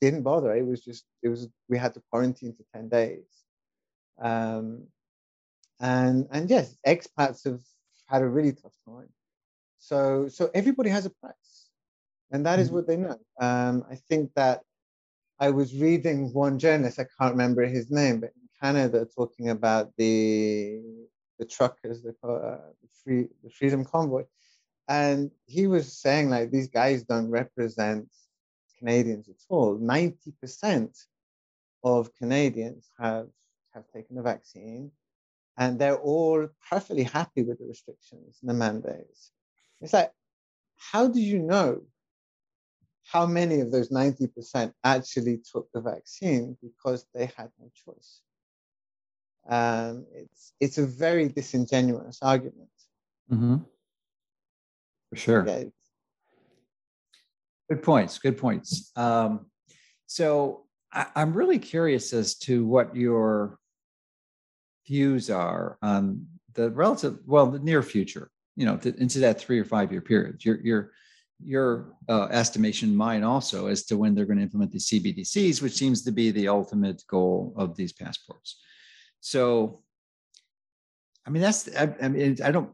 didn't 0.00 0.22
bother. 0.22 0.54
It 0.54 0.66
was 0.66 0.80
just 0.82 1.04
it 1.22 1.28
was 1.28 1.48
we 1.68 1.78
had 1.78 1.94
to 1.94 2.02
quarantine 2.10 2.54
for 2.54 2.64
ten 2.74 2.88
days, 2.88 3.39
um, 4.20 4.86
and 5.80 6.28
and 6.30 6.48
yes, 6.50 6.76
expats 6.86 7.44
have 7.44 7.60
had 8.06 8.22
a 8.22 8.28
really 8.28 8.52
tough 8.52 8.76
time. 8.86 9.08
So 9.78 10.28
so 10.28 10.50
everybody 10.54 10.90
has 10.90 11.06
a 11.06 11.10
price, 11.10 11.70
and 12.30 12.44
that 12.46 12.58
is 12.58 12.68
mm-hmm. 12.68 12.76
what 12.76 12.86
they 12.86 12.96
know. 12.96 13.18
Um, 13.40 13.84
I 13.90 13.96
think 14.08 14.30
that 14.34 14.62
I 15.38 15.50
was 15.50 15.74
reading 15.74 16.32
one 16.34 16.58
journalist. 16.58 16.98
I 16.98 17.06
can't 17.18 17.32
remember 17.32 17.64
his 17.64 17.90
name, 17.90 18.20
but 18.20 18.32
in 18.36 18.48
Canada, 18.60 19.06
talking 19.06 19.48
about 19.48 19.90
the 19.96 20.82
the 21.38 21.46
truckers, 21.46 22.02
the, 22.02 22.10
uh, 22.22 22.58
the 22.82 22.88
free 23.02 23.28
the 23.42 23.50
Freedom 23.50 23.84
Convoy, 23.84 24.24
and 24.86 25.30
he 25.46 25.66
was 25.66 25.98
saying 25.98 26.28
like 26.28 26.50
these 26.50 26.68
guys 26.68 27.04
don't 27.04 27.30
represent 27.30 28.06
Canadians 28.78 29.28
at 29.30 29.36
all. 29.48 29.78
Ninety 29.78 30.32
percent 30.40 30.98
of 31.82 32.14
Canadians 32.16 32.90
have 32.98 33.28
have 33.74 33.84
taken 33.94 34.16
the 34.16 34.22
vaccine, 34.22 34.90
and 35.56 35.78
they're 35.78 35.98
all 35.98 36.48
perfectly 36.68 37.04
happy 37.04 37.42
with 37.42 37.58
the 37.58 37.66
restrictions 37.66 38.38
and 38.40 38.50
the 38.50 38.54
mandates. 38.54 39.32
It's 39.80 39.92
like, 39.92 40.12
how 40.76 41.08
do 41.08 41.20
you 41.20 41.38
know 41.38 41.82
how 43.04 43.26
many 43.26 43.60
of 43.60 43.72
those 43.72 43.88
90% 43.88 44.72
actually 44.84 45.40
took 45.52 45.68
the 45.72 45.80
vaccine 45.80 46.56
because 46.62 47.06
they 47.14 47.30
had 47.36 47.50
no 47.58 47.70
choice? 47.74 48.20
Um, 49.48 50.06
it's 50.14 50.52
it's 50.60 50.78
a 50.78 50.86
very 50.86 51.28
disingenuous 51.28 52.18
argument. 52.22 52.68
Mm-hmm. 53.30 53.56
For 55.10 55.16
sure. 55.16 55.42
Good 57.68 57.82
points. 57.82 58.18
Good 58.18 58.36
points. 58.36 58.92
Um, 58.96 59.46
so 60.06 60.66
I, 60.92 61.06
I'm 61.14 61.32
really 61.32 61.58
curious 61.58 62.12
as 62.12 62.34
to 62.38 62.66
what 62.66 62.94
your 62.94 63.59
views 64.86 65.30
are 65.30 65.78
on 65.82 66.26
the 66.54 66.70
relative, 66.70 67.18
well, 67.26 67.46
the 67.46 67.58
near 67.58 67.82
future. 67.82 68.30
You 68.56 68.66
know, 68.66 68.76
to, 68.78 68.94
into 69.00 69.20
that 69.20 69.40
three 69.40 69.58
or 69.58 69.64
five 69.64 69.90
year 69.90 70.00
period. 70.00 70.44
Your 70.44 70.60
your 70.60 70.92
your 71.42 71.94
uh, 72.08 72.24
estimation, 72.30 72.94
mine 72.94 73.22
also, 73.22 73.66
as 73.66 73.84
to 73.84 73.96
when 73.96 74.14
they're 74.14 74.26
going 74.26 74.38
to 74.38 74.42
implement 74.42 74.72
the 74.72 74.78
CBDCs, 74.78 75.62
which 75.62 75.72
seems 75.72 76.02
to 76.02 76.12
be 76.12 76.30
the 76.30 76.48
ultimate 76.48 77.02
goal 77.08 77.54
of 77.56 77.76
these 77.76 77.92
passports. 77.92 78.60
So, 79.20 79.82
I 81.26 81.30
mean, 81.30 81.42
that's, 81.42 81.68
I, 81.76 81.94
I 82.02 82.08
mean, 82.08 82.36
I 82.44 82.50
don't 82.50 82.72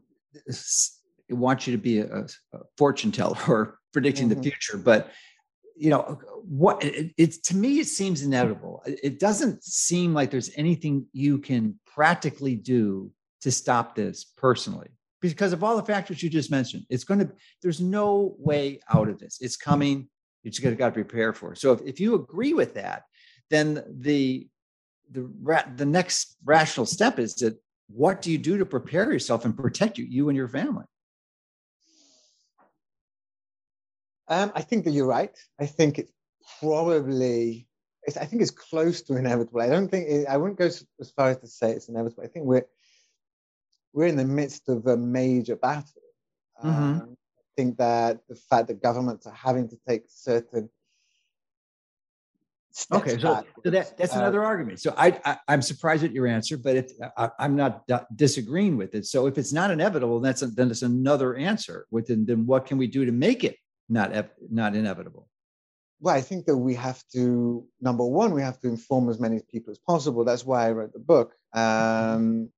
want 1.29 1.67
you 1.67 1.75
to 1.75 1.81
be 1.81 1.99
a, 1.99 2.25
a 2.53 2.59
fortune 2.77 3.11
teller 3.11 3.37
or 3.47 3.79
predicting 3.93 4.29
mm-hmm. 4.29 4.41
the 4.41 4.49
future, 4.49 4.77
but 4.77 5.11
you 5.77 5.89
know 5.89 6.19
what 6.43 6.83
it, 6.83 7.13
it's 7.17 7.37
to 7.37 7.55
me 7.55 7.79
it 7.79 7.87
seems 7.87 8.21
inevitable. 8.21 8.83
It 8.85 9.19
doesn't 9.19 9.63
seem 9.63 10.13
like 10.13 10.31
there's 10.31 10.51
anything 10.55 11.05
you 11.13 11.37
can 11.37 11.79
practically 11.85 12.55
do 12.55 13.11
to 13.41 13.51
stop 13.51 13.95
this 13.95 14.25
personally 14.37 14.89
because 15.21 15.53
of 15.53 15.63
all 15.63 15.77
the 15.77 15.83
factors 15.83 16.21
you 16.21 16.29
just 16.29 16.51
mentioned. 16.51 16.85
It's 16.89 17.03
going 17.03 17.19
to 17.19 17.31
there's 17.61 17.81
no 17.81 18.35
way 18.37 18.79
out 18.93 19.09
of 19.09 19.19
this. 19.19 19.39
It's 19.41 19.57
coming. 19.57 20.09
You 20.43 20.51
just 20.51 20.77
got 20.77 20.87
to 20.87 20.91
prepare 20.91 21.33
for 21.33 21.53
it. 21.53 21.57
So 21.57 21.73
if, 21.73 21.81
if 21.81 21.99
you 21.99 22.15
agree 22.15 22.53
with 22.53 22.73
that 22.75 23.03
then 23.49 23.83
the 23.89 24.47
the 25.11 25.29
the 25.75 25.85
next 25.85 26.35
rational 26.43 26.85
step 26.85 27.19
is 27.19 27.35
that 27.35 27.57
what 27.87 28.21
do 28.21 28.31
you 28.31 28.37
do 28.37 28.57
to 28.57 28.65
prepare 28.65 29.11
yourself 29.11 29.45
and 29.45 29.55
protect 29.55 29.97
you, 29.97 30.05
you 30.05 30.29
and 30.29 30.35
your 30.35 30.49
family? 30.49 30.85
Um, 34.29 34.51
I 34.55 34.61
think 34.61 34.85
that 34.85 34.91
you're 34.91 35.07
right. 35.07 35.35
I 35.59 35.65
think 35.65 35.99
it's 35.99 36.11
probably, 36.59 37.67
it's, 38.03 38.17
I 38.17 38.25
think 38.25 38.41
it's 38.41 38.51
close 38.51 39.01
to 39.03 39.15
inevitable. 39.15 39.61
I 39.61 39.67
don't 39.67 39.89
think 39.89 40.07
it, 40.07 40.27
I 40.27 40.37
wouldn't 40.37 40.59
go 40.59 40.65
as 40.65 41.11
far 41.15 41.29
as 41.29 41.37
to 41.39 41.47
say 41.47 41.71
it's 41.71 41.89
inevitable. 41.89 42.23
I 42.23 42.27
think 42.27 42.45
we're 42.45 42.65
we're 43.93 44.07
in 44.07 44.17
the 44.17 44.25
midst 44.25 44.69
of 44.69 44.85
a 44.85 44.97
major 44.97 45.55
battle. 45.55 46.01
Mm-hmm. 46.63 46.69
Um, 46.69 47.17
I 47.39 47.43
think 47.55 47.77
that 47.77 48.19
the 48.29 48.35
fact 48.35 48.67
that 48.67 48.81
governments 48.81 49.25
are 49.25 49.33
having 49.33 49.67
to 49.69 49.77
take 49.87 50.03
certain 50.07 50.69
Okay, 52.91 53.17
so, 53.17 53.43
so 53.63 53.71
that, 53.71 53.97
that's 53.97 54.15
uh, 54.15 54.19
another 54.19 54.43
argument. 54.43 54.79
So 54.79 54.93
I, 54.95 55.19
I 55.25 55.53
am 55.53 55.63
surprised 55.63 56.03
at 56.03 56.11
your 56.11 56.27
answer, 56.27 56.57
but 56.57 56.75
if 56.75 56.91
I, 57.17 57.31
am 57.39 57.55
not 57.55 57.89
disagreeing 58.15 58.77
with 58.77 58.93
it. 58.93 59.07
So 59.07 59.25
if 59.25 59.37
it's 59.39 59.51
not 59.51 59.71
inevitable, 59.71 60.19
that's 60.19 60.43
a, 60.43 60.47
then 60.47 60.69
it's 60.69 60.83
another 60.83 61.35
answer. 61.35 61.87
Within 61.89 62.25
then 62.25 62.45
what 62.45 62.67
can 62.67 62.77
we 62.77 62.85
do 62.85 63.03
to 63.03 63.11
make 63.11 63.43
it 63.43 63.57
not 63.89 64.29
not 64.49 64.75
inevitable? 64.75 65.27
Well, 65.99 66.15
I 66.15 66.21
think 66.21 66.45
that 66.45 66.57
we 66.57 66.75
have 66.75 67.03
to 67.13 67.65
number 67.81 68.05
one, 68.05 68.33
we 68.33 68.41
have 68.41 68.59
to 68.61 68.67
inform 68.67 69.09
as 69.09 69.19
many 69.19 69.39
people 69.51 69.71
as 69.71 69.79
possible. 69.79 70.23
That's 70.23 70.45
why 70.45 70.67
I 70.67 70.71
wrote 70.71 70.93
the 70.93 70.99
book. 70.99 71.33
Um, 71.53 72.49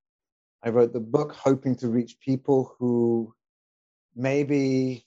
I 0.61 0.69
wrote 0.69 0.91
the 0.91 0.99
book 0.99 1.33
hoping 1.33 1.75
to 1.77 1.87
reach 1.87 2.19
people 2.19 2.75
who 2.77 3.33
maybe 4.15 5.05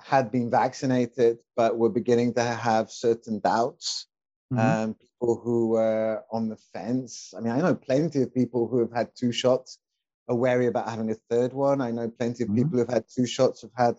had 0.00 0.30
been 0.30 0.50
vaccinated 0.50 1.38
but 1.56 1.78
were 1.78 1.88
beginning 1.88 2.34
to 2.34 2.42
have 2.42 2.90
certain 2.90 3.40
doubts 3.40 4.06
mm-hmm. 4.52 4.82
um, 4.84 4.94
people 4.94 5.40
who 5.42 5.68
were 5.68 6.22
on 6.30 6.48
the 6.48 6.56
fence. 6.56 7.32
I 7.36 7.40
mean, 7.40 7.52
I 7.52 7.60
know 7.60 7.74
plenty 7.74 8.22
of 8.22 8.34
people 8.34 8.68
who 8.68 8.80
have 8.80 8.92
had 8.92 9.10
two 9.16 9.32
shots 9.32 9.78
are 10.28 10.36
wary 10.36 10.66
about 10.66 10.88
having 10.88 11.10
a 11.10 11.16
third 11.30 11.52
one. 11.52 11.80
I 11.80 11.90
know 11.90 12.08
plenty 12.08 12.44
of 12.44 12.48
mm-hmm. 12.48 12.58
people 12.58 12.78
who've 12.78 12.88
had 12.88 13.04
two 13.08 13.26
shots 13.26 13.62
have 13.62 13.72
had 13.76 13.96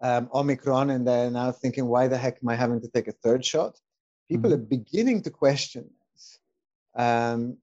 um, 0.00 0.28
Omicron 0.32 0.90
and 0.90 1.06
they're 1.06 1.30
now 1.30 1.52
thinking, 1.52 1.86
why 1.86 2.08
the 2.08 2.18
heck 2.18 2.38
am 2.42 2.48
I 2.48 2.54
having 2.54 2.80
to 2.80 2.88
take 2.88 3.08
a 3.08 3.12
third 3.12 3.44
shot? 3.44 3.78
People 4.28 4.50
mm-hmm. 4.50 4.60
are 4.60 4.64
beginning 4.64 5.22
to 5.22 5.30
question 5.30 5.88
this. 6.12 6.38
Um, 6.94 7.58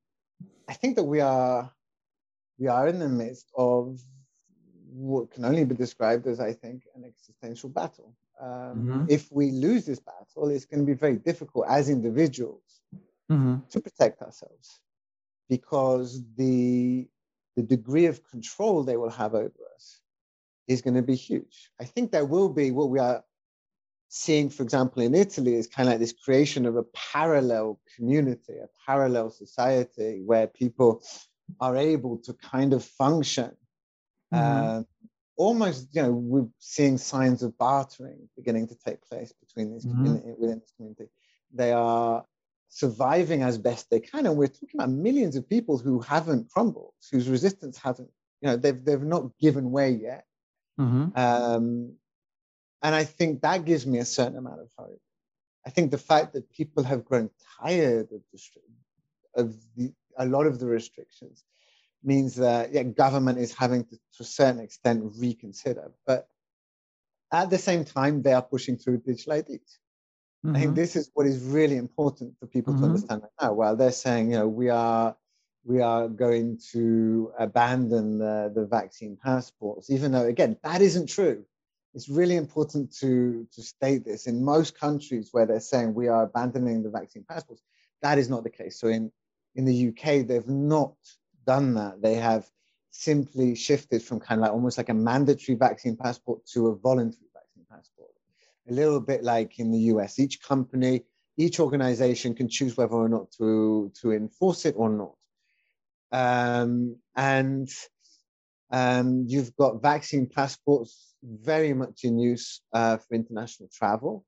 I 0.68 0.74
think 0.74 0.96
that 0.96 1.04
we 1.04 1.20
are 1.20 1.72
we 2.58 2.68
are 2.68 2.88
in 2.88 3.00
the 3.00 3.10
midst 3.10 3.52
of 3.58 4.00
what 4.90 5.32
can 5.32 5.44
only 5.44 5.66
be 5.66 5.76
described 5.76 6.28
as, 6.28 6.40
I 6.40 6.54
think, 6.54 6.84
an 6.96 7.04
existential 7.04 7.70
battle. 7.70 8.16
Um, 8.40 8.50
mm-hmm. 8.50 9.06
If 9.10 9.32
we 9.32 9.52
lose 9.52 9.86
this 9.86 10.00
battle, 10.00 10.50
it's 10.50 10.66
going 10.66 10.80
to 10.80 10.86
be 10.86 10.98
very 10.98 11.18
difficult 11.18 11.66
as 11.68 11.90
individuals 11.90 12.82
mm-hmm. 13.32 13.58
to 13.70 13.80
protect 13.80 14.22
ourselves 14.22 14.80
because 15.50 16.24
the 16.36 17.08
the 17.56 17.64
degree 17.64 18.08
of 18.08 18.24
control 18.24 18.84
they 18.84 18.98
will 18.98 19.10
have 19.10 19.36
over 19.36 19.62
us 19.76 20.00
is 20.68 20.82
going 20.82 20.96
to 20.96 21.02
be 21.02 21.16
huge. 21.16 21.72
I 21.80 21.86
think 21.86 22.12
there 22.12 22.26
will 22.26 22.50
be 22.50 22.72
what 22.72 22.90
we 22.90 23.00
are 23.00 23.24
seeing, 24.10 24.50
for 24.50 24.64
example, 24.64 25.02
in 25.02 25.16
Italy, 25.16 25.56
is 25.56 25.68
kind 25.68 25.90
of 25.90 25.94
like 25.94 26.00
this 26.00 26.14
creation 26.14 26.66
of 26.66 26.76
a 26.76 26.84
parallel 26.94 27.80
community, 27.96 28.54
a 28.54 28.70
parallel 28.86 29.32
society 29.32 30.22
where 30.26 30.48
people 30.48 31.02
are 31.60 31.76
able 31.76 32.18
to 32.20 32.34
kind 32.34 32.74
of 32.74 32.84
function 32.84 33.52
mm-hmm. 34.34 34.80
uh, 34.80 34.84
almost, 35.36 35.88
you 35.94 36.02
know, 36.02 36.12
we're 36.12 36.48
seeing 36.60 36.98
signs 36.98 37.44
of 37.44 37.58
bartering 37.58 38.30
beginning 38.36 38.68
to 38.68 38.76
take 38.86 39.02
place 39.02 39.34
between 39.42 39.74
these 39.74 39.86
mm-hmm. 39.86 39.98
community, 39.98 40.34
within 40.38 40.60
this 40.60 40.72
community. 40.78 41.06
They 41.54 41.72
are 41.72 42.24
surviving 42.70 43.44
as 43.44 43.58
best 43.58 43.90
they 43.90 44.00
can, 44.00 44.26
and 44.26 44.36
we're 44.36 44.48
talking 44.48 44.80
about 44.80 44.90
millions 44.90 45.36
of 45.36 45.48
people 45.48 45.78
who 45.78 46.00
haven't 46.00 46.50
crumbled, 46.50 46.94
whose 47.12 47.30
resistance 47.30 47.78
hasn't, 47.78 48.10
you 48.42 48.50
know, 48.50 48.58
they've 48.58 48.84
they've 48.84 49.02
not 49.02 49.38
given 49.40 49.72
way 49.72 49.92
yet. 49.92 50.26
Mm-hmm. 50.80 51.18
Um, 51.18 51.94
and 52.82 52.96
I 52.96 53.04
think 53.04 53.42
that 53.42 53.66
gives 53.66 53.86
me 53.86 54.00
a 54.00 54.06
certain 54.06 54.38
amount 54.38 54.62
of 54.62 54.70
hope. 54.78 55.00
I 55.66 55.70
think 55.70 55.92
the 55.92 55.98
fact 55.98 56.34
that 56.34 56.52
people 56.52 56.84
have 56.84 57.06
grown 57.06 57.30
tired 57.62 58.10
of, 58.12 58.22
the, 58.32 59.42
of 59.42 59.56
the, 59.78 59.94
a 60.18 60.26
lot 60.26 60.46
of 60.46 60.60
the 60.60 60.66
restrictions 60.66 61.44
means 62.04 62.36
that 62.36 62.74
yeah, 62.74 62.84
government 62.84 63.40
is 63.40 63.54
having 63.54 63.86
to, 63.86 63.96
to 63.96 64.22
a 64.22 64.26
certain 64.26 64.60
extent, 64.60 65.14
reconsider. 65.18 65.92
But 66.06 66.28
at 67.32 67.50
the 67.50 67.58
same 67.58 67.86
time, 67.86 68.22
they 68.22 68.34
are 68.34 68.42
pushing 68.42 68.78
through 68.78 68.98
digital 68.98 69.34
IDs. 69.34 69.80
Mm-hmm. 70.46 70.56
I 70.56 70.60
think 70.60 70.72
mm-hmm. 70.72 70.76
this 70.76 70.96
is 70.98 71.10
what 71.14 71.26
is 71.26 71.42
really 71.42 71.78
important 71.78 72.36
for 72.40 72.48
people 72.48 72.74
mm-hmm. 72.74 72.84
to 72.84 72.88
understand 72.90 73.22
right 73.22 73.32
now. 73.42 73.54
While 73.54 73.78
they're 73.78 73.92
saying, 73.92 74.32
you 74.32 74.40
know, 74.40 74.48
we 74.48 74.70
are 74.70 75.16
we 75.66 75.82
are 75.82 76.08
going 76.08 76.60
to 76.72 77.32
abandon 77.40 78.18
the, 78.18 78.52
the 78.54 78.66
vaccine 78.66 79.18
passports, 79.22 79.90
even 79.90 80.12
though 80.12 80.26
again 80.26 80.58
that 80.64 80.82
isn't 80.82 81.08
true. 81.08 81.46
it's 81.94 82.10
really 82.10 82.36
important 82.36 82.94
to, 82.98 83.48
to 83.54 83.62
state 83.62 84.04
this. 84.04 84.28
In 84.28 84.44
most 84.44 84.78
countries 84.78 85.30
where 85.32 85.46
they're 85.46 85.60
saying 85.60 85.94
we 85.94 86.08
are 86.08 86.24
abandoning 86.24 86.84
the 86.84 86.90
vaccine 86.90 87.26
passports, 87.28 87.62
that 88.02 88.18
is 88.18 88.30
not 88.30 88.44
the 88.44 88.50
case. 88.50 88.80
So 88.80 88.88
in, 88.88 89.12
in 89.56 89.66
the 89.66 89.90
UK, 89.90 90.28
they've 90.28 90.48
not 90.48 90.96
done 91.46 91.76
that. 91.76 92.02
They 92.02 92.16
have 92.16 92.50
simply 92.92 93.56
shifted 93.56 94.04
from 94.04 94.20
kind 94.20 94.40
of 94.40 94.44
like 94.44 94.52
almost 94.52 94.78
like 94.78 94.90
a 94.90 94.94
mandatory 94.94 95.58
vaccine 95.58 95.96
passport 95.96 96.46
to 96.48 96.68
a 96.68 96.76
voluntary 96.76 97.28
vaccine 97.34 97.66
passport. 97.70 98.10
A 98.70 98.74
little 98.74 99.00
bit 99.00 99.24
like 99.24 99.60
in 99.60 99.72
the 99.72 99.80
US, 99.94 100.20
each 100.20 100.42
company, 100.42 101.04
each 101.38 101.60
organization 101.60 102.36
can 102.36 102.50
choose 102.50 102.76
whether 102.76 102.94
or 102.94 103.10
not 103.10 103.32
to, 103.34 103.92
to 104.02 104.12
enforce 104.12 104.66
it 104.66 104.76
or 104.78 104.90
not. 104.90 105.16
Um, 106.14 106.98
and 107.16 107.70
um, 108.72 109.26
you've 109.28 109.56
got 109.56 109.82
vaccine 109.82 110.28
passports 110.28 111.16
very 111.24 111.74
much 111.74 112.04
in 112.04 112.20
use 112.20 112.62
uh, 112.74 112.98
for 112.98 113.16
international 113.16 113.70
travel. 113.74 114.24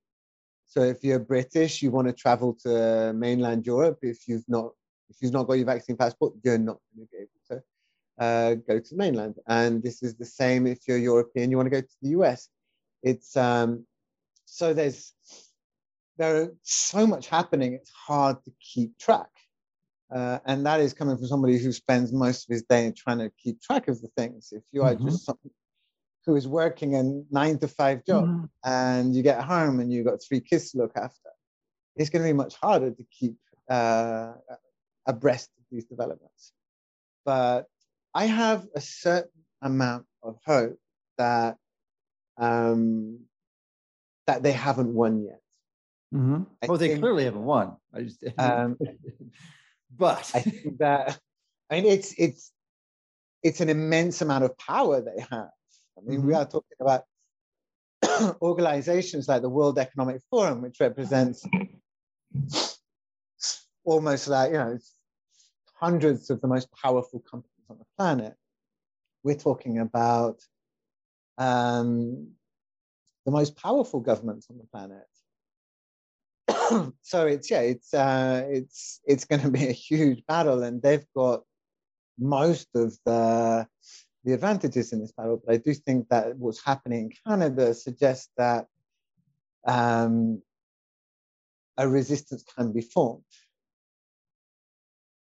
So 0.67 0.81
if 0.81 1.03
you're 1.03 1.19
British, 1.19 1.81
you 1.81 1.91
want 1.91 2.07
to 2.07 2.13
travel 2.13 2.57
to 2.63 3.13
mainland 3.13 3.65
Europe. 3.65 3.99
If 4.01 4.27
you've 4.27 4.47
not, 4.47 4.71
if 5.09 5.17
you've 5.21 5.31
not 5.33 5.47
got 5.47 5.53
your 5.53 5.65
vaccine 5.67 5.95
passport, 5.95 6.33
you're 6.43 6.57
not 6.57 6.79
going 6.95 7.07
to 7.07 7.11
be 7.11 7.17
able 7.23 7.61
to 7.61 8.23
uh, 8.25 8.55
go 8.67 8.79
to 8.79 8.95
mainland. 8.95 9.35
And 9.47 9.83
this 9.83 10.01
is 10.01 10.15
the 10.15 10.25
same 10.25 10.65
if 10.65 10.79
you're 10.87 10.97
European, 10.97 11.51
you 11.51 11.57
want 11.57 11.67
to 11.67 11.81
go 11.81 11.81
to 11.81 11.95
the 12.01 12.09
US. 12.09 12.49
It's 13.03 13.37
um, 13.37 13.85
so 14.45 14.73
there's 14.73 15.13
there's 16.17 16.49
so 16.63 17.05
much 17.05 17.27
happening. 17.27 17.73
It's 17.73 17.91
hard 17.91 18.43
to 18.45 18.51
keep 18.59 18.97
track. 18.97 19.29
Uh, 20.13 20.39
and 20.45 20.65
that 20.65 20.79
is 20.79 20.93
coming 20.93 21.17
from 21.17 21.27
somebody 21.27 21.57
who 21.57 21.71
spends 21.71 22.13
most 22.13 22.47
of 22.47 22.53
his 22.53 22.63
day 22.63 22.91
trying 22.95 23.17
to 23.17 23.31
keep 23.41 23.61
track 23.61 23.87
of 23.87 24.01
the 24.01 24.07
things. 24.15 24.49
If 24.51 24.63
you 24.71 24.83
are 24.83 24.93
mm-hmm. 24.93 25.07
just 25.07 25.25
someone 25.25 25.51
who 26.25 26.35
is 26.35 26.47
working 26.47 26.95
a 26.95 27.03
nine 27.31 27.57
to 27.59 27.67
five 27.67 28.05
job 28.05 28.25
mm-hmm. 28.25 28.45
and 28.63 29.15
you 29.15 29.23
get 29.23 29.43
home 29.43 29.79
and 29.79 29.91
you've 29.91 30.05
got 30.05 30.21
three 30.21 30.39
kids 30.39 30.71
to 30.71 30.77
look 30.77 30.93
after, 30.95 31.29
it's 31.95 32.09
going 32.09 32.23
to 32.23 32.29
be 32.29 32.33
much 32.33 32.55
harder 32.55 32.91
to 32.91 33.03
keep 33.11 33.35
uh, 33.69 34.33
abreast 35.07 35.49
of 35.57 35.63
these 35.71 35.85
developments. 35.85 36.51
But 37.25 37.65
I 38.13 38.25
have 38.25 38.65
a 38.75 38.81
certain 38.81 39.31
amount 39.61 40.05
of 40.21 40.37
hope 40.45 40.77
that 41.17 41.57
um, 42.37 43.19
that 44.27 44.43
they 44.43 44.51
haven't 44.51 44.93
won 44.93 45.23
yet. 45.23 45.41
Mm-hmm. 46.13 46.43
Well, 46.67 46.77
they 46.77 46.89
think, 46.89 46.99
clearly 46.99 47.25
haven't 47.25 47.43
won. 47.43 47.75
I 47.93 48.01
just, 48.03 48.23
um, 48.37 48.77
but 49.97 50.31
I 50.33 50.41
think 50.41 50.77
that 50.79 51.19
I 51.69 51.75
mean 51.75 51.85
it's 51.85 52.13
it's 52.17 52.51
it's 53.43 53.61
an 53.61 53.69
immense 53.69 54.21
amount 54.21 54.43
of 54.43 54.57
power 54.57 55.01
they 55.01 55.21
have. 55.29 55.49
I 55.97 56.01
mean, 56.03 56.19
mm-hmm. 56.19 56.27
we 56.27 56.33
are 56.33 56.45
talking 56.45 56.77
about 56.79 57.03
organizations 58.41 59.27
like 59.27 59.41
the 59.41 59.49
World 59.49 59.77
Economic 59.77 60.21
Forum, 60.29 60.61
which 60.61 60.79
represents 60.79 61.45
almost 63.83 64.27
like 64.27 64.51
you 64.51 64.57
know 64.57 64.77
hundreds 65.75 66.29
of 66.29 66.41
the 66.41 66.47
most 66.47 66.69
powerful 66.71 67.19
companies 67.19 67.65
on 67.69 67.77
the 67.77 67.85
planet. 67.97 68.35
We're 69.23 69.35
talking 69.35 69.79
about 69.79 70.39
um, 71.37 72.31
the 73.25 73.31
most 73.31 73.55
powerful 73.55 73.99
governments 73.99 74.47
on 74.49 74.57
the 74.57 74.65
planet. 74.65 75.07
so 77.01 77.27
it's 77.27 77.49
yeah, 77.49 77.61
it's 77.61 77.93
uh, 77.93 78.45
it's 78.49 79.01
it's 79.05 79.25
going 79.25 79.41
to 79.41 79.49
be 79.49 79.67
a 79.67 79.71
huge 79.71 80.25
battle, 80.27 80.63
and 80.63 80.81
they've 80.81 81.05
got 81.15 81.43
most 82.19 82.67
of 82.75 82.97
the 83.05 83.67
the 84.23 84.33
advantages 84.33 84.93
in 84.93 85.01
this 85.01 85.11
battle. 85.11 85.41
But 85.45 85.55
I 85.55 85.57
do 85.57 85.73
think 85.73 86.09
that 86.09 86.37
what's 86.37 86.63
happening 86.63 87.11
in 87.11 87.11
Canada 87.27 87.73
suggests 87.73 88.29
that 88.37 88.67
um, 89.65 90.41
a 91.77 91.87
resistance 91.87 92.43
can 92.55 92.71
be 92.73 92.81
formed. 92.81 93.23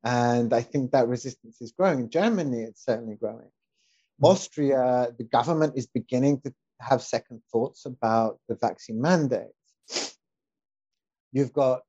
And 0.03 0.53
I 0.53 0.61
think 0.61 0.91
that 0.91 1.07
resistance 1.07 1.61
is 1.61 1.71
growing. 1.71 1.99
In 1.99 2.09
Germany, 2.09 2.61
it's 2.61 2.85
certainly 2.85 3.15
growing. 3.15 3.49
Mm. 4.21 4.29
Austria, 4.29 5.11
the 5.17 5.23
government 5.23 5.73
is 5.75 5.87
beginning 5.87 6.41
to 6.41 6.53
have 6.79 7.01
second 7.01 7.41
thoughts 7.51 7.85
about 7.85 8.39
the 8.47 8.55
vaccine 8.55 9.01
mandate. 9.01 9.55
You've 11.35 11.51
got, 11.51 11.81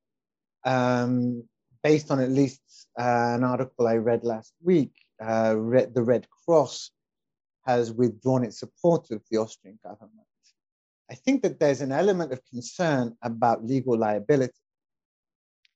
um, 0.64 1.44
based 1.84 2.10
on 2.10 2.18
at 2.18 2.30
least 2.30 2.60
uh, 2.98 3.34
an 3.36 3.44
article 3.44 3.86
I 3.86 3.94
read 3.94 4.24
last 4.24 4.52
week, 4.60 4.90
uh, 5.22 5.54
the 5.54 6.02
Red 6.04 6.26
Cross 6.44 6.90
has 7.64 7.92
withdrawn 7.92 8.42
its 8.42 8.58
support 8.58 9.12
of 9.12 9.22
the 9.30 9.38
Austrian 9.38 9.78
government. 9.84 10.26
I 11.08 11.14
think 11.14 11.44
that 11.44 11.60
there's 11.60 11.80
an 11.80 11.92
element 11.92 12.32
of 12.32 12.40
concern 12.50 13.16
about 13.22 13.64
legal 13.64 13.96
liability 13.96 14.52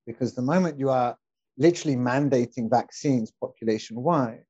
because 0.04 0.35
the 0.35 0.42
moment 0.42 0.80
you 0.80 0.90
are 0.90 1.16
literally 1.56 1.96
mandating 1.96 2.68
vaccines 2.68 3.30
population 3.40 4.02
wide, 4.02 4.46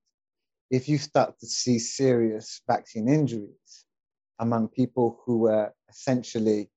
if 0.71 0.89
you 0.89 0.97
start 0.97 1.39
to 1.41 1.47
see 1.47 1.79
serious 1.79 2.63
vaccine 2.67 3.07
injuries 3.07 3.85
among 4.39 4.69
people 4.69 5.21
who 5.27 5.41
were 5.41 5.75
essentially 5.91 6.71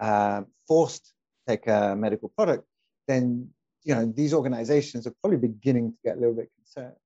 uh, 0.00 0.42
forced 0.66 1.13
take 1.48 1.66
a 1.66 1.94
medical 1.96 2.28
product, 2.30 2.64
then 3.08 3.48
you 3.82 3.94
know 3.94 4.06
these 4.06 4.34
organizations 4.34 5.06
are 5.06 5.14
probably 5.20 5.38
beginning 5.38 5.92
to 5.92 5.98
get 6.04 6.16
a 6.16 6.20
little 6.20 6.34
bit 6.34 6.50
concerned. 6.56 6.96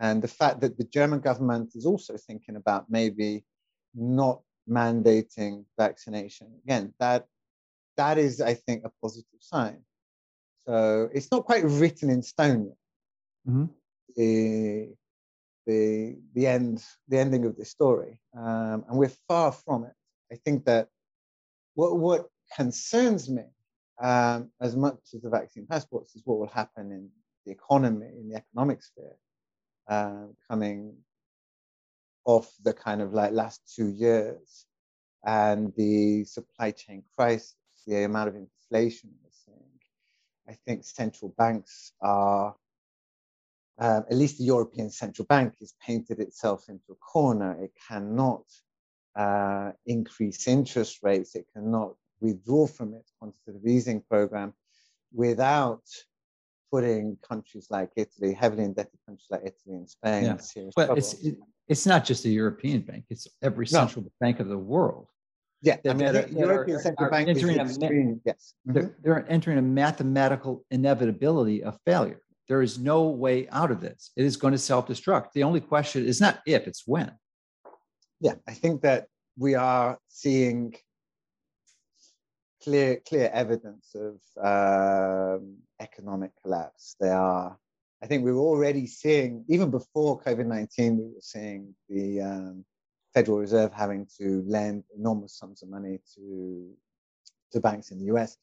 And 0.00 0.22
the 0.22 0.28
fact 0.28 0.60
that 0.60 0.78
the 0.78 0.84
German 0.84 1.20
government 1.20 1.72
is 1.74 1.84
also 1.84 2.16
thinking 2.16 2.56
about 2.56 2.86
maybe 2.88 3.44
not 3.94 4.40
mandating 4.68 5.64
vaccination 5.76 6.48
again, 6.64 6.94
that 7.00 7.26
that 7.96 8.16
is, 8.16 8.40
I 8.40 8.54
think, 8.54 8.84
a 8.84 8.92
positive 9.02 9.40
sign. 9.40 9.80
So 10.66 11.10
it's 11.12 11.30
not 11.32 11.44
quite 11.44 11.64
written 11.64 12.10
in 12.10 12.22
stone 12.22 12.66
yet. 12.66 12.76
Mm-hmm. 13.48 13.64
The, 14.16 14.94
the, 15.66 16.16
the 16.34 16.46
end, 16.46 16.84
the 17.08 17.18
ending 17.18 17.44
of 17.44 17.56
this 17.56 17.70
story, 17.70 18.20
um, 18.36 18.84
and 18.88 18.98
we're 18.98 19.12
far 19.26 19.52
from 19.52 19.84
it. 19.84 19.92
I 20.32 20.36
think 20.36 20.64
that 20.66 20.88
what 21.74 21.96
what 21.98 22.28
concerns 22.54 23.28
me 23.28 23.44
um, 24.00 24.50
as 24.60 24.76
much 24.76 24.98
as 25.14 25.22
the 25.22 25.30
vaccine 25.30 25.66
passports 25.66 26.14
is 26.14 26.22
what 26.24 26.38
will 26.38 26.48
happen 26.48 26.92
in 26.92 27.08
the 27.44 27.52
economy, 27.52 28.06
in 28.06 28.28
the 28.28 28.36
economic 28.36 28.82
sphere, 28.82 29.16
uh, 29.88 30.26
coming 30.48 30.94
off 32.24 32.52
the 32.62 32.72
kind 32.72 33.00
of 33.00 33.12
like 33.12 33.32
last 33.32 33.60
two 33.74 33.88
years 33.88 34.66
and 35.24 35.72
the 35.76 36.24
supply 36.24 36.70
chain 36.70 37.02
crisis, 37.16 37.56
the 37.86 38.04
amount 38.04 38.28
of 38.28 38.36
inflation 38.36 39.10
we're 39.22 39.30
seeing. 39.30 39.58
I 40.48 40.52
think 40.66 40.84
central 40.84 41.34
banks 41.36 41.92
are, 42.00 42.54
uh, 43.78 44.02
at 44.10 44.16
least 44.16 44.38
the 44.38 44.44
European 44.44 44.90
Central 44.90 45.26
Bank 45.26 45.54
has 45.60 45.74
painted 45.84 46.20
itself 46.20 46.68
into 46.68 46.92
a 46.92 46.94
corner. 46.96 47.56
It 47.62 47.72
cannot 47.88 48.44
uh, 49.16 49.72
increase 49.86 50.46
interest 50.46 50.98
rates. 51.02 51.34
It 51.34 51.46
cannot 51.54 51.94
withdraw 52.20 52.66
from 52.66 52.94
its 52.94 53.12
quantitative 53.18 53.66
easing 53.66 54.00
program 54.00 54.52
without 55.12 55.82
putting 56.70 57.16
countries 57.26 57.68
like 57.70 57.90
Italy, 57.96 58.32
heavily 58.34 58.64
indebted 58.64 58.98
countries 59.06 59.26
like 59.30 59.40
Italy 59.40 59.76
and 59.76 59.88
Spain, 59.88 60.24
yeah. 60.24 60.36
serious 60.36 60.74
but 60.76 60.86
trouble. 60.86 60.98
it's 60.98 61.14
it, 61.14 61.38
it's 61.68 61.86
not 61.86 62.04
just 62.04 62.22
the 62.22 62.30
European 62.30 62.80
bank; 62.82 63.04
it's 63.10 63.26
every 63.42 63.66
central 63.66 64.04
no. 64.04 64.10
bank 64.20 64.40
of 64.40 64.48
the 64.48 64.58
world. 64.58 65.08
Yeah, 65.60 65.76
I 65.88 65.94
mean, 65.94 66.12
the 66.12 66.28
European 66.30 66.78
Central 66.78 67.10
Bank 67.10 67.28
is 67.28 67.42
extreme, 67.42 68.20
yes. 68.24 68.54
They're, 68.64 68.84
mm-hmm. 68.84 69.02
they're 69.02 69.28
entering 69.28 69.58
a 69.58 69.62
mathematical 69.62 70.64
inevitability 70.70 71.64
of 71.64 71.76
failure. 71.84 72.20
There 72.48 72.62
is 72.62 72.78
no 72.78 73.08
way 73.08 73.48
out 73.48 73.72
of 73.72 73.80
this. 73.80 74.12
It 74.16 74.24
is 74.24 74.36
going 74.36 74.52
to 74.52 74.58
self-destruct. 74.58 75.32
The 75.34 75.42
only 75.42 75.60
question 75.60 76.06
is 76.06 76.20
not 76.20 76.40
if, 76.46 76.68
it's 76.68 76.84
when. 76.86 77.12
Yeah, 78.20 78.34
I 78.46 78.52
think 78.52 78.82
that 78.82 79.08
we 79.36 79.54
are 79.54 79.98
seeing 80.08 80.74
clear 82.68 82.96
clear 83.08 83.30
evidence 83.32 83.94
of 83.94 84.16
um, 84.44 85.56
economic 85.80 86.32
collapse. 86.42 86.96
They 87.00 87.10
are, 87.10 87.56
I 88.02 88.06
think 88.06 88.24
we 88.24 88.32
were 88.32 88.40
already 88.40 88.86
seeing, 88.86 89.44
even 89.48 89.70
before 89.70 90.20
COVID 90.20 90.46
19, 90.46 90.98
we 90.98 91.04
were 91.04 91.10
seeing 91.20 91.74
the 91.88 92.20
um, 92.20 92.64
Federal 93.14 93.38
Reserve 93.38 93.72
having 93.72 94.06
to 94.18 94.44
lend 94.46 94.84
enormous 94.96 95.38
sums 95.38 95.62
of 95.62 95.70
money 95.70 95.98
to 96.14 96.70
to 97.52 97.60
banks 97.60 97.90
in 97.90 97.98
the 97.98 98.14
US. 98.14 98.36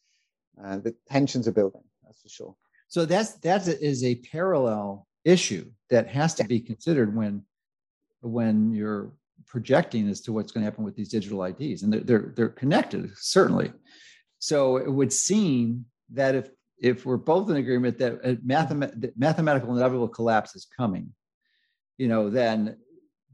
Uh, 0.63 0.78
the 0.78 0.95
tensions 1.07 1.47
are 1.47 1.51
building, 1.51 1.84
that's 2.03 2.21
for 2.21 2.30
sure. 2.30 2.55
So 2.88 3.05
that's 3.05 3.34
that 3.39 3.67
is 3.67 4.03
a 4.03 4.15
parallel 4.15 5.07
issue 5.23 5.69
that 5.91 6.07
has 6.07 6.34
to 6.36 6.43
be 6.43 6.59
considered 6.59 7.15
when 7.15 7.43
when 8.21 8.73
you're 8.73 9.11
projecting 9.45 10.09
as 10.09 10.21
to 10.21 10.34
what's 10.34 10.51
going 10.51 10.63
to 10.63 10.69
happen 10.69 10.84
with 10.84 10.95
these 10.95 11.09
digital 11.09 11.43
IDs, 11.43 11.84
and 11.84 11.93
they're 11.93 12.01
they're, 12.01 12.34
they're 12.36 12.49
connected 12.49 13.11
certainly. 13.17 13.71
So 14.46 14.78
it 14.78 14.91
would 14.91 15.12
seem 15.12 15.86
that 16.12 16.36
if 16.36 16.52
if 16.78 17.04
we're 17.04 17.18
both 17.18 17.50
in 17.50 17.56
agreement 17.56 17.98
that, 17.98 18.14
uh, 18.14 18.32
a 18.32 18.36
mathemat- 18.36 19.02
that 19.02 19.18
mathematical 19.18 19.76
inevitable 19.76 20.10
collapse 20.10 20.56
is 20.56 20.68
coming, 20.78 21.14
you 21.98 22.08
know, 22.08 22.30
then 22.30 22.78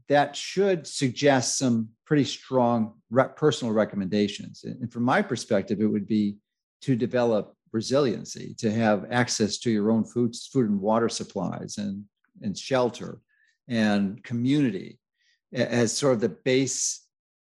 that 0.08 0.34
should 0.36 0.86
suggest 0.86 1.58
some 1.58 1.90
pretty 2.06 2.24
strong 2.24 2.94
re- 3.10 3.34
personal 3.36 3.74
recommendations. 3.74 4.64
And 4.64 4.90
from 4.90 5.02
my 5.02 5.20
perspective, 5.20 5.80
it 5.80 5.86
would 5.86 6.06
be 6.06 6.36
to 6.82 6.96
develop 6.96 7.54
resiliency, 7.72 8.54
to 8.58 8.70
have 8.70 9.06
access 9.10 9.58
to 9.58 9.70
your 9.70 9.90
own 9.90 10.04
food, 10.04 10.34
food 10.52 10.70
and 10.70 10.80
water 10.80 11.10
supplies 11.10 11.76
and, 11.76 12.04
and 12.40 12.56
shelter 12.56 13.20
and 13.68 14.22
community 14.24 14.98
as 15.52 15.92
sort 15.92 16.14
of 16.14 16.20
the 16.20 16.36
base 16.44 17.01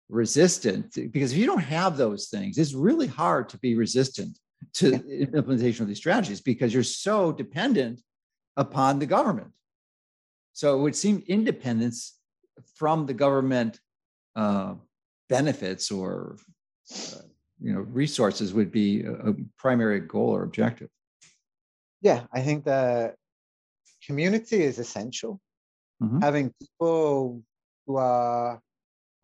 resistant. 0.09 0.94
Because 1.12 1.32
if 1.32 1.38
you 1.38 1.46
don't 1.46 1.59
have 1.61 1.96
those 1.96 2.28
things, 2.28 2.59
it's 2.59 2.74
really 2.74 3.06
hard 3.06 3.48
to 3.50 3.59
be 3.59 3.74
resistant 3.74 4.38
to 4.74 4.94
implementation 5.11 5.82
of 5.82 5.88
these 5.88 5.98
strategies 5.98 6.40
because 6.40 6.74
you're 6.74 6.82
so 6.82 7.32
dependent 7.32 8.00
upon 8.56 8.98
the 8.98 9.06
government. 9.06 9.52
So 10.52 10.76
it 10.76 10.82
would 10.82 10.96
seem 10.96 11.22
independence 11.28 12.18
from 12.74 13.06
the 13.06 13.14
government 13.14 13.78
uh, 14.34 14.74
benefits 15.28 15.90
or 15.90 16.36
uh, 16.92 17.20
you 17.61 17.72
know 17.72 17.80
resources 17.80 18.54
would 18.54 18.72
be 18.72 19.02
a, 19.02 19.12
a 19.30 19.34
primary 19.59 20.00
goal 20.00 20.30
or 20.30 20.42
objective. 20.42 20.88
Yeah, 22.00 22.24
I 22.32 22.40
think 22.40 22.64
the 22.64 23.14
community 24.04 24.62
is 24.62 24.78
essential. 24.78 25.40
Mm-hmm. 26.02 26.20
Having 26.20 26.54
people 26.61 27.42
who 27.86 27.96
are 27.96 28.61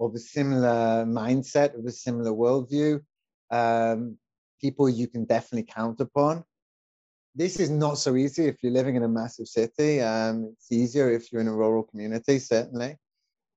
of 0.00 0.14
a 0.14 0.18
similar 0.18 1.04
mindset, 1.06 1.78
of 1.78 1.84
a 1.86 1.92
similar 1.92 2.32
worldview, 2.32 3.00
um, 3.50 4.16
people 4.60 4.88
you 4.88 5.06
can 5.06 5.24
definitely 5.24 5.70
count 5.72 6.00
upon. 6.00 6.44
This 7.34 7.58
is 7.58 7.70
not 7.70 7.98
so 7.98 8.16
easy 8.16 8.46
if 8.46 8.62
you're 8.62 8.72
living 8.72 8.96
in 8.96 9.02
a 9.02 9.08
massive 9.08 9.48
city. 9.48 10.00
Um, 10.00 10.52
it's 10.52 10.70
easier 10.70 11.10
if 11.10 11.32
you're 11.32 11.40
in 11.40 11.48
a 11.48 11.54
rural 11.54 11.82
community, 11.82 12.38
certainly. 12.38 12.96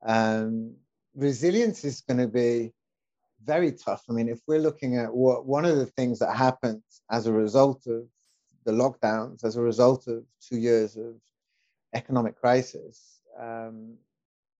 Um, 0.05 0.75
resilience 1.15 1.83
is 1.83 2.01
going 2.01 2.19
to 2.19 2.27
be 2.27 2.73
very 3.43 3.71
tough. 3.71 4.03
I 4.09 4.13
mean, 4.13 4.29
if 4.29 4.39
we're 4.47 4.59
looking 4.59 4.97
at 4.97 5.13
what 5.13 5.45
one 5.45 5.65
of 5.65 5.77
the 5.77 5.85
things 5.85 6.19
that 6.19 6.35
happened 6.35 6.81
as 7.11 7.27
a 7.27 7.31
result 7.31 7.85
of 7.87 8.07
the 8.65 8.71
lockdowns, 8.71 9.43
as 9.43 9.55
a 9.55 9.61
result 9.61 10.07
of 10.07 10.23
two 10.41 10.57
years 10.57 10.97
of 10.97 11.15
economic 11.93 12.35
crisis, 12.39 13.21
um, 13.39 13.95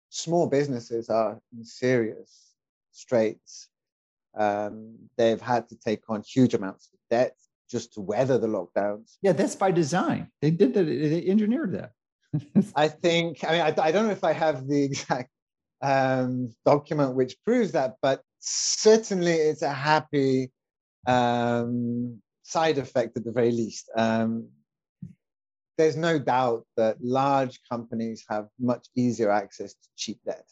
small 0.09 0.47
businesses 0.47 1.09
are 1.09 1.39
in 1.55 1.63
serious 1.63 2.53
straits. 2.91 3.69
Um, 4.37 4.95
they've 5.17 5.41
had 5.41 5.67
to 5.69 5.75
take 5.75 6.03
on 6.09 6.21
huge 6.21 6.53
amounts 6.53 6.89
of 6.93 6.99
debt 7.09 7.35
just 7.69 7.93
to 7.93 8.01
weather 8.01 8.37
the 8.37 8.47
lockdowns. 8.47 9.17
Yeah, 9.21 9.33
that's 9.33 9.55
by 9.55 9.71
design. 9.71 10.29
They 10.41 10.51
did 10.51 10.73
that. 10.73 10.83
They 10.83 11.27
engineered 11.27 11.73
that. 11.73 11.91
I 12.75 12.87
think. 12.87 13.43
I 13.43 13.51
mean, 13.51 13.61
I, 13.61 13.73
I, 13.81 13.91
don't 13.91 14.07
know 14.07 14.11
if 14.11 14.23
I 14.23 14.33
have 14.33 14.67
the 14.67 14.83
exact 14.83 15.29
um, 15.81 16.53
document 16.65 17.15
which 17.15 17.35
proves 17.45 17.71
that, 17.71 17.95
but 18.01 18.21
certainly 18.39 19.33
it's 19.33 19.61
a 19.61 19.73
happy 19.73 20.51
um, 21.07 22.21
side 22.43 22.77
effect 22.77 23.17
at 23.17 23.25
the 23.25 23.31
very 23.31 23.51
least. 23.51 23.89
Um, 23.97 24.49
there's 25.77 25.95
no 25.95 26.17
doubt 26.19 26.65
that 26.75 27.03
large 27.03 27.59
companies 27.69 28.25
have 28.29 28.47
much 28.59 28.87
easier 28.95 29.29
access 29.31 29.73
to 29.73 29.89
cheap 29.95 30.19
debt, 30.25 30.47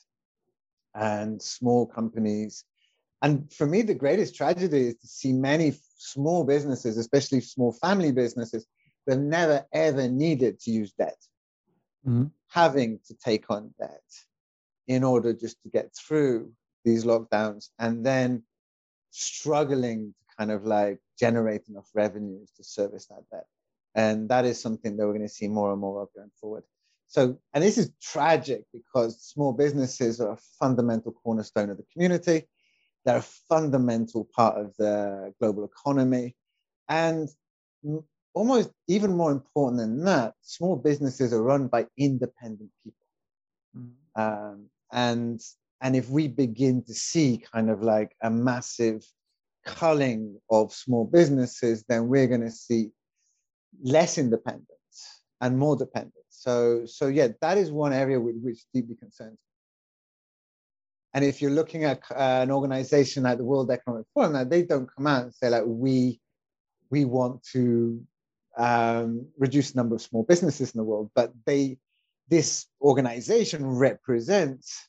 and 0.94 1.42
small 1.42 1.86
companies. 1.86 2.64
And 3.22 3.52
for 3.52 3.66
me, 3.66 3.82
the 3.82 3.96
greatest 3.96 4.36
tragedy 4.36 4.88
is 4.88 4.96
to 4.98 5.08
see 5.08 5.34
many 5.34 5.74
small 5.98 6.44
businesses, 6.44 6.98
especially 6.98 7.42
small 7.42 7.74
family 7.74 8.12
businesses, 8.12 8.66
that 9.08 9.18
never 9.18 9.66
ever 9.74 10.08
needed 10.08 10.60
to 10.62 10.72
use 10.72 10.92
debt, 10.94 11.18
mm-hmm. 12.08 12.26
having 12.50 13.00
to 13.08 13.16
take 13.16 13.50
on 13.50 13.74
debt 13.80 14.04
in 14.88 15.04
order 15.04 15.34
just 15.34 15.62
to 15.64 15.70
get 15.70 15.96
through 15.96 16.52
these 16.84 17.04
lockdowns 17.04 17.70
and 17.80 18.06
then 18.06 18.44
struggling 19.10 20.14
to 20.20 20.36
kind 20.38 20.52
of 20.52 20.66
like 20.66 21.00
generate 21.18 21.68
enough 21.68 21.90
revenues 21.94 22.52
to 22.58 22.64
service 22.64 23.08
that 23.08 23.24
debt. 23.32 23.48
And 23.96 24.30
that 24.30 24.46
is 24.46 24.62
something 24.62 24.98
that 24.98 25.06
we're 25.06 25.14
going 25.14 25.28
to 25.28 25.34
see 25.34 25.48
more 25.48 25.72
and 25.72 25.80
more 25.80 26.02
of 26.02 26.10
going 26.16 26.32
forward. 26.39 26.64
So, 27.08 27.39
and 27.54 27.64
this 27.64 27.78
is 27.78 27.91
tragic 28.02 28.64
because 28.74 29.22
small 29.22 29.54
businesses 29.54 30.20
are 30.20 30.34
a 30.34 30.39
fundamental 30.60 31.14
cornerstone 31.14 31.70
of 31.70 31.78
the 31.78 31.86
community. 31.93 32.43
They're 33.06 33.18
a 33.18 33.22
fundamental 33.22 34.28
part 34.36 34.58
of 34.58 34.76
the 34.78 35.34
global 35.39 35.64
economy. 35.64 36.36
And 36.89 37.30
almost 38.34 38.70
even 38.88 39.16
more 39.16 39.32
important 39.32 39.80
than 39.80 40.04
that, 40.06 40.34
small 40.41 40.76
businesses 40.76 41.34
are 41.34 41.41
run 41.41 41.68
by 41.68 41.88
independent 41.98 42.72
people. 42.84 43.08
Mm-hmm. 43.78 44.22
Um, 44.22 44.66
and 44.91 45.41
and 45.82 45.96
if 45.96 46.10
we 46.10 46.28
begin 46.28 46.84
to 46.84 46.93
see 46.93 47.43
kind 47.54 47.70
of 47.70 47.82
like 47.82 48.16
a 48.22 48.30
massive 48.30 49.06
culling 49.66 50.39
of 50.50 50.74
small 50.74 51.06
businesses, 51.06 51.84
then 51.88 52.08
we're 52.08 52.28
going 52.28 52.41
to 52.41 52.52
see 52.52 52.91
less 53.84 54.18
independence 54.18 54.68
and 55.42 55.58
more 55.58 55.76
dependence. 55.76 56.14
So, 56.30 56.86
so 56.86 57.08
yeah, 57.08 57.30
that 57.42 57.58
is 57.58 57.72
one 57.72 57.94
area 57.94 58.20
with 58.20 58.36
which 58.42 58.60
deeply 58.74 58.96
concerns. 58.96 59.38
And 61.14 61.24
if 61.24 61.42
you're 61.42 61.52
looking 61.52 61.86
at 61.86 62.02
uh, 62.12 62.44
an 62.44 62.52
organization 62.52 63.24
like 63.24 63.38
the 63.38 63.46
World 63.46 63.72
Economic 63.72 64.06
Forum, 64.14 64.34
now 64.34 64.44
they 64.44 64.64
don't 64.64 64.90
come 64.94 65.08
out 65.08 65.24
and 65.24 65.34
say 65.34 65.50
like 65.50 65.64
we 65.66 66.20
we 66.92 67.06
want 67.06 67.42
to 67.54 68.06
um, 68.58 69.26
reduce 69.38 69.72
the 69.72 69.78
number 69.78 69.96
of 69.96 70.02
small 70.02 70.24
businesses 70.24 70.72
in 70.72 70.78
the 70.78 70.84
world, 70.84 71.10
but 71.16 71.32
they 71.46 71.78
this 72.28 72.68
organization 72.82 73.66
represents 73.66 74.88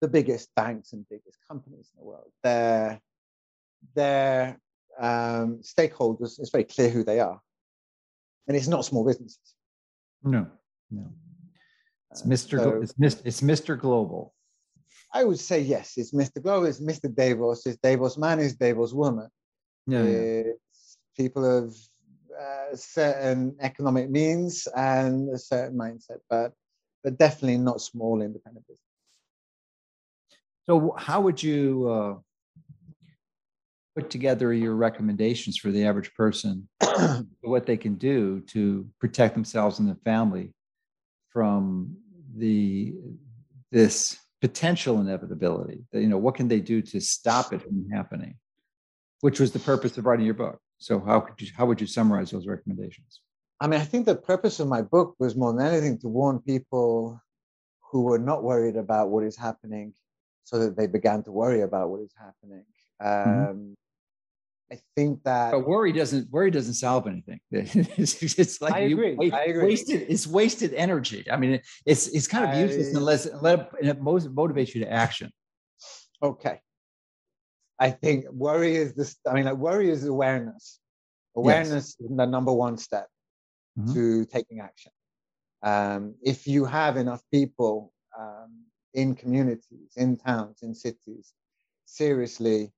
the 0.00 0.08
biggest 0.08 0.54
banks 0.54 0.92
and 0.92 1.08
biggest 1.08 1.38
companies 1.48 1.90
in 1.94 2.00
the 2.00 2.04
world. 2.04 2.30
Their, 2.42 3.00
their 3.94 4.60
um, 5.00 5.60
stakeholders, 5.62 6.38
it's 6.38 6.50
very 6.50 6.64
clear 6.64 6.90
who 6.90 7.04
they 7.04 7.20
are. 7.20 7.40
And 8.48 8.56
it's 8.56 8.68
not 8.68 8.84
small 8.84 9.04
businesses. 9.04 9.54
No, 10.22 10.46
no. 10.90 11.06
It's 12.10 12.22
Mr. 12.22 12.58
Uh, 12.58 12.62
so, 12.62 12.82
it's, 12.82 12.92
Mr. 12.94 13.22
it's 13.24 13.40
Mr. 13.40 13.78
Global. 13.78 14.34
I 15.14 15.24
would 15.24 15.38
say 15.38 15.60
yes. 15.60 15.94
It's 15.96 16.12
Mr. 16.12 16.42
Global, 16.42 16.66
it's 16.66 16.80
Mr. 16.80 17.14
Davos, 17.14 17.66
it's 17.66 17.78
Davos 17.78 18.16
man, 18.18 18.40
it's 18.40 18.54
Davos 18.54 18.92
woman. 18.92 19.28
Yeah, 19.86 20.02
it's 20.02 20.46
yeah. 20.46 21.24
people 21.24 21.44
of 21.44 21.76
uh, 22.40 22.74
certain 22.74 23.56
economic 23.60 24.10
means 24.10 24.66
and 24.76 25.28
a 25.34 25.38
certain 25.38 25.76
mindset, 25.76 26.18
but 26.30 26.52
but 27.02 27.18
definitely 27.18 27.58
not 27.58 27.80
small 27.80 28.22
independent 28.22 28.66
business. 28.66 28.78
So, 30.66 30.94
how 30.96 31.20
would 31.20 31.42
you 31.42 31.88
uh, 31.88 32.14
put 33.94 34.10
together 34.10 34.52
your 34.52 34.74
recommendations 34.74 35.56
for 35.56 35.70
the 35.70 35.84
average 35.84 36.14
person, 36.14 36.68
what 37.40 37.66
they 37.66 37.76
can 37.76 37.94
do 37.94 38.40
to 38.48 38.88
protect 39.00 39.34
themselves 39.34 39.78
and 39.78 39.88
their 39.88 39.98
family 40.04 40.52
from 41.30 41.96
the 42.36 42.94
this 43.70 44.18
potential 44.40 45.00
inevitability? 45.00 45.84
You 45.92 46.08
know, 46.08 46.18
what 46.18 46.34
can 46.34 46.48
they 46.48 46.60
do 46.60 46.82
to 46.82 47.00
stop 47.00 47.52
it 47.52 47.62
from 47.62 47.88
happening? 47.92 48.36
Which 49.20 49.40
was 49.40 49.52
the 49.52 49.58
purpose 49.58 49.96
of 49.98 50.06
writing 50.06 50.26
your 50.26 50.34
book. 50.34 50.58
So, 50.78 51.00
how 51.00 51.20
could 51.20 51.40
you 51.40 51.48
how 51.56 51.66
would 51.66 51.80
you 51.80 51.86
summarize 51.86 52.30
those 52.30 52.46
recommendations? 52.46 53.20
I 53.60 53.68
mean, 53.68 53.80
I 53.80 53.84
think 53.84 54.06
the 54.06 54.16
purpose 54.16 54.58
of 54.58 54.66
my 54.66 54.82
book 54.82 55.14
was 55.20 55.36
more 55.36 55.52
than 55.52 55.64
anything 55.64 55.98
to 56.00 56.08
warn 56.08 56.40
people 56.40 57.20
who 57.92 58.02
were 58.02 58.18
not 58.18 58.42
worried 58.42 58.76
about 58.76 59.10
what 59.10 59.22
is 59.22 59.36
happening 59.36 59.94
so 60.44 60.58
that 60.58 60.76
they 60.76 60.88
began 60.88 61.22
to 61.22 61.30
worry 61.30 61.60
about 61.60 61.90
what 61.90 62.00
is 62.00 62.12
happening. 62.18 62.64
Mm-hmm. 63.00 63.30
Um, 63.30 63.56
mm-hmm. 63.56 63.72
I 64.72 64.78
think 64.96 65.22
that, 65.24 65.52
but 65.52 65.66
worry 65.66 65.92
doesn't 65.92 66.30
worry 66.30 66.50
doesn't 66.50 66.74
solve 66.74 67.06
anything. 67.06 67.40
it's, 67.50 68.38
it's 68.38 68.62
like 68.62 68.72
I 68.72 68.78
agree. 68.80 69.16
You, 69.20 69.30
I 69.30 69.44
agree. 69.44 69.64
Wasted, 69.66 70.06
it's 70.08 70.26
wasted 70.26 70.72
energy. 70.72 71.30
I 71.30 71.36
mean, 71.36 71.60
it's 71.84 72.08
it's 72.08 72.26
kind 72.26 72.50
of 72.50 72.56
useless 72.58 72.94
I, 72.94 72.98
unless 72.98 73.26
it 73.26 74.02
motivates 74.02 74.74
you 74.74 74.82
to 74.84 74.90
action. 74.90 75.30
Okay. 76.22 76.58
I 77.78 77.90
think 77.90 78.24
worry 78.30 78.76
is 78.76 78.94
this. 78.94 79.16
I 79.28 79.34
mean, 79.34 79.44
like 79.44 79.56
worry 79.56 79.90
is 79.90 80.06
awareness. 80.06 80.80
Awareness 81.36 81.96
yes. 82.00 82.10
is 82.10 82.16
the 82.16 82.26
number 82.26 82.52
one 82.52 82.78
step 82.78 83.08
mm-hmm. 83.78 83.92
to 83.92 84.24
taking 84.24 84.60
action. 84.60 84.92
Um, 85.62 86.14
if 86.22 86.46
you 86.46 86.64
have 86.64 86.96
enough 86.96 87.22
people 87.30 87.92
um, 88.18 88.64
in 88.94 89.14
communities, 89.14 89.92
in 89.96 90.16
towns, 90.16 90.62
in 90.62 90.74
cities, 90.74 91.34
seriously 91.84 92.72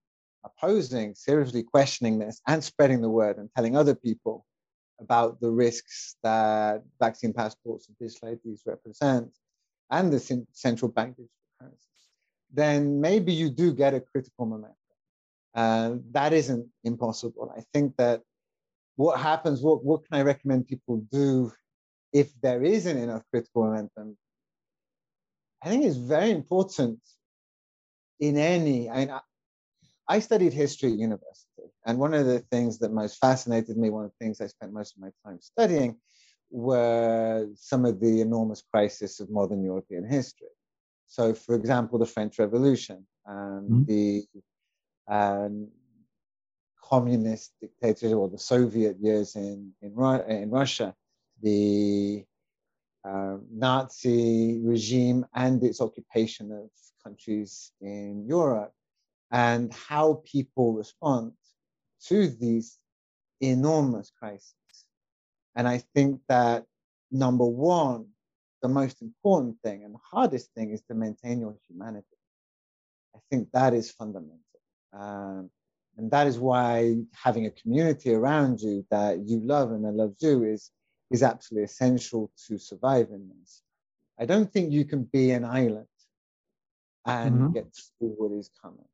opposing, 0.45 1.15
seriously 1.15 1.63
questioning 1.63 2.19
this 2.19 2.41
and 2.47 2.63
spreading 2.63 3.01
the 3.01 3.09
word 3.09 3.39
and 3.39 3.49
telling 3.55 3.77
other 3.77 3.95
people 3.95 4.45
about 5.01 5.41
the 5.41 5.51
risks 5.51 6.17
that 6.23 6.83
vaccine 7.01 7.33
passports 7.33 7.89
and 7.89 7.99
digital 7.99 8.29
IDs 8.29 8.63
represent 8.67 9.31
and 9.91 10.13
the 10.13 10.47
central 10.53 10.91
bank 10.91 11.17
digital 11.17 11.31
currencies, 11.59 12.07
then 12.53 13.01
maybe 13.01 13.33
you 13.33 13.51
do 13.51 13.73
get 13.73 13.95
a 13.95 14.01
critical 14.01 14.47
momentum. 14.47 14.77
Uh, 15.55 15.97
that 16.11 16.33
isn't 16.33 16.67
impossible. 16.85 17.53
I 17.57 17.63
think 17.73 17.97
that 17.97 18.23
what 18.97 19.19
happens, 19.19 19.63
what, 19.63 19.85
what 19.85 20.07
can 20.07 20.19
I 20.19 20.23
recommend 20.23 20.69
people 20.69 21.05
do 21.11 21.53
if 22.13 22.33
there 22.41 22.63
isn't 22.63 22.97
enough 22.97 23.23
critical 23.31 23.65
momentum 23.65 24.17
I 25.65 25.71
think 25.71 25.85
it's 25.87 25.97
very 25.97 26.31
important 26.31 27.01
in 28.21 28.37
any. 28.37 28.91
I 28.91 28.97
mean, 29.07 29.19
I, 30.09 30.19
studied 30.21 30.53
history 30.53 30.93
at 30.93 30.99
university, 30.99 31.69
and 31.87 31.99
one 31.99 32.15
of 32.15 32.27
the 32.27 32.41
things 32.41 32.79
that 32.81 32.93
most 32.93 33.19
fascinated 33.19 33.77
me, 33.77 33.91
one 33.91 34.05
of 34.05 34.11
the 34.11 34.25
things 34.25 34.41
I 34.41 34.47
spent 34.49 34.73
most 34.73 34.97
of 34.97 35.03
my 35.03 35.11
time 35.25 35.41
studying, 35.41 35.97
were 36.51 37.49
some 37.57 37.85
of 37.85 38.01
the 38.01 38.21
enormous 38.21 38.63
crises 38.71 39.21
of 39.21 39.31
modern 39.31 39.65
European 39.65 40.09
history. 40.09 40.49
So, 41.07 41.35
for 41.35 41.55
example, 41.55 41.99
the 41.99 42.07
French 42.07 42.39
Revolution, 42.39 43.07
and 43.27 43.71
mm-hmm. 43.71 43.85
the 43.85 44.27
um, 45.09 45.69
communist 46.83 47.53
dictatorship 47.61 48.17
or 48.17 48.29
the 48.29 48.39
Soviet 48.39 48.97
years 49.01 49.37
in, 49.37 49.73
in, 49.83 49.93
in 50.29 50.51
Russia, 50.51 50.95
the 51.43 52.25
uh, 53.05 53.37
Nazi 53.51 54.61
regime 54.63 55.27
and 55.35 55.63
its 55.63 55.81
occupation 55.81 56.53
of 56.53 56.71
countries 57.03 57.73
in 57.81 58.25
Europe, 58.27 58.73
and 59.31 59.73
how 59.73 60.23
people 60.25 60.75
respond 60.75 61.33
to 62.07 62.29
these 62.29 62.79
enormous 63.41 64.11
crises. 64.19 64.55
And 65.57 65.69
I 65.69 65.83
think 65.95 66.21
that 66.29 66.65
number 67.11 67.47
one, 67.47 68.07
the 68.63 68.69
most 68.69 69.03
important 69.03 69.57
thing 69.63 69.85
and 69.85 69.95
the 69.95 70.01
hardest 70.11 70.51
thing 70.55 70.71
is 70.71 70.83
to 70.83 70.95
maintain 70.95 71.41
your 71.41 71.57
humanity. 71.69 72.07
I 73.15 73.19
think 73.31 73.49
that 73.53 73.75
is 73.75 73.91
fundamental. 73.91 74.39
Um, 74.93 75.51
and 75.97 76.11
that 76.11 76.27
is 76.27 76.39
why 76.39 76.97
having 77.13 77.47
a 77.47 77.51
community 77.51 78.13
around 78.13 78.61
you 78.61 78.85
that 78.91 79.21
you 79.27 79.41
love 79.41 79.71
and 79.71 79.85
that 79.85 79.93
loves 79.93 80.21
you 80.21 80.45
is, 80.45 80.71
is 81.11 81.23
absolutely 81.23 81.65
essential 81.65 82.33
to 82.49 82.59
survive 82.59 83.09
in 83.11 83.31
this. 83.41 83.63
I 84.19 84.27
don't 84.27 84.53
think 84.53 84.73
you 84.73 84.85
can 84.85 85.05
be 85.05 85.31
an 85.31 85.45
island 85.45 85.87
and 87.07 87.35
mm-hmm. 87.35 87.53
get 87.53 87.67
through 87.99 88.15
what 88.17 88.33
is 88.33 88.51
coming. 88.61 88.87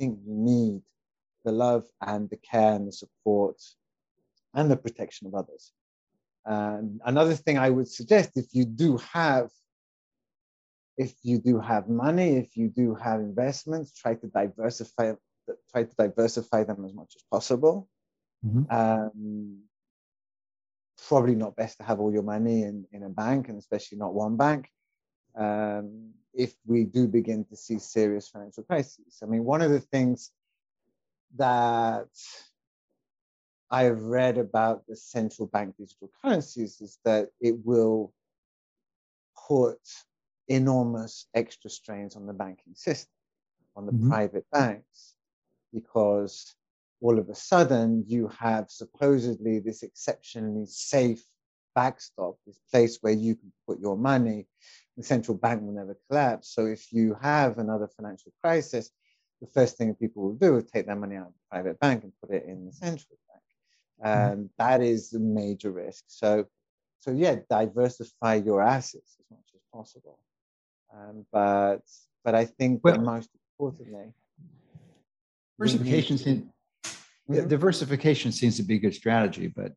I 0.00 0.02
think 0.02 0.20
you 0.26 0.34
need 0.34 0.82
the 1.44 1.52
love 1.52 1.84
and 2.00 2.30
the 2.30 2.38
care 2.38 2.72
and 2.72 2.88
the 2.88 2.92
support 2.92 3.60
and 4.54 4.70
the 4.70 4.76
protection 4.76 5.26
of 5.26 5.34
others. 5.34 5.72
And 6.46 7.02
another 7.04 7.34
thing 7.34 7.58
I 7.58 7.68
would 7.68 7.86
suggest 7.86 8.30
if 8.36 8.46
you 8.52 8.64
do 8.64 8.96
have 9.12 9.50
if 10.96 11.14
you 11.22 11.38
do 11.38 11.58
have 11.60 11.88
money, 11.88 12.36
if 12.36 12.56
you 12.56 12.68
do 12.68 12.94
have 12.94 13.20
investments, 13.20 13.92
try 13.92 14.14
to 14.14 14.26
diversify 14.28 15.12
try 15.70 15.84
to 15.84 15.94
diversify 15.98 16.64
them 16.64 16.84
as 16.86 16.94
much 16.94 17.12
as 17.16 17.22
possible. 17.30 17.86
Mm-hmm. 18.44 18.64
Um, 18.74 19.58
probably 21.08 21.34
not 21.34 21.56
best 21.56 21.76
to 21.78 21.84
have 21.84 22.00
all 22.00 22.12
your 22.12 22.22
money 22.22 22.62
in, 22.62 22.86
in 22.92 23.02
a 23.02 23.10
bank, 23.10 23.48
and 23.50 23.58
especially 23.58 23.98
not 23.98 24.14
one 24.14 24.36
bank. 24.36 24.70
Um, 25.34 26.14
if 26.34 26.54
we 26.66 26.84
do 26.84 27.06
begin 27.06 27.44
to 27.46 27.56
see 27.56 27.78
serious 27.78 28.28
financial 28.28 28.62
crises, 28.62 29.18
I 29.22 29.26
mean, 29.26 29.44
one 29.44 29.62
of 29.62 29.70
the 29.70 29.80
things 29.80 30.30
that 31.36 32.08
I've 33.70 34.02
read 34.02 34.38
about 34.38 34.86
the 34.86 34.96
central 34.96 35.46
bank 35.48 35.76
digital 35.76 36.10
currencies 36.22 36.80
is 36.80 36.98
that 37.04 37.28
it 37.40 37.56
will 37.64 38.12
put 39.48 39.78
enormous 40.48 41.26
extra 41.34 41.70
strains 41.70 42.16
on 42.16 42.26
the 42.26 42.32
banking 42.32 42.74
system, 42.74 43.12
on 43.76 43.86
the 43.86 43.92
mm-hmm. 43.92 44.10
private 44.10 44.46
banks, 44.52 45.14
because 45.72 46.54
all 47.00 47.18
of 47.18 47.28
a 47.28 47.34
sudden 47.34 48.04
you 48.06 48.28
have 48.38 48.66
supposedly 48.68 49.60
this 49.60 49.82
exceptionally 49.82 50.66
safe 50.66 51.22
backstop, 51.74 52.36
this 52.46 52.58
place 52.70 52.98
where 53.00 53.12
you 53.12 53.36
can 53.36 53.52
put 53.66 53.80
your 53.80 53.96
money. 53.96 54.46
The 55.00 55.06
central 55.06 55.38
bank 55.38 55.62
will 55.62 55.72
never 55.72 55.96
collapse. 56.06 56.54
So 56.54 56.66
if 56.66 56.92
you 56.92 57.16
have 57.22 57.56
another 57.56 57.88
financial 57.88 58.32
crisis, 58.42 58.90
the 59.40 59.46
first 59.46 59.78
thing 59.78 59.94
people 59.94 60.22
will 60.22 60.34
do 60.34 60.58
is 60.58 60.64
take 60.66 60.84
their 60.84 60.94
money 60.94 61.16
out 61.16 61.28
of 61.28 61.32
the 61.32 61.48
private 61.50 61.80
bank 61.80 62.04
and 62.04 62.12
put 62.20 62.34
it 62.34 62.44
in 62.46 62.66
the 62.66 62.72
central 62.74 63.16
bank. 63.30 63.42
Mm-hmm. 64.04 64.32
And 64.32 64.50
that 64.58 64.82
is 64.82 65.14
a 65.14 65.18
major 65.18 65.70
risk. 65.70 66.04
So, 66.08 66.44
so 66.98 67.12
yeah, 67.12 67.36
diversify 67.48 68.34
your 68.34 68.60
assets 68.60 69.16
as 69.18 69.24
much 69.30 69.48
as 69.54 69.62
possible. 69.72 70.18
Um, 70.94 71.24
but 71.32 71.80
but 72.22 72.34
I 72.34 72.44
think 72.44 72.82
well, 72.84 73.00
most 73.00 73.30
importantly, 73.58 74.12
diversification 75.58 76.18
seems 76.18 76.42
mm-hmm. 76.84 77.48
diversification 77.48 78.32
seems 78.32 78.56
to 78.58 78.62
be 78.62 78.74
a 78.74 78.78
good 78.78 78.94
strategy, 78.94 79.46
but 79.46 79.72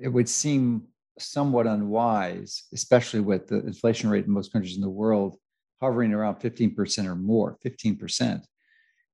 it 0.00 0.08
would 0.08 0.30
seem 0.30 0.88
somewhat 1.20 1.66
unwise, 1.66 2.64
especially 2.72 3.20
with 3.20 3.48
the 3.48 3.60
inflation 3.66 4.10
rate 4.10 4.26
in 4.26 4.32
most 4.32 4.52
countries 4.52 4.76
in 4.76 4.82
the 4.82 4.88
world 4.88 5.36
hovering 5.80 6.12
around 6.12 6.36
15% 6.36 7.06
or 7.06 7.14
more, 7.14 7.56
15%, 7.64 8.42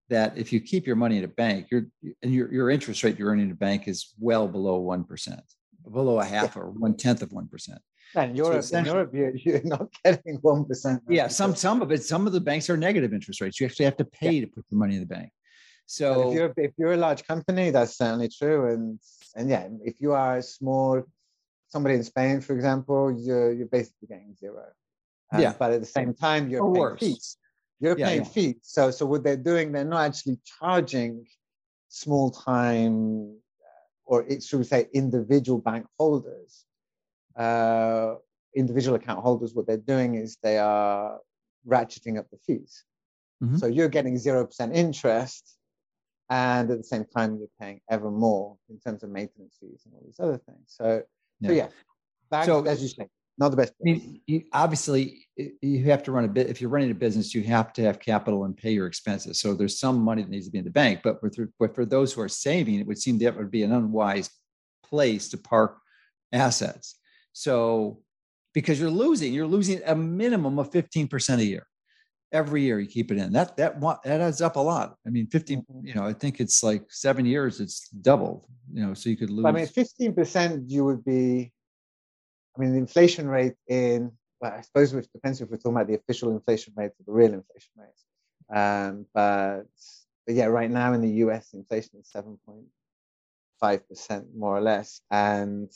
that 0.08 0.36
if 0.36 0.52
you 0.52 0.60
keep 0.60 0.86
your 0.86 0.96
money 0.96 1.18
in 1.18 1.24
a 1.24 1.28
bank, 1.28 1.66
your 1.70 1.86
and 2.22 2.32
your, 2.32 2.52
your 2.52 2.70
interest 2.70 3.02
rate 3.02 3.18
you're 3.18 3.30
earning 3.30 3.46
in 3.46 3.52
a 3.52 3.56
bank 3.56 3.88
is 3.88 4.14
well 4.18 4.48
below 4.48 4.82
1%, 4.82 5.40
below 5.90 6.20
a 6.20 6.24
half 6.24 6.56
or 6.56 6.70
one 6.70 6.96
tenth 6.96 7.22
of 7.22 7.30
1%. 7.30 7.78
And 8.16 8.36
Europe, 8.36 8.62
so 8.62 8.78
in 8.78 8.84
Europe, 8.84 9.10
you're, 9.12 9.34
you're 9.36 9.64
not 9.64 9.88
getting 10.04 10.36
one 10.36 10.64
percent. 10.66 11.02
Yeah, 11.08 11.26
some 11.26 11.56
some 11.56 11.82
of 11.82 11.90
it, 11.90 12.04
some 12.04 12.28
of 12.28 12.32
the 12.32 12.40
banks 12.40 12.70
are 12.70 12.76
negative 12.76 13.12
interest 13.12 13.40
rates. 13.40 13.58
You 13.58 13.66
actually 13.66 13.86
have 13.86 13.96
to 13.96 14.04
pay 14.04 14.32
yeah. 14.32 14.42
to 14.42 14.46
put 14.46 14.64
the 14.70 14.76
money 14.76 14.94
in 14.94 15.00
the 15.00 15.06
bank. 15.06 15.30
So 15.86 16.28
if 16.28 16.34
you're 16.34 16.54
if 16.56 16.72
you're 16.78 16.92
a 16.92 16.96
large 16.96 17.26
company, 17.26 17.70
that's 17.70 17.96
certainly 17.96 18.28
true. 18.28 18.72
And 18.72 19.00
and 19.34 19.50
yeah, 19.50 19.66
if 19.82 20.00
you 20.00 20.12
are 20.12 20.36
a 20.36 20.42
small 20.42 21.02
somebody 21.74 21.96
in 21.96 22.04
Spain, 22.04 22.40
for 22.40 22.54
example, 22.54 23.00
you're 23.26 23.52
you're 23.52 23.72
basically 23.78 24.08
getting 24.08 24.34
zero. 24.34 24.66
Um, 25.32 25.40
yeah. 25.40 25.52
But 25.58 25.72
at 25.72 25.80
the 25.80 25.92
same 25.98 26.14
time, 26.14 26.48
you're 26.48 26.62
or 26.62 26.72
paying 26.72 26.80
worse. 26.80 27.00
fees. 27.00 27.36
You're 27.80 27.98
yeah, 27.98 28.06
paying 28.08 28.22
yeah. 28.22 28.28
fees. 28.28 28.56
So 28.62 28.90
so 28.90 29.06
what 29.06 29.24
they're 29.24 29.44
doing, 29.50 29.72
they're 29.72 29.92
not 29.96 30.04
actually 30.08 30.38
charging 30.58 31.26
small 31.88 32.30
time 32.30 33.36
or 34.06 34.24
it 34.28 34.42
should 34.42 34.58
we 34.58 34.64
say 34.64 34.86
individual 34.92 35.58
bank 35.58 35.86
holders 35.98 36.66
uh, 37.36 38.14
individual 38.54 38.96
account 38.96 39.20
holders, 39.20 39.54
what 39.54 39.66
they're 39.66 39.76
doing 39.76 40.14
is 40.14 40.38
they 40.42 40.58
are 40.58 41.20
ratcheting 41.66 42.18
up 42.18 42.26
the 42.30 42.38
fees. 42.46 42.84
Mm-hmm. 43.42 43.56
So 43.56 43.66
you're 43.66 43.88
getting 43.88 44.14
0% 44.14 44.74
interest, 44.74 45.56
and 46.30 46.70
at 46.70 46.78
the 46.78 46.84
same 46.84 47.04
time, 47.04 47.36
you're 47.38 47.48
paying 47.60 47.80
ever 47.90 48.10
more 48.10 48.56
in 48.70 48.78
terms 48.78 49.02
of 49.02 49.10
maintenance 49.10 49.56
fees 49.60 49.82
and 49.84 49.94
all 49.94 50.02
these 50.04 50.20
other 50.20 50.38
things. 50.38 50.64
So, 50.66 51.02
yeah, 51.44 51.48
so, 51.48 51.54
yeah 51.54 51.68
back, 52.30 52.46
so 52.46 52.64
as 52.66 52.82
you 52.82 52.88
say, 52.88 53.08
not 53.38 53.50
the 53.50 53.56
best. 53.56 53.72
I 53.80 53.84
mean, 53.84 54.20
you, 54.26 54.44
obviously, 54.52 55.26
you 55.36 55.84
have 55.84 56.02
to 56.04 56.12
run 56.12 56.24
a 56.24 56.28
bit. 56.28 56.48
If 56.48 56.60
you're 56.60 56.70
running 56.70 56.90
a 56.90 56.94
business, 56.94 57.34
you 57.34 57.42
have 57.42 57.72
to 57.74 57.82
have 57.82 57.98
capital 57.98 58.44
and 58.44 58.56
pay 58.56 58.70
your 58.70 58.86
expenses. 58.86 59.40
So 59.40 59.54
there's 59.54 59.78
some 59.78 60.00
money 60.00 60.22
that 60.22 60.30
needs 60.30 60.46
to 60.46 60.52
be 60.52 60.58
in 60.58 60.64
the 60.64 60.70
bank. 60.70 61.00
But 61.02 61.20
for, 61.20 61.48
but 61.58 61.74
for 61.74 61.84
those 61.84 62.12
who 62.12 62.20
are 62.22 62.28
saving, 62.28 62.78
it 62.78 62.86
would 62.86 62.98
seem 62.98 63.18
that 63.18 63.36
would 63.36 63.50
be 63.50 63.62
an 63.62 63.72
unwise 63.72 64.30
place 64.84 65.28
to 65.30 65.38
park 65.38 65.78
assets. 66.32 66.96
So, 67.32 68.00
because 68.52 68.78
you're 68.78 68.90
losing, 68.90 69.32
you're 69.32 69.48
losing 69.48 69.80
a 69.84 69.96
minimum 69.96 70.60
of 70.60 70.70
15% 70.70 71.38
a 71.38 71.44
year. 71.44 71.66
Every 72.34 72.62
year 72.62 72.80
you 72.80 72.88
keep 72.88 73.12
it 73.12 73.18
in. 73.18 73.32
That 73.32 73.56
that 73.56 73.80
that 73.80 74.20
adds 74.20 74.42
up 74.42 74.56
a 74.56 74.60
lot. 74.60 74.96
I 75.06 75.10
mean, 75.10 75.28
15, 75.28 75.60
mm-hmm. 75.60 75.86
you 75.86 75.94
know, 75.94 76.04
I 76.04 76.12
think 76.12 76.40
it's 76.40 76.64
like 76.64 76.90
seven 76.90 77.24
years, 77.24 77.60
it's 77.60 77.88
doubled, 77.88 78.44
you 78.72 78.84
know, 78.84 78.92
so 78.92 79.08
you 79.08 79.16
could 79.16 79.30
lose. 79.30 79.46
I 79.46 79.52
mean, 79.52 79.66
15% 79.66 80.68
you 80.68 80.84
would 80.84 81.04
be, 81.04 81.52
I 82.56 82.60
mean, 82.60 82.72
the 82.72 82.78
inflation 82.78 83.28
rate 83.28 83.54
in, 83.68 84.10
well, 84.40 84.52
I 84.52 84.62
suppose 84.62 84.92
it 84.92 85.08
depends 85.12 85.40
if 85.40 85.48
we're 85.48 85.58
talking 85.58 85.76
about 85.76 85.86
the 85.86 85.94
official 85.94 86.32
inflation 86.32 86.74
rate 86.76 86.90
or 86.90 87.04
the 87.06 87.12
real 87.12 87.34
inflation 87.34 87.70
rate. 87.76 87.94
Um, 88.54 89.06
but, 89.14 89.62
but 90.26 90.34
yeah, 90.34 90.46
right 90.46 90.70
now 90.70 90.92
in 90.92 91.02
the 91.02 91.10
US, 91.24 91.54
inflation 91.54 92.00
is 92.00 92.10
7.5% 92.14 94.34
more 94.36 94.56
or 94.56 94.60
less. 94.60 95.00
And 95.10 95.70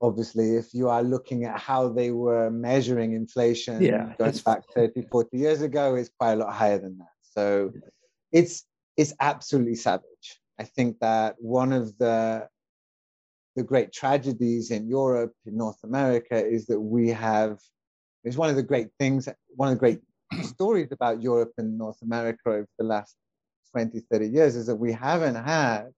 obviously 0.00 0.56
if 0.56 0.72
you 0.72 0.88
are 0.88 1.02
looking 1.02 1.44
at 1.44 1.58
how 1.58 1.88
they 1.88 2.10
were 2.10 2.50
measuring 2.50 3.12
inflation 3.12 3.82
yeah, 3.82 4.12
going 4.18 4.38
back 4.44 4.62
30 4.74 5.02
40 5.10 5.36
years 5.36 5.62
ago 5.62 5.94
it's 5.96 6.10
quite 6.18 6.32
a 6.32 6.36
lot 6.36 6.52
higher 6.52 6.78
than 6.78 6.98
that. 6.98 7.08
So 7.22 7.72
it's 8.32 8.64
it's 8.96 9.14
absolutely 9.20 9.76
savage. 9.76 10.40
I 10.58 10.64
think 10.64 10.98
that 11.00 11.36
one 11.38 11.72
of 11.72 11.96
the 11.98 12.48
the 13.56 13.62
great 13.64 13.92
tragedies 13.92 14.70
in 14.70 14.86
europe 14.86 15.32
in 15.44 15.56
north 15.56 15.82
america 15.82 16.36
is 16.46 16.66
that 16.66 16.78
we 16.78 17.08
have 17.08 17.58
it's 18.22 18.36
one 18.36 18.50
of 18.50 18.54
the 18.54 18.62
great 18.62 18.88
things 19.00 19.28
one 19.56 19.68
of 19.68 19.74
the 19.74 19.80
great 19.80 20.00
stories 20.44 20.92
about 20.92 21.20
europe 21.20 21.52
and 21.58 21.76
north 21.76 22.00
america 22.02 22.40
over 22.46 22.68
the 22.78 22.84
last 22.84 23.16
20 23.72 24.00
30 24.10 24.28
years 24.28 24.54
is 24.54 24.66
that 24.66 24.76
we 24.76 24.92
haven't 24.92 25.34
had 25.34 25.88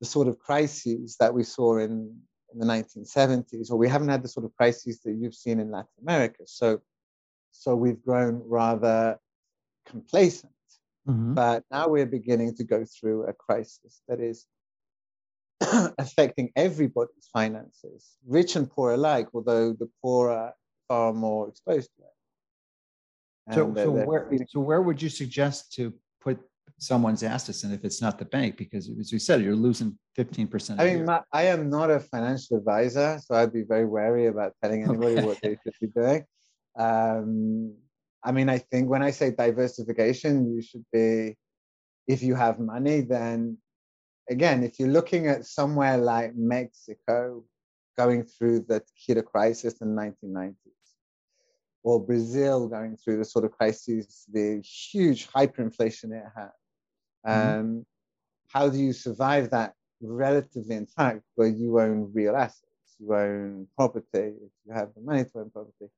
the 0.00 0.06
sort 0.06 0.26
of 0.26 0.36
crises 0.40 1.16
that 1.20 1.32
we 1.32 1.44
saw 1.44 1.78
in 1.78 2.12
in 2.52 2.58
the 2.58 2.66
1970s, 2.66 3.70
or 3.70 3.76
we 3.76 3.88
haven't 3.88 4.08
had 4.08 4.22
the 4.22 4.28
sort 4.28 4.46
of 4.46 4.54
crises 4.56 5.00
that 5.00 5.12
you've 5.12 5.34
seen 5.34 5.60
in 5.60 5.70
Latin 5.70 5.90
America. 6.00 6.42
So, 6.46 6.80
so 7.50 7.74
we've 7.74 8.02
grown 8.02 8.42
rather 8.46 9.18
complacent. 9.86 10.52
Mm-hmm. 11.08 11.34
But 11.34 11.64
now 11.70 11.88
we're 11.88 12.06
beginning 12.06 12.54
to 12.56 12.64
go 12.64 12.84
through 12.84 13.24
a 13.24 13.32
crisis 13.32 14.02
that 14.08 14.20
is 14.20 14.46
affecting 15.98 16.50
everybody's 16.54 17.28
finances, 17.32 18.16
rich 18.26 18.56
and 18.56 18.70
poor 18.70 18.92
alike, 18.92 19.28
although 19.34 19.72
the 19.72 19.88
poor 20.00 20.30
are 20.30 20.54
far 20.88 21.12
more 21.12 21.48
exposed 21.48 21.90
to 21.96 22.02
it. 22.02 23.54
So, 23.54 23.74
so 23.74 23.90
where 23.90 24.30
so 24.48 24.60
where 24.60 24.80
would 24.80 25.02
you 25.02 25.08
suggest 25.08 25.72
to 25.74 25.92
put 26.20 26.38
someone's 26.82 27.22
asked 27.22 27.48
us 27.48 27.62
and 27.62 27.72
if 27.72 27.84
it's 27.84 28.02
not 28.02 28.18
the 28.18 28.24
bank? 28.24 28.56
Because 28.56 28.90
as 28.98 29.12
you 29.12 29.18
said, 29.18 29.40
you're 29.40 29.54
losing 29.54 29.96
15%. 30.18 30.80
I 30.80 30.84
mean, 30.84 31.04
my, 31.04 31.20
I 31.32 31.44
am 31.44 31.70
not 31.70 31.90
a 31.90 32.00
financial 32.00 32.56
advisor, 32.58 33.20
so 33.24 33.34
I'd 33.34 33.52
be 33.52 33.62
very 33.62 33.86
wary 33.86 34.26
about 34.26 34.54
telling 34.62 34.82
anybody 34.88 35.18
okay. 35.18 35.26
what 35.26 35.38
they 35.42 35.56
should 35.62 35.74
be 35.80 35.86
doing. 35.88 36.24
Um, 36.76 37.74
I 38.24 38.32
mean, 38.32 38.48
I 38.48 38.58
think 38.58 38.88
when 38.88 39.02
I 39.02 39.10
say 39.10 39.30
diversification, 39.30 40.54
you 40.54 40.62
should 40.62 40.84
be, 40.92 41.36
if 42.08 42.22
you 42.22 42.34
have 42.34 42.58
money, 42.58 43.00
then 43.02 43.58
again, 44.28 44.64
if 44.64 44.78
you're 44.78 44.88
looking 44.88 45.28
at 45.28 45.46
somewhere 45.46 45.98
like 45.98 46.34
Mexico 46.34 47.44
going 47.96 48.24
through 48.24 48.60
the 48.60 48.80
Tequila 48.80 49.22
crisis 49.22 49.80
in 49.80 49.94
the 49.94 50.02
1990s, 50.02 50.54
or 51.84 52.04
Brazil 52.04 52.68
going 52.68 52.96
through 52.96 53.18
the 53.18 53.24
sort 53.24 53.44
of 53.44 53.52
crises, 53.52 54.24
the 54.32 54.60
huge 54.62 55.28
hyperinflation 55.28 56.12
it 56.12 56.24
had, 56.36 56.50
mm-hmm. 57.26 57.60
um, 57.60 57.86
how 58.48 58.68
do 58.68 58.78
you 58.78 58.92
survive 58.92 59.50
that 59.50 59.74
relatively 60.00 60.76
intact 60.76 61.22
where 61.34 61.48
you 61.48 61.80
own 61.80 62.10
real 62.12 62.36
assets, 62.36 62.96
you 62.98 63.14
own 63.14 63.66
property, 63.76 64.06
if 64.12 64.52
you 64.66 64.72
have 64.72 64.90
the 64.94 65.00
money 65.00 65.24
to 65.24 65.38
own 65.38 65.50
property? 65.50 65.90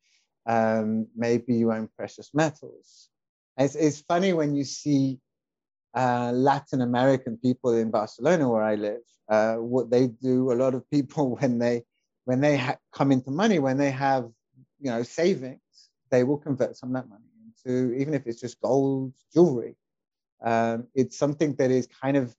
Um, 0.46 1.06
maybe 1.16 1.54
you 1.54 1.72
own 1.72 1.88
precious 1.96 2.30
metals. 2.34 3.08
It's, 3.56 3.74
it's 3.74 4.00
funny 4.00 4.32
when 4.32 4.54
you 4.54 4.64
see 4.64 5.18
uh, 5.94 6.32
Latin 6.32 6.80
American 6.82 7.36
people 7.38 7.74
in 7.74 7.90
Barcelona, 7.90 8.48
where 8.48 8.62
I 8.62 8.74
live, 8.74 9.02
uh, 9.28 9.54
what 9.56 9.90
they 9.90 10.08
do. 10.08 10.52
A 10.52 10.54
lot 10.54 10.74
of 10.74 10.88
people 10.90 11.36
when 11.40 11.58
they 11.58 11.82
when 12.24 12.40
they 12.40 12.56
ha- 12.56 12.78
come 12.92 13.12
into 13.12 13.30
money, 13.30 13.58
when 13.58 13.76
they 13.78 13.90
have 13.90 14.28
you 14.80 14.90
know 14.90 15.02
savings, 15.02 15.60
they 16.10 16.24
will 16.24 16.38
convert 16.38 16.76
some 16.76 16.94
of 16.94 17.02
that 17.02 17.08
money 17.08 17.24
into 17.46 17.94
even 17.94 18.14
if 18.14 18.26
it's 18.26 18.40
just 18.40 18.60
gold 18.60 19.12
jewelry. 19.32 19.76
Um, 20.44 20.88
it's 20.94 21.16
something 21.16 21.54
that 21.56 21.70
is 21.70 21.88
kind 22.02 22.16
of 22.16 22.34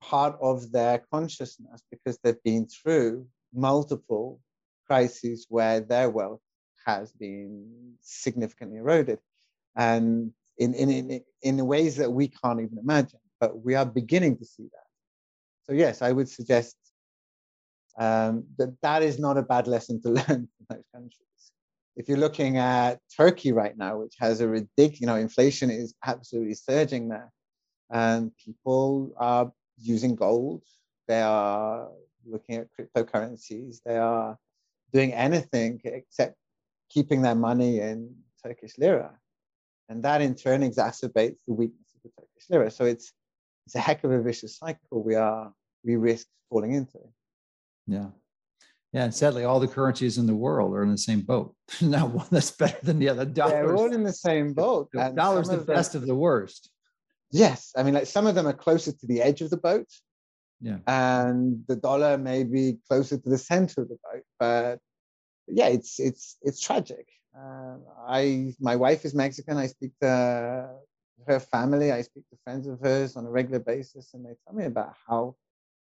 part 0.00 0.38
of 0.40 0.72
their 0.72 1.02
consciousness 1.12 1.82
because 1.90 2.18
they've 2.18 2.42
been 2.42 2.66
through 2.66 3.26
multiple 3.52 4.40
crises 4.86 5.46
where 5.48 5.80
their 5.80 6.08
wealth 6.08 6.40
has 6.86 7.12
been 7.12 7.94
significantly 8.00 8.78
eroded. 8.78 9.18
And 9.76 10.32
in, 10.58 10.74
in, 10.74 10.90
in, 10.90 11.20
in 11.42 11.66
ways 11.66 11.96
that 11.96 12.10
we 12.10 12.28
can't 12.28 12.60
even 12.60 12.78
imagine, 12.78 13.20
but 13.38 13.62
we 13.62 13.74
are 13.74 13.86
beginning 13.86 14.38
to 14.38 14.44
see 14.44 14.64
that. 14.64 14.86
So, 15.64 15.72
yes, 15.72 16.02
I 16.02 16.12
would 16.12 16.28
suggest 16.28 16.76
um, 17.98 18.44
that 18.58 18.74
that 18.82 19.02
is 19.02 19.18
not 19.18 19.36
a 19.36 19.42
bad 19.42 19.66
lesson 19.66 20.00
to 20.02 20.08
learn 20.18 20.24
from 20.26 20.66
those 20.68 20.84
countries. 20.94 21.29
If 22.00 22.08
you're 22.08 22.16
looking 22.16 22.56
at 22.56 22.98
Turkey 23.14 23.52
right 23.52 23.76
now, 23.76 23.98
which 23.98 24.14
has 24.20 24.40
a 24.40 24.48
ridiculous, 24.48 25.02
you 25.02 25.06
know, 25.06 25.16
inflation 25.16 25.68
is 25.68 25.94
absolutely 26.02 26.54
surging 26.54 27.10
there, 27.10 27.30
and 27.90 28.32
people 28.42 29.12
are 29.18 29.52
using 29.76 30.14
gold, 30.14 30.62
they 31.08 31.20
are 31.20 31.90
looking 32.24 32.56
at 32.56 32.68
cryptocurrencies, 32.72 33.82
they 33.84 33.98
are 33.98 34.38
doing 34.94 35.12
anything 35.12 35.78
except 35.84 36.36
keeping 36.88 37.20
their 37.20 37.34
money 37.34 37.80
in 37.80 38.16
Turkish 38.42 38.78
lira. 38.78 39.12
And 39.90 40.02
that 40.02 40.22
in 40.22 40.34
turn 40.34 40.62
exacerbates 40.62 41.36
the 41.46 41.52
weakness 41.52 41.94
of 41.96 42.00
the 42.02 42.10
Turkish 42.18 42.48
lira. 42.48 42.70
So 42.70 42.86
it's 42.86 43.12
it's 43.66 43.74
a 43.74 43.78
heck 43.78 44.04
of 44.04 44.10
a 44.10 44.22
vicious 44.22 44.56
cycle 44.56 45.02
we 45.02 45.16
are 45.16 45.52
we 45.84 45.96
risk 45.96 46.28
falling 46.48 46.72
into. 46.72 47.00
Yeah. 47.86 48.08
Yeah, 48.92 49.04
and 49.04 49.14
sadly, 49.14 49.44
all 49.44 49.60
the 49.60 49.68
currencies 49.68 50.18
in 50.18 50.26
the 50.26 50.34
world 50.34 50.74
are 50.74 50.82
in 50.82 50.90
the 50.90 50.98
same 50.98 51.20
boat. 51.20 51.54
Not 51.80 52.10
one 52.10 52.26
that's 52.30 52.50
better 52.50 52.78
than 52.82 52.98
the 52.98 53.08
other. 53.08 53.24
Dollars, 53.24 53.52
They're 53.52 53.76
all 53.76 53.92
in 53.92 54.02
the 54.02 54.12
same 54.12 54.52
boat. 54.52 54.88
The 54.92 55.12
dollar's 55.14 55.48
the 55.48 55.58
best 55.58 55.92
them, 55.92 56.02
of 56.02 56.08
the 56.08 56.14
worst. 56.14 56.70
Yes, 57.30 57.72
I 57.76 57.84
mean, 57.84 57.94
like 57.94 58.06
some 58.06 58.26
of 58.26 58.34
them 58.34 58.48
are 58.48 58.52
closer 58.52 58.90
to 58.90 59.06
the 59.06 59.22
edge 59.22 59.40
of 59.42 59.50
the 59.50 59.56
boat. 59.56 59.86
Yeah. 60.60 60.78
And 60.86 61.64
the 61.68 61.76
dollar 61.76 62.18
may 62.18 62.42
be 62.42 62.78
closer 62.88 63.16
to 63.16 63.28
the 63.28 63.38
center 63.38 63.82
of 63.82 63.88
the 63.88 63.98
boat, 64.12 64.24
but 64.38 64.80
yeah, 65.46 65.68
it's 65.68 66.00
it's 66.00 66.36
it's 66.42 66.60
tragic. 66.60 67.06
Uh, 67.36 67.76
I 68.08 68.54
my 68.60 68.74
wife 68.76 69.04
is 69.04 69.14
Mexican. 69.14 69.56
I 69.56 69.68
speak 69.68 69.92
to 70.00 70.68
her 71.26 71.40
family. 71.40 71.92
I 71.92 72.02
speak 72.02 72.24
to 72.30 72.36
friends 72.44 72.66
of 72.66 72.80
hers 72.80 73.16
on 73.16 73.24
a 73.24 73.30
regular 73.30 73.60
basis, 73.60 74.12
and 74.14 74.24
they 74.24 74.34
tell 74.44 74.54
me 74.54 74.64
about 74.64 74.94
how 75.06 75.36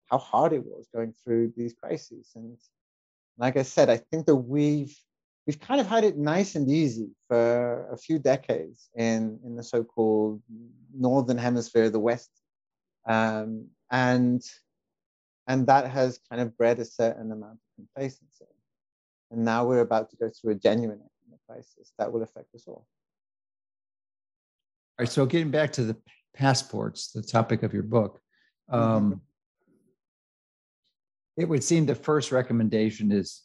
how 0.09 0.19
hard 0.19 0.53
it 0.53 0.63
was 0.63 0.87
going 0.93 1.13
through 1.23 1.53
these 1.57 1.73
crises. 1.73 2.31
And 2.35 2.57
like 3.37 3.57
I 3.57 3.63
said, 3.63 3.89
I 3.89 3.97
think 3.97 4.25
that 4.25 4.35
we've 4.35 4.95
we've 5.47 5.59
kind 5.59 5.81
of 5.81 5.87
had 5.87 6.03
it 6.03 6.17
nice 6.17 6.55
and 6.55 6.69
easy 6.69 7.09
for 7.27 7.87
a 7.91 7.97
few 7.97 8.19
decades 8.19 8.89
in 8.95 9.39
in 9.43 9.55
the 9.55 9.63
so-called 9.63 10.41
northern 10.93 11.37
hemisphere, 11.37 11.89
the 11.89 11.99
West, 11.99 12.31
um, 13.07 13.67
and 13.91 14.41
and 15.47 15.67
that 15.67 15.89
has 15.89 16.19
kind 16.29 16.41
of 16.41 16.57
bred 16.57 16.79
a 16.79 16.85
certain 16.85 17.31
amount 17.31 17.53
of 17.53 17.75
complacency. 17.75 18.45
And 19.31 19.45
now 19.45 19.65
we're 19.65 19.79
about 19.79 20.09
to 20.11 20.17
go 20.17 20.29
through 20.29 20.51
a 20.51 20.55
genuine 20.55 20.99
economic 20.99 21.39
crisis 21.47 21.93
that 21.97 22.11
will 22.11 22.21
affect 22.21 22.53
us 22.53 22.65
all. 22.67 22.85
All 24.99 25.03
right. 25.05 25.09
So 25.09 25.25
getting 25.25 25.51
back 25.51 25.71
to 25.73 25.83
the 25.83 25.95
passports, 26.33 27.11
the 27.11 27.21
topic 27.21 27.63
of 27.63 27.73
your 27.73 27.83
book, 27.83 28.21
um, 28.69 28.81
mm-hmm. 28.81 29.19
It 31.37 31.45
would 31.45 31.63
seem 31.63 31.85
the 31.85 31.95
first 31.95 32.31
recommendation 32.31 33.11
is 33.11 33.41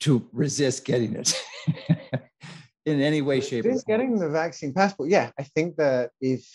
to 0.00 0.26
resist 0.32 0.84
getting 0.84 1.14
it 1.14 1.34
in 2.86 3.00
any 3.00 3.22
way, 3.22 3.40
shape, 3.40 3.64
or 3.66 3.72
form. 3.72 3.82
Getting 3.86 4.18
the 4.18 4.28
vaccine 4.28 4.72
passport, 4.72 5.10
yeah. 5.10 5.30
I 5.38 5.42
think 5.42 5.76
that 5.76 6.10
if 6.20 6.48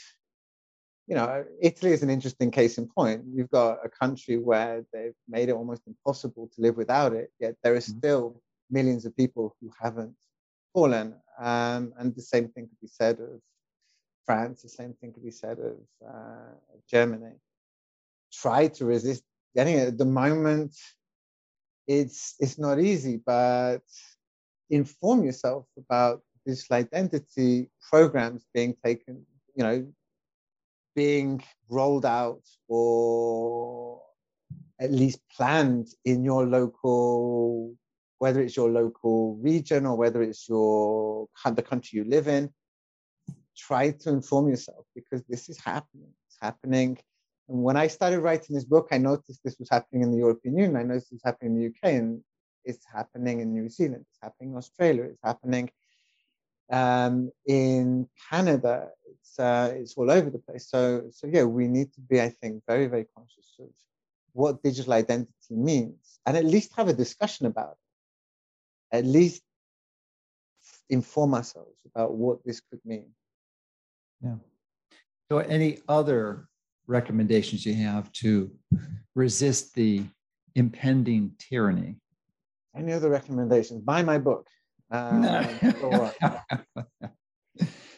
you 1.08 1.16
know, 1.16 1.46
Italy 1.62 1.92
is 1.92 2.02
an 2.02 2.10
interesting 2.10 2.50
case 2.50 2.78
in 2.78 2.88
point. 2.88 3.24
You've 3.32 3.52
got 3.52 3.78
a 3.84 3.90
country 3.90 4.38
where 4.38 4.84
they've 4.92 5.14
made 5.28 5.50
it 5.50 5.54
almost 5.54 5.84
impossible 5.86 6.50
to 6.56 6.62
live 6.62 6.78
without 6.78 7.14
it, 7.14 7.32
yet 7.40 7.56
there 7.64 7.76
is 7.76 7.88
mm-hmm. 7.88 8.00
still 8.00 8.42
millions 8.72 9.06
of 9.06 9.16
people 9.16 9.56
who 9.62 9.72
haven't 9.80 10.16
fallen. 10.74 11.16
Um, 11.40 11.94
and 12.00 12.16
the 12.16 12.22
same 12.22 12.48
thing 12.50 12.68
could 12.68 12.82
be 12.82 12.88
said 12.88 13.20
of 13.20 13.40
France, 14.26 14.64
the 14.64 14.70
same 14.70 14.94
thing 14.94 15.14
could 15.14 15.24
be 15.24 15.32
said 15.32 15.60
of 15.60 15.78
uh, 16.08 16.56
Germany. 16.90 17.36
Try 18.34 18.68
to 18.70 18.86
resist 18.86 19.24
getting. 19.56 19.80
At 19.80 19.98
the 19.98 20.06
moment, 20.06 20.76
it's, 21.88 22.36
it's 22.40 22.58
not 22.58 22.80
easy, 22.80 23.22
but 23.26 23.82
inform 24.70 25.24
yourself 25.24 25.66
about 25.78 26.22
digital 26.46 26.78
identity 26.78 27.70
programs 27.90 28.46
being 28.54 28.76
taken, 28.84 29.26
you 29.56 29.64
know, 29.64 29.88
being 30.96 31.44
rolled 31.70 32.06
out 32.06 32.42
or 32.68 34.02
at 34.80 34.92
least 34.92 35.20
planned 35.36 35.88
in 36.06 36.24
your 36.24 36.46
local 36.46 37.76
whether 38.18 38.42
it's 38.42 38.56
your 38.56 38.70
local 38.70 39.36
region 39.36 39.86
or 39.86 39.96
whether 39.96 40.22
it's 40.22 40.48
your 40.48 41.28
the 41.54 41.62
country 41.62 41.98
you 42.00 42.06
live 42.06 42.28
in 42.28 42.50
try 43.56 43.92
to 43.92 44.10
inform 44.10 44.50
yourself 44.50 44.86
because 44.96 45.22
this 45.30 45.50
is 45.50 45.60
happening 45.60 46.10
it's 46.28 46.38
happening 46.42 46.98
and 47.50 47.62
when 47.64 47.78
i 47.78 47.88
started 47.88 48.20
writing 48.20 48.56
this 48.56 48.66
book 48.66 48.88
i 48.92 48.98
noticed 48.98 49.42
this 49.44 49.58
was 49.60 49.70
happening 49.70 50.04
in 50.04 50.12
the 50.12 50.18
european 50.18 50.58
union. 50.58 50.78
I 50.78 50.84
noticed 50.84 51.12
it's 51.12 51.24
happening 51.24 51.56
in 51.56 51.60
the 51.60 51.68
uk 51.68 51.84
and 51.84 52.22
it's 52.64 52.86
happening 52.92 53.42
in 53.42 53.54
new 53.54 53.70
zealand. 53.70 54.06
It's 54.10 54.20
happening 54.22 54.52
in 54.52 54.58
australia. 54.58 55.04
It's 55.04 55.22
happening 55.24 55.70
um, 56.72 57.32
in 57.46 58.10
canada. 58.30 58.90
It's 59.12 59.38
uh, 59.38 59.74
it's 59.76 59.94
all 59.96 60.10
over 60.10 60.30
the 60.30 60.40
place. 60.40 60.68
So 60.70 61.10
so 61.12 61.28
yeah 61.28 61.44
we 61.44 61.68
need 61.68 61.94
to 61.94 62.02
be 62.02 62.20
i 62.22 62.30
think 62.30 62.64
very 62.68 62.88
very 62.88 63.06
conscious 63.16 63.50
of 63.60 63.70
what 64.34 64.62
digital 64.64 64.94
identity 64.94 65.56
means 65.72 66.20
and 66.26 66.36
at 66.36 66.46
least 66.46 66.74
have 66.76 66.88
a 66.90 66.94
discussion 66.94 67.46
about 67.46 67.78
it. 68.92 68.98
At 68.98 69.06
least 69.06 69.42
inform 70.90 71.34
ourselves 71.34 71.78
about 71.86 72.14
what 72.14 72.44
this 72.46 72.62
could 72.62 72.80
mean. 72.86 73.12
Yeah. 74.22 74.36
So, 75.30 75.40
any 75.40 75.80
other 75.88 76.48
recommendations 76.88 77.66
you 77.66 77.74
have 77.76 78.12
to 78.14 78.52
resist 79.16 79.74
the 79.74 80.04
impending 80.56 81.32
tyranny? 81.40 81.96
Any 82.76 82.94
other 82.94 83.10
recommendations? 83.10 83.82
Buy 83.82 84.04
my 84.04 84.18
book. 84.18 84.48
Uh, 84.92 85.48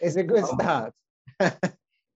it's 0.01 0.15
a 0.15 0.23
good 0.23 0.45
start. 0.45 0.93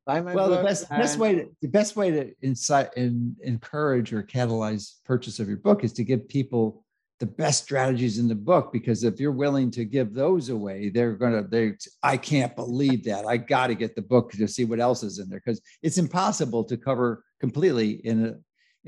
Buy 0.05 0.21
my 0.21 0.33
well, 0.33 0.49
the 0.49 0.63
best 0.63 0.87
and... 0.89 1.01
best 1.01 1.17
way 1.17 1.35
to 1.35 1.47
the 1.61 1.67
best 1.67 1.95
way 1.95 2.11
to 2.11 2.33
incite 2.41 2.95
and 2.97 3.35
encourage 3.43 4.13
or 4.13 4.23
catalyze 4.23 4.95
purchase 5.05 5.39
of 5.39 5.47
your 5.47 5.57
book 5.57 5.83
is 5.83 5.93
to 5.93 6.03
give 6.03 6.27
people 6.27 6.83
the 7.21 7.25
best 7.25 7.63
strategies 7.63 8.17
in 8.17 8.27
the 8.27 8.35
book 8.35 8.73
because 8.73 9.03
if 9.03 9.19
you're 9.19 9.31
willing 9.31 9.71
to 9.71 9.85
give 9.85 10.13
those 10.13 10.49
away 10.49 10.89
they're 10.89 11.13
going 11.13 11.31
to 11.31 11.47
they 11.47 11.73
i 12.03 12.17
can't 12.17 12.55
believe 12.55 13.03
that. 13.05 13.25
I 13.25 13.37
got 13.37 13.67
to 13.67 13.75
get 13.75 13.95
the 13.95 14.01
book 14.01 14.31
to 14.33 14.47
see 14.47 14.65
what 14.65 14.79
else 14.79 15.03
is 15.03 15.19
in 15.19 15.29
there 15.29 15.41
because 15.43 15.61
it's 15.81 15.97
impossible 15.97 16.63
to 16.65 16.75
cover 16.75 17.23
completely 17.39 17.89
in 18.05 18.25
a 18.25 18.33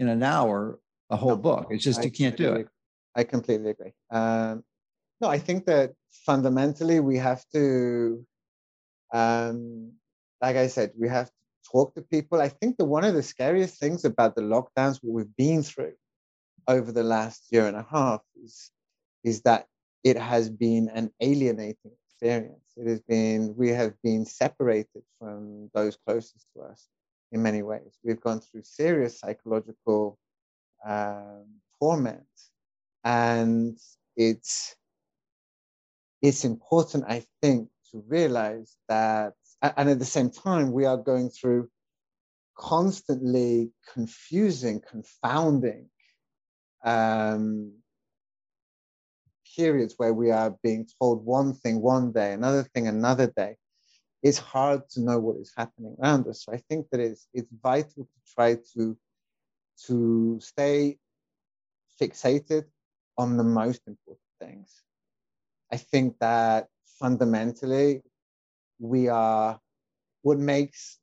in 0.02 0.08
an 0.10 0.24
hour 0.24 0.80
a 1.10 1.16
whole 1.16 1.36
book. 1.36 1.68
It's 1.70 1.84
just 1.84 2.00
I 2.00 2.04
you 2.06 2.12
can't 2.12 2.36
do 2.36 2.54
it. 2.54 2.68
i 3.16 3.24
completely 3.24 3.70
agree. 3.70 3.94
Um, 4.10 4.64
no 5.22 5.28
i 5.30 5.38
think 5.38 5.66
that 5.68 5.94
fundamentally, 6.26 7.00
we 7.00 7.18
have 7.18 7.44
to, 7.54 8.26
um, 9.14 9.92
like 10.42 10.56
I 10.56 10.68
said, 10.68 10.92
we 10.98 11.10
have 11.10 11.28
to 11.28 11.34
talk 11.72 11.96
to 11.96 12.02
people. 12.02 12.42
I 12.42 12.50
think 12.50 12.78
that 12.78 12.86
one 12.86 13.04
of 13.04 13.14
the 13.14 13.24
scariest 13.24 13.80
things 13.80 14.06
about 14.06 14.36
the 14.36 14.42
lockdowns, 14.42 15.00
what 15.02 15.14
we've 15.14 15.36
been 15.36 15.64
through 15.64 15.94
over 16.68 16.92
the 16.92 17.04
last 17.04 17.46
year 17.52 17.68
and 17.68 17.78
a 17.78 17.86
half, 17.90 18.22
is, 18.44 18.72
is 19.24 19.42
that 19.42 19.68
it 20.04 20.18
has 20.18 20.50
been 20.50 20.90
an 20.90 21.12
alienating 21.22 21.92
experience. 22.06 22.74
It 22.76 22.88
has 22.88 23.02
been, 23.02 23.56
we 23.56 23.70
have 23.70 23.94
been 24.02 24.26
separated 24.26 25.04
from 25.20 25.70
those 25.74 25.98
closest 26.06 26.48
to 26.56 26.64
us 26.64 26.88
in 27.32 27.42
many 27.42 27.62
ways. 27.62 27.98
We've 28.04 28.22
gone 28.22 28.42
through 28.42 28.64
serious 28.64 29.20
psychological 29.20 30.18
um, 30.86 31.46
torment. 31.80 32.26
And 33.04 33.78
it's, 34.16 34.76
it's 36.22 36.46
important, 36.46 37.06
I 37.08 37.26
think, 37.42 37.70
to 37.92 38.04
realize 38.08 38.76
that, 38.88 39.34
and 39.62 39.90
at 39.90 40.00
the 40.00 40.06
same 40.06 40.30
time, 40.30 40.72
we 40.72 40.86
are 40.86 40.98
going 40.98 41.30
through 41.30 41.70
constantly 42.56 43.72
confusing, 43.94 44.82
confounding 44.90 45.90
um, 46.84 47.74
periods 49.56 49.96
where 49.98 50.14
we 50.14 50.32
are 50.32 50.56
being 50.64 50.88
told 51.00 51.26
one 51.26 51.54
thing 51.54 51.82
one 51.82 52.12
day, 52.12 52.34
another 52.34 52.64
thing 52.64 52.88
another 52.88 53.28
day, 53.36 53.56
it's 54.24 54.38
hard 54.38 54.90
to 54.90 55.02
know 55.02 55.20
what 55.20 55.38
is 55.38 55.54
happening 55.56 55.96
around 56.02 56.28
us. 56.28 56.46
So 56.46 56.54
I 56.54 56.58
think 56.70 56.88
that 56.92 57.00
it's 57.00 57.28
it's 57.34 57.52
vital 57.62 58.04
to 58.06 58.34
try 58.36 58.58
to 58.76 58.98
to 59.88 60.40
stay 60.42 60.98
fixated 62.02 62.66
on 63.18 63.38
the 63.38 63.44
most 63.44 63.82
important 63.88 64.20
things. 64.40 64.84
I 65.72 65.78
think 65.78 66.18
that 66.20 66.68
fundamentally 67.00 68.02
we 68.80 69.08
are 69.08 69.60
what 70.22 70.40
makes 70.40 71.00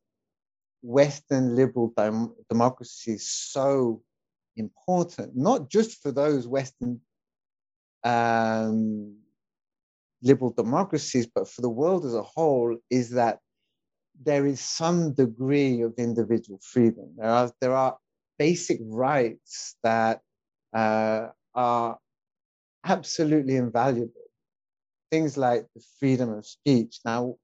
Western 0.82 1.54
liberal 1.56 1.92
dem- 1.96 2.34
democracies 2.48 3.26
so 3.28 4.02
important, 4.60 5.36
not 5.36 5.68
just 5.68 6.00
for 6.02 6.12
those 6.12 6.46
Western 6.46 7.00
um, 8.04 9.16
liberal 10.22 10.52
democracies, 10.52 11.26
but 11.26 11.48
for 11.48 11.62
the 11.62 11.68
world 11.68 12.04
as 12.04 12.14
a 12.14 12.22
whole, 12.22 12.76
is 12.90 13.10
that 13.10 13.40
there 14.22 14.46
is 14.46 14.60
some 14.60 15.14
degree 15.14 15.80
of 15.82 15.94
individual 15.98 16.60
freedom. 16.62 17.08
There 17.16 17.30
are 17.30 17.50
there 17.60 17.74
are 17.74 17.96
basic 18.38 18.78
rights 18.82 19.76
that 19.82 20.20
uh, 20.74 21.28
are 21.54 21.98
absolutely 22.84 23.56
invaluable. 23.56 24.12
Things 25.10 25.36
like 25.36 25.66
the 25.74 25.82
freedom 25.98 26.30
of 26.30 26.46
speech. 26.46 27.00
Now, 27.04 27.34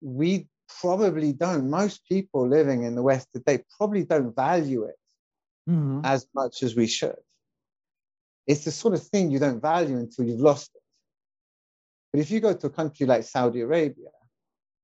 we 0.00 0.46
probably 0.80 1.32
don't. 1.32 1.68
Most 1.68 2.06
people 2.08 2.48
living 2.48 2.84
in 2.84 2.94
the 2.94 3.02
West 3.02 3.28
today 3.34 3.62
probably 3.76 4.04
don't 4.04 4.34
value 4.34 4.84
it 4.84 4.96
mm-hmm. 5.68 6.00
as 6.04 6.26
much 6.34 6.62
as 6.62 6.74
we 6.74 6.86
should. 6.86 7.16
It's 8.46 8.64
the 8.64 8.70
sort 8.70 8.94
of 8.94 9.02
thing 9.02 9.30
you 9.30 9.38
don't 9.38 9.60
value 9.60 9.96
until 9.96 10.26
you've 10.26 10.40
lost 10.40 10.70
it. 10.74 10.82
But 12.12 12.20
if 12.20 12.30
you 12.30 12.40
go 12.40 12.54
to 12.54 12.66
a 12.66 12.70
country 12.70 13.06
like 13.06 13.24
Saudi 13.24 13.60
Arabia 13.60 14.10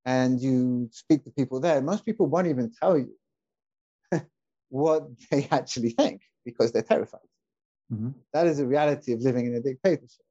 and 0.04 0.40
you 0.40 0.88
speak 0.92 1.24
to 1.24 1.30
people 1.30 1.60
there, 1.60 1.80
most 1.80 2.04
people 2.04 2.26
won't 2.26 2.48
even 2.48 2.72
tell 2.72 2.98
you 2.98 3.14
what 4.68 5.04
they 5.30 5.46
actually 5.50 5.90
think 5.90 6.22
because 6.44 6.72
they're 6.72 6.82
terrified. 6.82 7.20
Mm-hmm. 7.92 8.10
That 8.32 8.46
is 8.46 8.58
the 8.58 8.66
reality 8.66 9.12
of 9.12 9.20
living 9.20 9.46
in 9.46 9.54
a 9.54 9.60
dictatorship. 9.60 10.24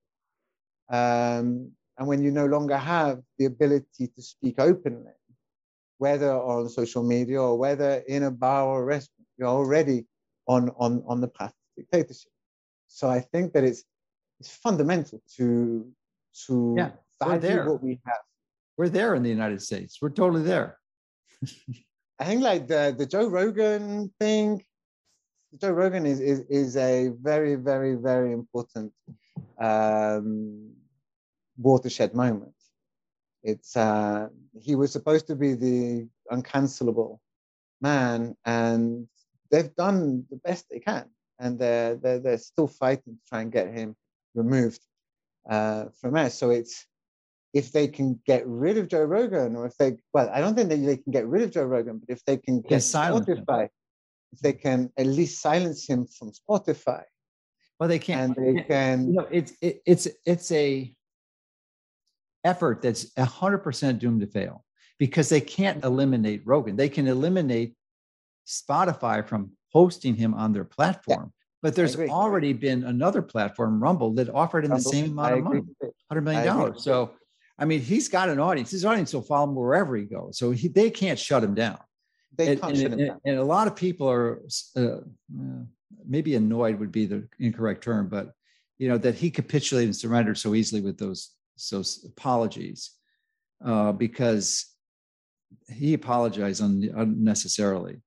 Um, 0.90 1.72
and 1.98 2.08
when 2.08 2.24
you 2.24 2.32
no 2.32 2.46
longer 2.46 2.78
have 2.78 3.22
the 3.38 3.46
ability 3.46 4.08
to 4.08 4.22
speak 4.22 4.56
openly, 4.58 5.12
whether 5.98 6.32
on 6.32 6.70
social 6.70 7.04
media 7.04 7.42
or 7.42 7.58
whether 7.58 8.02
in 8.08 8.24
a 8.24 8.32
bar 8.32 8.66
or 8.66 8.82
a 8.82 8.86
restaurant, 8.86 9.28
you're 9.38 9.50
already 9.50 10.06
on, 10.50 10.72
on, 10.78 11.04
on 11.08 11.22
the 11.22 11.28
path 11.28 11.54
to 11.54 11.84
dictatorship. 11.84 12.32
So 12.88 13.08
I 13.08 13.22
think 13.22 13.54
that 13.54 13.64
it's 13.64 13.84
it's 14.40 14.54
fundamental 14.56 15.22
to 15.38 15.88
to 16.48 16.74
yeah, 16.78 16.92
value 17.22 17.70
what 17.70 17.84
we 17.84 18.00
have. 18.06 18.24
We're 18.78 18.90
there 18.90 19.14
in 19.16 19.22
the 19.24 19.30
United 19.30 19.62
States. 19.62 20.00
We're 20.02 20.10
totally 20.10 20.44
there. 20.44 20.78
I 22.20 22.26
think 22.26 22.42
like 22.42 22.68
the 22.68 22.96
the 22.98 23.06
Joe 23.06 23.28
Rogan 23.28 24.12
thing. 24.20 24.64
Joe 25.62 25.72
Rogan 25.72 26.06
is 26.06 26.20
is, 26.20 26.40
is 26.50 26.78
a 26.78 27.10
very 27.22 27.56
very 27.56 27.96
very 27.96 28.32
important 28.34 28.92
um, 29.60 30.72
watershed 31.58 32.14
moment. 32.16 32.58
It's 33.44 33.76
uh, 33.78 34.30
he 34.60 34.76
was 34.76 34.92
supposed 34.92 35.28
to 35.28 35.36
be 35.36 35.54
the 35.54 36.08
uncancelable 36.32 37.20
man, 37.82 38.36
and 38.46 39.08
they've 39.52 39.76
done 39.76 40.26
the 40.30 40.38
best 40.38 40.66
they 40.70 40.80
can 40.80 41.06
and 41.40 41.58
they're, 41.58 41.96
they're, 41.96 42.20
they're 42.20 42.38
still 42.38 42.68
fighting 42.68 43.16
to 43.16 43.30
try 43.30 43.42
and 43.42 43.52
get 43.52 43.74
him 43.74 43.96
removed 44.36 44.82
uh, 45.50 45.86
from 46.00 46.16
us. 46.16 46.38
So 46.38 46.50
it's 46.50 46.86
if 47.54 47.72
they 47.72 47.88
can 47.88 48.20
get 48.26 48.46
rid 48.46 48.78
of 48.78 48.88
Joe 48.88 49.04
Rogan, 49.04 49.56
or 49.56 49.66
if 49.66 49.76
they 49.78 49.98
well, 50.14 50.30
I 50.32 50.40
don't 50.40 50.56
think 50.56 50.70
that 50.70 50.78
they 50.78 50.98
can 50.98 51.12
get 51.12 51.26
rid 51.26 51.42
of 51.42 51.52
Joe 51.52 51.66
Rogan, 51.66 51.98
but 51.98 52.10
if 52.10 52.24
they 52.26 52.38
can 52.38 52.62
get 52.62 52.80
Spotify, 52.82 53.64
him. 53.64 53.70
if 54.32 54.40
they 54.40 54.54
can 54.54 54.92
at 54.98 55.08
least 55.08 55.42
silence 55.42 55.88
him 55.88 56.06
from 56.06 56.32
Spotify. 56.32 57.04
Well, 57.80 57.90
they 57.90 58.00
can't. 58.00 58.38
And 58.38 58.58
they 58.58 58.64
can. 58.64 59.08
You 59.08 59.14
know, 59.14 59.28
it's 59.32 59.54
it, 59.62 59.82
it's 59.86 60.08
it's 60.26 60.52
a 60.52 60.94
effort 62.44 62.82
that's 62.82 63.08
hundred 63.18 63.60
percent 63.60 64.00
doomed 64.00 64.22
to 64.22 64.28
fail 64.28 64.64
because 65.00 65.30
they 65.30 65.42
can't 65.42 65.84
eliminate 65.84 66.44
Rogan. 66.46 66.76
They 66.76 66.90
can 66.90 67.08
eliminate 67.08 67.74
Spotify 68.50 69.26
from 69.26 69.52
hosting 69.72 70.16
him 70.16 70.34
on 70.34 70.52
their 70.52 70.66
platform. 70.66 71.26
Yeah. 71.26 71.46
But 71.62 71.76
there's 71.76 71.98
already 71.98 72.54
been 72.54 72.84
another 72.84 73.22
platform, 73.22 73.82
Rumble, 73.84 74.14
that 74.14 74.30
offered 74.30 74.64
him 74.64 74.72
Rumble, 74.72 74.92
the 74.92 74.98
same 74.98 75.12
amount 75.12 75.34
of 75.34 75.44
money, 75.44 75.62
$100 76.12 76.24
million. 76.24 76.80
So, 76.80 77.12
I 77.58 77.66
mean, 77.66 77.82
he's 77.82 78.08
got 78.08 78.30
an 78.30 78.40
audience. 78.40 78.72
His 78.72 78.86
audience 78.86 79.14
will 79.14 79.22
follow 79.22 79.50
him 79.50 79.56
wherever 79.56 79.96
he 79.98 80.06
goes. 80.06 80.38
So 80.38 80.52
he, 80.52 80.70
they 80.70 80.90
can't 80.90 81.20
shut 81.20 81.44
him 81.44 81.54
down. 81.54 81.78
They 82.38 82.54
and, 82.54 82.62
can't 82.62 82.74
and, 82.74 82.82
shut 82.82 82.92
him 82.94 83.08
down. 83.08 83.22
And 83.26 83.38
a 83.38 83.44
lot 83.44 83.68
of 83.68 83.76
people 83.76 84.10
are 84.10 84.42
uh, 84.78 84.82
uh, 84.82 85.02
maybe 86.08 86.36
annoyed 86.36 86.80
would 86.80 86.94
be 86.94 87.06
the 87.06 87.28
incorrect 87.40 87.84
term, 87.84 88.08
but 88.08 88.32
you 88.78 88.88
know 88.88 88.98
that 88.98 89.16
he 89.16 89.30
capitulated 89.30 89.90
and 89.90 89.96
surrendered 89.96 90.38
so 90.38 90.56
easily 90.56 90.82
with 90.82 90.98
those 90.98 91.32
those 91.70 92.06
apologies 92.06 92.92
uh, 93.64 93.92
because 93.92 94.74
he 95.68 95.94
apologized 95.94 96.62
un- 96.62 96.90
unnecessarily. 96.96 98.02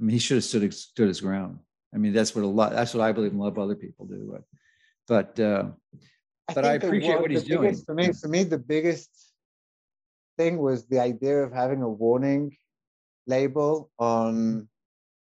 I 0.00 0.04
mean, 0.04 0.14
he 0.14 0.18
should 0.18 0.36
have 0.36 0.44
stood 0.44 0.72
stood 0.72 1.08
his 1.08 1.20
ground. 1.20 1.58
I 1.94 1.98
mean, 1.98 2.12
that's 2.12 2.34
what 2.34 2.44
a 2.44 2.48
lot. 2.48 2.72
That's 2.72 2.94
what 2.94 3.02
I 3.02 3.12
believe 3.12 3.32
and 3.32 3.40
a 3.40 3.42
lot 3.42 3.52
of 3.52 3.58
other 3.58 3.74
people 3.74 4.06
do. 4.06 4.30
But, 5.06 5.34
but, 5.36 5.44
uh, 5.44 5.64
I 6.48 6.54
but 6.54 6.64
I 6.64 6.72
appreciate 6.74 7.14
what, 7.14 7.22
what 7.22 7.30
he's 7.30 7.44
doing. 7.44 7.74
For 7.76 7.94
me, 7.94 8.12
for 8.12 8.28
me, 8.28 8.44
the 8.44 8.58
biggest 8.58 9.10
thing 10.38 10.58
was 10.58 10.86
the 10.86 11.00
idea 11.00 11.42
of 11.42 11.52
having 11.52 11.82
a 11.82 11.88
warning 11.88 12.56
label 13.26 13.90
on 13.98 14.68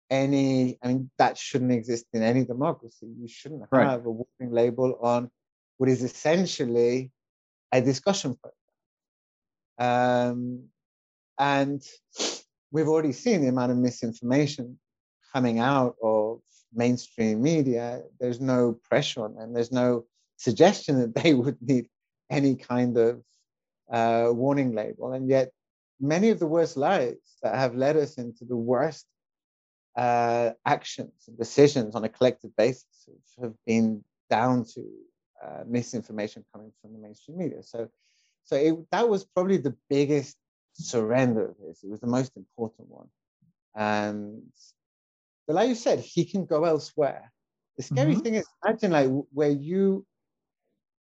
any. 0.09 0.77
I 0.83 0.89
mean, 0.89 1.09
that 1.17 1.37
shouldn't 1.37 1.71
exist 1.71 2.05
in 2.13 2.21
any 2.21 2.45
democracy. 2.45 3.07
You 3.19 3.27
shouldn't 3.27 3.61
have 3.61 3.69
right. 3.71 3.95
a 3.95 4.09
warning 4.09 4.53
label 4.53 4.99
on 5.01 5.31
what 5.77 5.89
is 5.89 6.03
essentially 6.03 7.11
a 7.71 7.81
discussion 7.81 8.35
program. 8.35 8.53
Um, 9.79 10.63
and 11.39 11.81
we've 12.71 12.87
already 12.87 13.11
seen 13.11 13.41
the 13.41 13.47
amount 13.47 13.71
of 13.71 13.77
misinformation 13.77 14.79
coming 15.33 15.59
out 15.59 15.95
of 16.01 16.39
mainstream 16.73 17.41
media. 17.41 18.01
There's 18.19 18.39
no 18.39 18.79
pressure 18.89 19.23
on 19.23 19.35
them. 19.35 19.53
There's 19.53 19.71
no 19.71 20.05
suggestion 20.37 20.99
that 20.99 21.15
they 21.15 21.33
would 21.41 21.61
need 21.61 21.87
any 22.29 22.55
kind 22.55 22.97
of 22.97 23.23
uh, 23.91 24.29
warning 24.31 24.73
label. 24.73 25.13
And 25.13 25.29
yet, 25.29 25.51
many 25.99 26.29
of 26.29 26.39
the 26.39 26.47
worst 26.47 26.77
lies 26.77 27.17
that 27.43 27.55
have 27.55 27.75
led 27.75 27.97
us 27.97 28.17
into 28.17 28.45
the 28.45 28.55
worst 28.55 29.05
uh, 29.95 30.51
actions 30.65 31.11
and 31.27 31.37
decisions 31.37 31.95
on 31.95 32.03
a 32.03 32.09
collective 32.09 32.55
basis 32.55 32.85
have 33.39 33.53
been 33.65 34.03
down 34.29 34.63
to 34.63 34.85
uh, 35.43 35.63
misinformation 35.67 36.45
coming 36.53 36.71
from 36.81 36.93
the 36.93 36.99
mainstream 36.99 37.37
media. 37.37 37.61
So, 37.61 37.89
so 38.43 38.55
it, 38.55 38.75
that 38.91 39.09
was 39.09 39.25
probably 39.25 39.57
the 39.57 39.75
biggest 39.89 40.37
surrender 40.81 41.49
of 41.49 41.55
his. 41.65 41.83
It 41.83 41.89
was 41.89 42.01
the 42.01 42.07
most 42.07 42.35
important 42.35 42.89
one. 42.89 43.09
And 43.75 44.43
but 45.47 45.55
like 45.55 45.69
you 45.69 45.75
said, 45.75 45.99
he 45.99 46.25
can 46.25 46.45
go 46.45 46.65
elsewhere. 46.65 47.31
The 47.77 47.83
scary 47.83 48.13
mm-hmm. 48.13 48.21
thing 48.21 48.35
is 48.35 48.45
imagine 48.65 48.91
like 48.91 49.09
where 49.31 49.49
you 49.49 50.05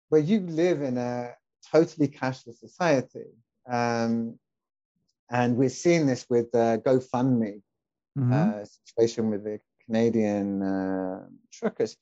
where 0.09 0.21
you 0.21 0.39
live 0.41 0.81
in 0.81 0.97
a 0.97 1.33
totally 1.71 2.07
cashless 2.07 2.59
society. 2.59 3.25
Um, 3.69 4.39
and 5.29 5.57
we're 5.57 5.69
seeing 5.69 6.05
this 6.05 6.25
with 6.29 6.51
the 6.51 6.81
GoFundMe 6.85 7.61
mm-hmm. 8.17 8.33
uh, 8.33 8.65
situation 8.65 9.29
with 9.29 9.43
the 9.43 9.59
Canadian 9.85 10.61
uh, 10.61 11.25
truckers. 11.51 11.97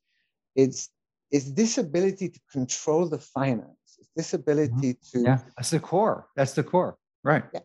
It's, 0.55 0.89
it's 1.31 1.51
this 1.51 1.77
ability 1.77 2.29
to 2.29 2.39
control 2.51 3.09
the 3.09 3.19
finance 3.19 3.97
It's 3.99 4.09
this 4.15 4.33
ability 4.33 4.93
mm-hmm. 4.93 5.19
to 5.19 5.25
yeah, 5.25 5.39
that's 5.57 5.71
the 5.71 5.79
core. 5.79 6.27
That's 6.35 6.53
the 6.53 6.63
core, 6.63 6.97
right? 7.23 7.43
Yeah. 7.53 7.61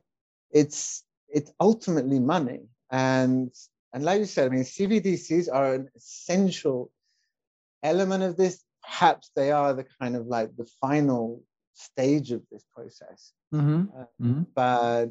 It's 0.50 1.04
it's 1.28 1.52
ultimately 1.60 2.20
money, 2.20 2.62
and 2.90 3.50
and 3.92 4.04
like 4.04 4.20
you 4.20 4.26
said, 4.26 4.46
I 4.46 4.54
mean, 4.54 4.64
CBDCs 4.64 5.48
are 5.52 5.74
an 5.74 5.88
essential 5.96 6.90
element 7.82 8.22
of 8.22 8.36
this. 8.36 8.62
Perhaps 8.82 9.30
they 9.36 9.50
are 9.50 9.74
the 9.74 9.84
kind 10.00 10.16
of 10.16 10.26
like 10.26 10.56
the 10.56 10.68
final 10.80 11.42
stage 11.74 12.32
of 12.32 12.42
this 12.50 12.64
process. 12.74 13.32
Mm-hmm. 13.54 13.84
Uh, 13.96 14.04
mm-hmm. 14.20 14.42
But 14.54 15.10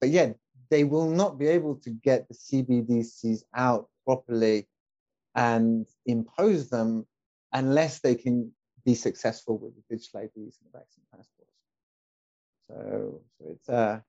but 0.00 0.10
yeah, 0.10 0.32
they 0.70 0.84
will 0.84 1.10
not 1.10 1.38
be 1.38 1.46
able 1.48 1.76
to 1.76 1.90
get 1.90 2.28
the 2.28 2.34
CBDCs 2.34 3.42
out 3.54 3.88
properly 4.04 4.68
and 5.34 5.86
impose 6.06 6.70
them 6.70 7.06
unless 7.52 8.00
they 8.00 8.14
can 8.14 8.52
be 8.84 8.94
successful 8.94 9.58
with 9.58 9.74
the 9.74 9.82
digital 9.96 10.20
IDs 10.20 10.58
and 10.60 10.72
the 10.72 10.78
vaccine 10.78 11.04
passports. 11.12 11.35
So, 12.68 13.20
so 13.38 13.46
it's 13.50 13.68
a 13.68 13.74
uh, 13.74 14.00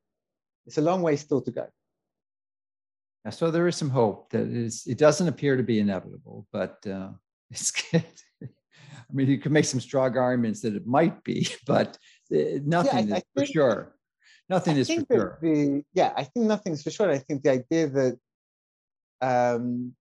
it's 0.66 0.78
a 0.78 0.82
long 0.82 1.02
way 1.02 1.16
still 1.16 1.42
to 1.42 1.52
go. 1.52 1.68
Yeah, 3.24 3.32
so 3.32 3.52
there 3.52 3.68
is 3.68 3.76
some 3.76 3.90
hope 3.90 4.30
that 4.32 4.48
it 4.86 4.98
doesn't 4.98 5.28
appear 5.28 5.56
to 5.56 5.64
be 5.64 5.80
inevitable, 5.80 6.46
but 6.52 6.86
uh, 6.88 7.10
it's 7.52 7.72
good. 7.72 8.06
I 8.42 9.14
mean, 9.14 9.28
you 9.28 9.38
can 9.38 9.54
make 9.54 9.66
some 9.66 9.80
strong 9.80 10.18
arguments 10.18 10.62
that 10.62 10.76
it 10.76 10.86
might 10.86 11.24
be, 11.24 11.48
but 11.66 11.98
uh, 12.34 12.60
nothing 12.64 13.08
yeah, 13.08 13.16
I, 13.16 13.18
is 13.18 13.24
I 13.24 13.40
for 13.40 13.46
sure. 13.46 13.96
Nothing 14.50 14.78
I 14.78 14.80
is 14.80 14.90
for 14.90 15.06
sure. 15.12 15.40
The, 15.42 15.84
yeah, 15.94 16.14
I 16.16 16.24
think 16.24 16.46
nothing's 16.46 16.84
for 16.84 16.92
sure. 16.92 17.10
I 17.10 17.20
think 17.20 17.44
the 17.44 17.52
idea 17.52 17.88
that 17.88 18.20
um, 19.22 19.94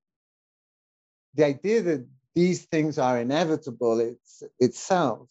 the 1.33 1.45
idea 1.45 1.81
that 1.81 2.07
these 2.35 2.65
things 2.65 2.99
are 2.99 3.19
inevitable 3.19 3.99
it's, 3.99 4.43
itself 4.59 5.29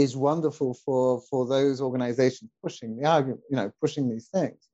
is 0.00 0.16
wonderful 0.16 0.74
for 0.74 1.20
for 1.30 1.46
those 1.46 1.80
organizations 1.80 2.50
pushing 2.62 2.96
the 2.96 3.06
argument, 3.06 3.40
you 3.50 3.56
know, 3.56 3.70
pushing 3.80 4.08
these 4.08 4.28
things. 4.28 4.68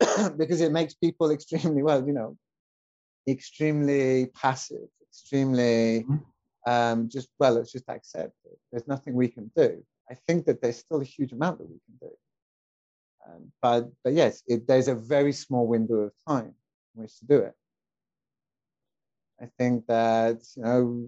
because 0.36 0.60
it 0.60 0.72
makes 0.72 0.94
people 0.94 1.30
extremely 1.30 1.82
well, 1.82 2.04
you 2.06 2.12
know, 2.12 2.36
extremely 3.28 4.26
passive, 4.26 4.88
extremely 5.08 6.04
mm-hmm. 6.08 6.70
um, 6.70 7.08
just 7.08 7.28
well, 7.38 7.54
let's 7.54 7.72
just 7.72 7.88
accepted. 7.88 8.52
There's 8.70 8.88
nothing 8.88 9.14
we 9.14 9.28
can 9.28 9.50
do. 9.56 9.82
I 10.10 10.14
think 10.26 10.46
that 10.46 10.60
there's 10.60 10.78
still 10.78 11.00
a 11.00 11.04
huge 11.04 11.32
amount 11.32 11.58
that 11.58 11.70
we 11.70 11.80
can 11.86 12.08
do. 12.08 12.14
Um, 13.26 13.52
but 13.60 13.90
but 14.02 14.12
yes, 14.12 14.42
it, 14.46 14.66
there's 14.66 14.88
a 14.88 14.94
very 14.94 15.32
small 15.32 15.66
window 15.66 15.96
of 15.96 16.12
time 16.28 16.54
in 16.94 17.02
which 17.02 17.18
to 17.20 17.26
do 17.26 17.38
it. 17.38 17.54
I 19.42 19.48
think 19.58 19.86
that 19.88 20.38
you 20.56 20.62
know 20.62 21.06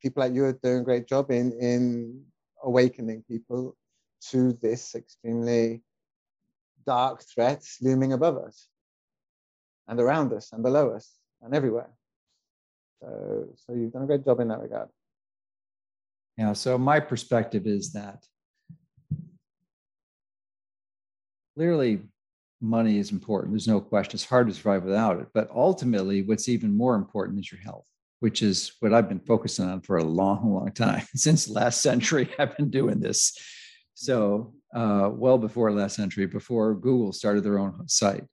people 0.00 0.22
like 0.22 0.34
you 0.34 0.44
are 0.44 0.52
doing 0.52 0.78
a 0.78 0.84
great 0.84 1.06
job 1.06 1.30
in 1.30 1.52
in 1.60 2.24
awakening 2.62 3.24
people 3.28 3.76
to 4.30 4.54
this 4.62 4.94
extremely 4.94 5.82
dark 6.86 7.22
threat 7.22 7.62
looming 7.82 8.12
above 8.14 8.38
us 8.38 8.68
and 9.88 10.00
around 10.00 10.32
us 10.32 10.52
and 10.52 10.62
below 10.62 10.90
us 10.90 11.12
and 11.42 11.54
everywhere. 11.54 11.90
So, 13.00 13.48
so 13.56 13.74
you've 13.74 13.92
done 13.92 14.04
a 14.04 14.06
great 14.06 14.24
job 14.24 14.40
in 14.40 14.48
that 14.48 14.60
regard. 14.60 14.88
Yeah. 16.38 16.54
So 16.54 16.78
my 16.78 17.00
perspective 17.00 17.66
is 17.66 17.92
that 17.92 18.24
clearly 21.54 22.02
money 22.64 22.98
is 22.98 23.12
important. 23.12 23.52
There's 23.52 23.68
no 23.68 23.80
question. 23.80 24.16
It's 24.16 24.24
hard 24.24 24.48
to 24.48 24.54
survive 24.54 24.84
without 24.84 25.20
it. 25.20 25.28
But 25.34 25.50
ultimately, 25.54 26.22
what's 26.22 26.48
even 26.48 26.76
more 26.76 26.94
important 26.94 27.38
is 27.38 27.52
your 27.52 27.60
health, 27.60 27.86
which 28.20 28.42
is 28.42 28.72
what 28.80 28.94
I've 28.94 29.08
been 29.08 29.20
focusing 29.20 29.68
on 29.68 29.82
for 29.82 29.98
a 29.98 30.04
long, 30.04 30.52
long 30.52 30.72
time. 30.72 31.04
Since 31.14 31.48
last 31.48 31.82
century, 31.82 32.28
I've 32.38 32.56
been 32.56 32.70
doing 32.70 33.00
this. 33.00 33.36
So, 33.94 34.54
uh, 34.74 35.10
well 35.12 35.38
before 35.38 35.70
last 35.70 35.96
century, 35.96 36.26
before 36.26 36.74
Google 36.74 37.12
started 37.12 37.44
their 37.44 37.58
own 37.58 37.86
site. 37.86 38.24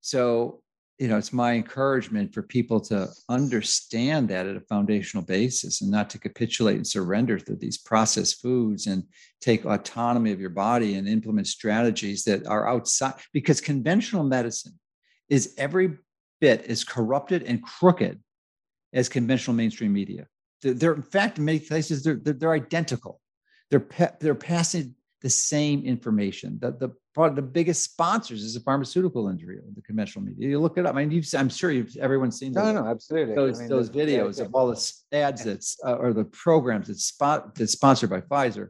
So, 0.00 0.62
you 0.98 1.08
know, 1.08 1.18
it's 1.18 1.32
my 1.32 1.52
encouragement 1.52 2.32
for 2.32 2.42
people 2.42 2.80
to 2.80 3.08
understand 3.28 4.28
that 4.28 4.46
at 4.46 4.56
a 4.56 4.60
foundational 4.60 5.24
basis 5.24 5.82
and 5.82 5.90
not 5.90 6.08
to 6.10 6.18
capitulate 6.18 6.76
and 6.76 6.86
surrender 6.86 7.38
to 7.38 7.54
these 7.54 7.76
processed 7.76 8.40
foods 8.40 8.86
and 8.86 9.04
take 9.40 9.66
autonomy 9.66 10.32
of 10.32 10.40
your 10.40 10.50
body 10.50 10.94
and 10.94 11.06
implement 11.06 11.46
strategies 11.46 12.24
that 12.24 12.46
are 12.46 12.66
outside 12.66 13.14
because 13.32 13.60
conventional 13.60 14.24
medicine 14.24 14.78
is 15.28 15.54
every 15.58 15.98
bit 16.40 16.64
as 16.66 16.82
corrupted 16.82 17.42
and 17.42 17.62
crooked 17.62 18.18
as 18.94 19.08
conventional 19.08 19.54
mainstream 19.54 19.92
media. 19.92 20.26
They're, 20.62 20.94
in 20.94 21.02
fact, 21.02 21.38
in 21.38 21.44
many 21.44 21.60
places, 21.60 22.02
they're, 22.02 22.18
they're, 22.22 22.32
they're 22.32 22.52
identical. 22.52 23.20
They're, 23.70 23.86
they're 24.20 24.34
passing 24.34 24.94
the 25.20 25.28
same 25.28 25.84
information. 25.84 26.58
The, 26.60 26.70
the 26.72 26.90
probably 27.16 27.34
the 27.34 27.48
biggest 27.48 27.82
sponsors 27.82 28.42
is 28.42 28.52
the 28.52 28.60
pharmaceutical 28.60 29.28
industry, 29.28 29.58
the 29.74 29.80
conventional 29.80 30.22
media. 30.22 30.50
You 30.50 30.60
look 30.60 30.76
it 30.76 30.84
up. 30.84 30.94
I 30.94 30.98
mean, 30.98 31.10
you've, 31.10 31.26
I'm 31.34 31.48
sure 31.48 31.70
you've 31.70 31.96
everyone's 31.96 32.38
seen 32.38 32.52
those, 32.52 32.74
no, 32.74 32.82
no, 32.82 32.90
absolutely. 32.90 33.34
Those, 33.34 33.58
I 33.58 33.60
mean, 33.62 33.70
those 33.70 33.88
videos 33.88 34.38
of 34.38 34.54
all 34.54 34.66
the 34.66 34.92
ads 35.16 35.42
that's 35.42 35.78
uh, 35.82 35.94
or 35.94 36.12
the 36.12 36.26
programs 36.26 36.88
that's 36.88 37.04
spot 37.04 37.54
that's 37.54 37.72
sponsored 37.72 38.10
by 38.10 38.20
Pfizer. 38.20 38.68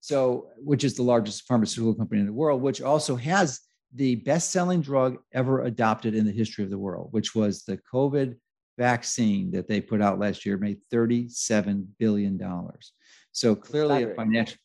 So, 0.00 0.48
which 0.56 0.82
is 0.82 0.96
the 0.96 1.04
largest 1.04 1.46
pharmaceutical 1.46 1.94
company 1.94 2.20
in 2.20 2.26
the 2.26 2.32
world, 2.32 2.60
which 2.60 2.82
also 2.82 3.14
has 3.14 3.60
the 3.94 4.16
best-selling 4.16 4.80
drug 4.80 5.18
ever 5.32 5.62
adopted 5.62 6.16
in 6.16 6.26
the 6.26 6.32
history 6.32 6.64
of 6.64 6.70
the 6.70 6.78
world, 6.78 7.08
which 7.12 7.36
was 7.36 7.62
the 7.62 7.78
COVID 7.94 8.36
vaccine 8.76 9.52
that 9.52 9.68
they 9.68 9.80
put 9.80 10.02
out 10.02 10.18
last 10.18 10.44
year, 10.44 10.58
made 10.58 10.80
$37 10.92 11.86
billion. 12.00 12.40
So 13.30 13.54
clearly 13.54 14.02
a 14.02 14.14
financial 14.14 14.58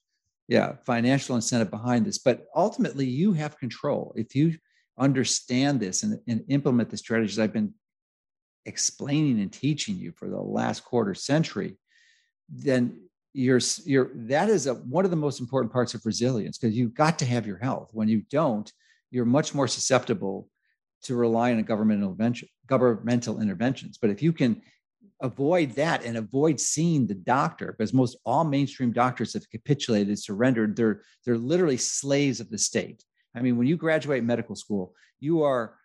yeah 0.51 0.73
financial 0.85 1.35
incentive 1.35 1.71
behind 1.71 2.05
this 2.05 2.17
but 2.17 2.45
ultimately 2.55 3.05
you 3.05 3.33
have 3.33 3.57
control. 3.57 4.13
If 4.15 4.35
you 4.35 4.57
understand 4.97 5.79
this 5.79 6.03
and, 6.03 6.19
and 6.27 6.43
implement 6.49 6.89
the 6.89 6.97
strategies 6.97 7.39
i've 7.39 7.53
been 7.53 7.73
explaining 8.65 9.39
and 9.39 9.51
teaching 9.51 9.95
you 9.95 10.11
for 10.11 10.27
the 10.29 10.43
last 10.59 10.83
quarter 10.83 11.15
century 11.15 11.77
then 12.49 12.81
you're 13.33 13.61
you're 13.85 14.11
that 14.13 14.49
is 14.49 14.67
a, 14.67 14.73
one 14.73 15.05
of 15.05 15.11
the 15.11 15.17
most 15.17 15.39
important 15.39 15.71
parts 15.71 15.93
of 15.93 16.05
resilience 16.05 16.57
because 16.57 16.75
you've 16.75 16.93
got 16.93 17.17
to 17.19 17.25
have 17.25 17.47
your 17.47 17.57
health. 17.57 17.89
When 17.93 18.07
you 18.07 18.23
don't 18.29 18.71
you're 19.09 19.25
much 19.25 19.53
more 19.53 19.67
susceptible 19.67 20.49
to 21.03 21.15
rely 21.15 21.51
on 21.51 21.63
governmental 21.63 22.09
intervention 22.09 22.49
governmental 22.67 23.41
interventions. 23.41 23.97
But 23.97 24.09
if 24.09 24.21
you 24.21 24.33
can 24.33 24.61
avoid 25.21 25.71
that 25.71 26.03
and 26.03 26.17
avoid 26.17 26.59
seeing 26.59 27.07
the 27.07 27.13
doctor 27.13 27.75
because 27.77 27.93
most 27.93 28.17
all 28.25 28.43
mainstream 28.43 28.91
doctors 28.91 29.33
have 29.33 29.49
capitulated 29.49 30.17
surrendered. 30.19 30.75
They're 30.75 31.01
they're 31.25 31.37
literally 31.37 31.77
slaves 31.77 32.39
of 32.39 32.49
the 32.49 32.57
state. 32.57 33.03
I 33.35 33.41
mean 33.41 33.57
when 33.57 33.67
you 33.67 33.77
graduate 33.77 34.23
medical 34.23 34.55
school 34.55 34.93
you 35.19 35.43
are 35.43 35.75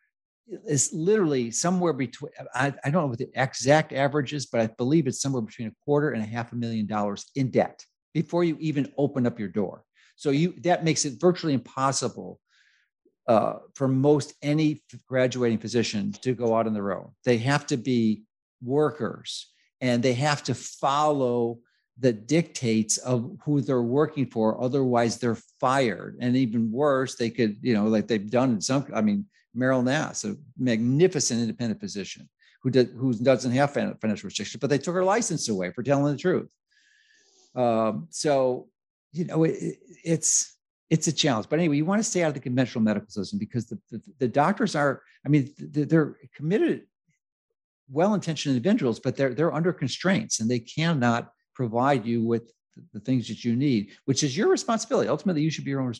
it's 0.48 0.92
literally 0.92 1.50
somewhere 1.50 1.92
between 1.92 2.30
I, 2.54 2.72
I 2.84 2.90
don't 2.90 3.02
know 3.02 3.06
what 3.06 3.18
the 3.18 3.30
exact 3.34 3.92
average 3.92 4.32
is 4.32 4.46
but 4.46 4.60
i 4.60 4.68
believe 4.78 5.08
it's 5.08 5.20
somewhere 5.20 5.42
between 5.42 5.66
a 5.66 5.84
quarter 5.84 6.10
and 6.10 6.22
a 6.22 6.26
half 6.26 6.52
a 6.52 6.56
million 6.56 6.86
dollars 6.86 7.26
in 7.34 7.50
debt 7.50 7.84
before 8.16 8.44
you 8.44 8.56
even 8.60 8.90
open 8.96 9.26
up 9.26 9.38
your 9.38 9.50
door. 9.50 9.84
So 10.16 10.30
you 10.30 10.54
that 10.62 10.84
makes 10.84 11.04
it 11.04 11.20
virtually 11.20 11.52
impossible 11.52 12.40
uh, 13.28 13.56
for 13.74 13.88
most 13.88 14.32
any 14.40 14.82
graduating 15.06 15.58
physician 15.58 16.12
to 16.22 16.32
go 16.32 16.56
out 16.56 16.66
on 16.66 16.72
their 16.72 16.96
own. 16.96 17.10
They 17.26 17.36
have 17.36 17.66
to 17.66 17.76
be 17.76 18.22
workers 18.62 19.50
and 19.80 20.02
they 20.02 20.14
have 20.14 20.42
to 20.44 20.54
follow 20.54 21.58
the 21.98 22.12
dictates 22.12 22.98
of 22.98 23.36
who 23.44 23.60
they're 23.60 23.82
working 23.82 24.26
for 24.26 24.62
otherwise 24.62 25.18
they're 25.18 25.38
fired. 25.60 26.16
And 26.20 26.36
even 26.36 26.70
worse 26.70 27.16
they 27.16 27.30
could 27.30 27.56
you 27.62 27.74
know 27.74 27.86
like 27.86 28.06
they've 28.06 28.30
done 28.30 28.52
in 28.52 28.60
some 28.60 28.86
i 28.94 29.00
mean 29.00 29.26
meryl 29.56 29.82
nass 29.82 30.24
a 30.24 30.36
magnificent 30.58 31.40
independent 31.40 31.80
physician 31.80 32.28
who 32.62 32.70
did 32.70 32.90
who 32.96 33.14
doesn't 33.14 33.52
have 33.52 33.72
financial 33.72 34.26
restrictions 34.26 34.60
but 34.60 34.68
they 34.68 34.78
took 34.78 34.94
her 34.94 35.04
license 35.04 35.48
away 35.48 35.70
for 35.70 35.82
telling 35.82 36.12
the 36.12 36.18
truth. 36.18 36.48
Um, 37.54 38.08
so 38.10 38.68
you 39.12 39.24
know 39.24 39.44
it, 39.44 39.78
it's 40.04 40.54
it's 40.90 41.08
a 41.08 41.12
challenge. 41.12 41.48
But 41.48 41.58
anyway 41.58 41.76
you 41.76 41.84
want 41.84 42.00
to 42.00 42.10
stay 42.10 42.22
out 42.22 42.28
of 42.28 42.34
the 42.34 42.40
conventional 42.40 42.84
medical 42.84 43.08
system 43.08 43.38
because 43.38 43.66
the, 43.66 43.78
the, 43.90 44.02
the 44.18 44.28
doctors 44.28 44.76
are 44.76 45.02
i 45.24 45.28
mean 45.28 45.52
they're 45.58 46.16
committed 46.34 46.82
well-intentioned 47.90 48.56
individuals, 48.56 49.00
but 49.00 49.16
they're 49.16 49.34
they're 49.34 49.54
under 49.54 49.72
constraints 49.72 50.40
and 50.40 50.50
they 50.50 50.58
cannot 50.58 51.30
provide 51.54 52.04
you 52.04 52.24
with 52.24 52.52
the 52.92 53.00
things 53.00 53.28
that 53.28 53.44
you 53.44 53.56
need, 53.56 53.92
which 54.04 54.22
is 54.22 54.36
your 54.36 54.48
responsibility. 54.48 55.08
Ultimately, 55.08 55.42
you 55.42 55.50
should 55.50 55.64
be 55.64 55.70
your 55.70 55.80
own 55.80 55.94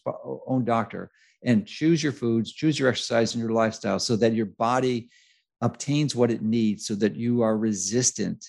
own 0.47 0.64
doctor 0.64 1.11
and 1.45 1.66
choose 1.66 2.03
your 2.03 2.12
foods, 2.12 2.53
choose 2.53 2.78
your 2.78 2.89
exercise 2.89 3.34
and 3.34 3.43
your 3.43 3.53
lifestyle, 3.53 3.99
so 3.99 4.16
that 4.16 4.34
your 4.34 4.47
body 4.47 5.11
obtains 5.62 6.14
what 6.14 6.30
it 6.30 6.43
needs, 6.43 6.87
so 6.87 6.95
that 6.95 7.16
you 7.16 7.43
are 7.43 7.57
resistant 7.57 8.45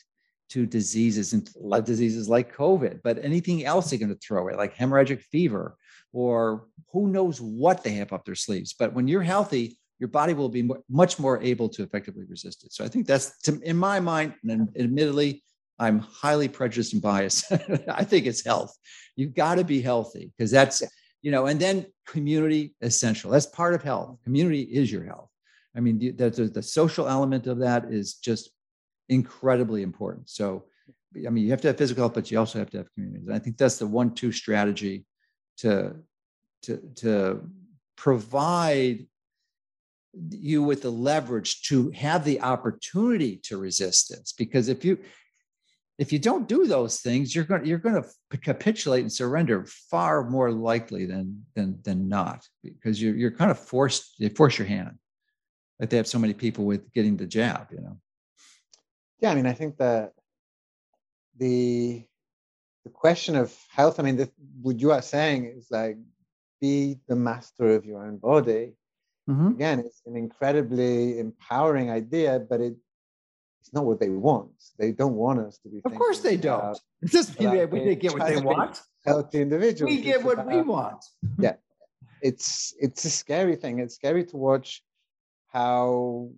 to 0.49 0.65
diseases 0.65 1.33
and 1.33 1.49
diseases 1.85 2.29
like 2.29 2.55
COVID, 2.55 3.01
but 3.03 3.23
anything 3.23 3.65
else 3.65 3.89
they're 3.89 3.99
going 3.99 4.09
to 4.09 4.15
throw 4.15 4.47
at, 4.49 4.57
like 4.57 4.75
hemorrhagic 4.75 5.21
fever 5.21 5.75
or 6.13 6.67
who 6.91 7.07
knows 7.09 7.41
what 7.41 7.83
they 7.83 7.91
have 7.91 8.13
up 8.13 8.25
their 8.25 8.35
sleeves. 8.35 8.73
But 8.77 8.93
when 8.93 9.07
you're 9.07 9.21
healthy, 9.21 9.77
your 9.99 10.09
body 10.09 10.33
will 10.33 10.49
be 10.49 10.69
much 10.89 11.19
more 11.19 11.41
able 11.41 11.69
to 11.69 11.83
effectively 11.83 12.25
resist 12.25 12.63
it. 12.63 12.73
So 12.73 12.83
I 12.85 12.87
think 12.87 13.07
that's, 13.07 13.37
to, 13.43 13.59
in 13.63 13.77
my 13.77 13.99
mind, 13.99 14.35
and 14.47 14.69
admittedly, 14.77 15.43
I'm 15.79 15.99
highly 15.99 16.47
prejudiced 16.47 16.93
and 16.93 17.01
biased. 17.01 17.51
I 17.87 18.03
think 18.03 18.25
it's 18.25 18.45
health. 18.45 18.75
You've 19.15 19.33
got 19.33 19.55
to 19.55 19.63
be 19.63 19.81
healthy 19.81 20.31
because 20.37 20.51
that's, 20.51 20.81
you 21.21 21.31
know, 21.31 21.47
and 21.47 21.59
then 21.59 21.85
community 22.07 22.75
essential. 22.81 23.31
That's 23.31 23.45
part 23.45 23.73
of 23.73 23.83
health. 23.83 24.17
Community 24.23 24.61
is 24.61 24.91
your 24.91 25.03
health. 25.03 25.29
I 25.75 25.79
mean, 25.79 25.99
the, 25.99 26.11
the, 26.11 26.45
the 26.45 26.63
social 26.63 27.07
element 27.07 27.47
of 27.47 27.59
that 27.59 27.85
is 27.91 28.15
just 28.15 28.49
incredibly 29.09 29.83
important. 29.83 30.29
So, 30.29 30.65
I 31.25 31.29
mean, 31.29 31.43
you 31.43 31.51
have 31.51 31.61
to 31.61 31.67
have 31.67 31.77
physical 31.77 32.03
health, 32.03 32.13
but 32.13 32.31
you 32.31 32.39
also 32.39 32.59
have 32.59 32.69
to 32.71 32.77
have 32.77 32.93
communities. 32.93 33.27
And 33.27 33.35
I 33.35 33.39
think 33.39 33.57
that's 33.57 33.77
the 33.77 33.87
one-two 33.87 34.31
strategy 34.31 35.05
to 35.57 35.95
to 36.63 36.77
to 36.95 37.49
provide 37.95 39.05
you 40.29 40.63
with 40.63 40.81
the 40.81 40.91
leverage 40.91 41.61
to 41.63 41.89
have 41.91 42.23
the 42.23 42.41
opportunity 42.41 43.37
to 43.43 43.57
resist 43.57 44.09
this. 44.09 44.33
Because 44.37 44.69
if 44.69 44.83
you 44.83 44.97
if 45.97 46.13
you 46.13 46.19
don't 46.19 46.47
do 46.47 46.67
those 46.67 46.99
things, 46.99 47.33
you're 47.33 47.43
going 47.43 47.65
you're 47.65 47.79
going 47.79 48.01
to 48.01 48.37
capitulate 48.37 49.01
and 49.01 49.11
surrender 49.11 49.65
far 49.65 50.29
more 50.29 50.51
likely 50.51 51.05
than 51.05 51.43
than 51.55 51.79
than 51.83 52.07
not 52.07 52.47
because 52.63 53.01
you're 53.01 53.15
you're 53.15 53.31
kind 53.31 53.51
of 53.51 53.57
forced 53.57 54.15
they 54.19 54.29
force 54.29 54.57
your 54.57 54.67
hand 54.67 54.97
like 55.79 55.89
they 55.89 55.97
have 55.97 56.07
so 56.07 56.19
many 56.19 56.33
people 56.33 56.65
with 56.65 56.91
getting 56.93 57.17
the 57.17 57.25
jab 57.25 57.67
you 57.71 57.79
know 57.79 57.97
yeah 59.19 59.31
i 59.31 59.35
mean 59.35 59.45
i 59.45 59.53
think 59.53 59.77
that 59.77 60.11
the 61.37 62.05
the 62.83 62.89
question 62.89 63.35
of 63.35 63.55
health 63.69 63.99
i 63.99 64.03
mean 64.03 64.17
the, 64.17 64.29
what 64.61 64.79
you 64.79 64.91
are 64.91 65.01
saying 65.01 65.45
is 65.45 65.67
like 65.71 65.97
be 66.59 66.97
the 67.07 67.15
master 67.15 67.75
of 67.75 67.85
your 67.85 68.05
own 68.05 68.17
body 68.17 68.73
mm-hmm. 69.27 69.47
again 69.47 69.79
it's 69.79 70.01
an 70.05 70.15
incredibly 70.15 71.19
empowering 71.19 71.89
idea 71.89 72.39
but 72.49 72.61
it 72.61 72.75
it's 73.67 73.73
not 73.73 73.83
what 73.83 73.99
they 73.99 74.09
want. 74.09 74.51
They 74.79 74.93
don't 74.93 75.15
want 75.15 75.39
us 75.41 75.57
to 75.59 75.67
be 75.67 75.81
of 75.83 75.93
course 75.93 76.19
they 76.21 76.37
don't. 76.37 76.79
Just 77.03 77.37
we, 77.37 77.65
we 77.65 77.95
get 77.95 78.13
what 78.13 78.25
they 78.25 78.39
want. 78.39 78.81
healthy 79.05 79.41
individuals 79.41 79.93
we 79.93 80.01
get 80.01 80.23
what 80.23 80.47
we 80.47 80.61
want. 80.61 81.03
Yeah. 81.37 81.55
It's 82.21 82.73
it's 82.79 83.03
a 83.03 83.09
scary 83.09 83.57
thing. 83.57 83.79
It's 83.79 83.95
scary 83.95 84.23
to 84.27 84.37
watch 84.37 84.83
how 85.49 86.29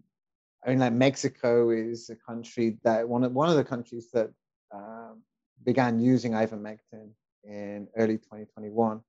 I 0.65 0.69
mean, 0.69 0.79
like 0.79 0.93
Mexico 0.93 1.69
is 1.69 2.09
a 2.09 2.15
country 2.15 2.79
that 2.83 3.07
one 3.07 3.23
of 3.23 3.31
one 3.31 3.49
of 3.49 3.57
the 3.57 3.63
countries 3.63 4.09
that 4.13 4.31
um, 4.73 5.21
began 5.63 5.99
using 5.99 6.31
ivermectin 6.31 7.11
in 7.43 7.87
early 7.95 8.17
2021 8.17 9.01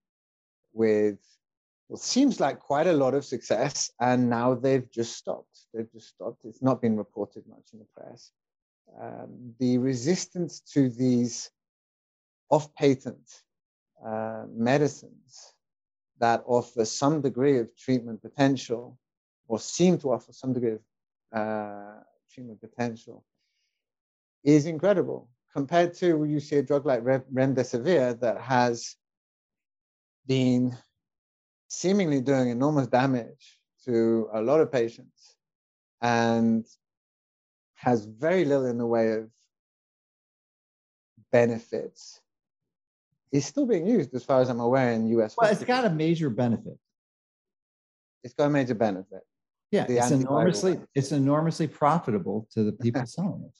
with 0.74 1.18
seems 1.98 2.38
like 2.38 2.60
quite 2.60 2.86
a 2.86 2.92
lot 2.92 3.14
of 3.14 3.24
success, 3.24 3.90
and 4.00 4.30
now 4.30 4.54
they've 4.54 4.88
just 4.90 5.16
stopped. 5.16 5.66
They've 5.74 5.90
just 5.92 6.08
stopped. 6.08 6.44
It's 6.44 6.62
not 6.62 6.80
been 6.80 6.96
reported 6.96 7.44
much 7.48 7.72
in 7.72 7.80
the 7.80 7.86
press. 7.96 8.30
Um, 9.00 9.54
the 9.58 9.78
resistance 9.78 10.60
to 10.72 10.88
these 10.88 11.50
off-patent 12.50 13.42
uh, 14.04 14.44
medicines 14.52 15.54
that 16.18 16.42
offer 16.46 16.84
some 16.84 17.20
degree 17.20 17.58
of 17.58 17.74
treatment 17.76 18.20
potential 18.20 18.98
or 19.48 19.58
seem 19.58 19.98
to 19.98 20.12
offer 20.12 20.32
some 20.32 20.52
degree 20.52 20.72
of 20.72 20.80
uh, 21.32 22.00
treatment 22.32 22.60
potential 22.60 23.24
is 24.44 24.66
incredible 24.66 25.28
compared 25.52 25.94
to 25.94 26.24
you 26.24 26.40
see 26.40 26.56
a 26.56 26.62
drug 26.62 26.86
like 26.86 27.02
remdesivir 27.02 28.18
that 28.20 28.40
has 28.40 28.96
been 30.26 30.76
seemingly 31.70 32.20
doing 32.20 32.50
enormous 32.50 32.88
damage 32.88 33.58
to 33.84 34.28
a 34.34 34.42
lot 34.42 34.60
of 34.60 34.70
patients 34.70 35.36
and 36.02 36.66
has 37.76 38.04
very 38.04 38.44
little 38.44 38.66
in 38.66 38.76
the 38.76 38.86
way 38.86 39.12
of 39.12 39.30
benefits 41.32 42.20
is 43.32 43.46
still 43.46 43.66
being 43.66 43.86
used 43.86 44.12
as 44.14 44.24
far 44.24 44.40
as 44.40 44.48
I'm 44.48 44.58
aware 44.58 44.90
in 44.92 45.04
the 45.04 45.20
US. 45.20 45.36
Well, 45.38 45.48
hospitals. 45.48 45.62
it's 45.62 45.66
got 45.66 45.84
a 45.84 45.94
major 45.94 46.28
benefit. 46.28 46.76
It's 48.24 48.34
got 48.34 48.46
a 48.46 48.50
major 48.50 48.74
benefit. 48.74 49.22
Yeah, 49.70 49.86
it's 49.88 50.10
enormously 50.10 50.80
it's 50.96 51.12
enormously 51.12 51.68
profitable 51.68 52.48
to 52.54 52.64
the 52.64 52.72
people 52.72 53.06
selling 53.06 53.44
it. 53.44 53.54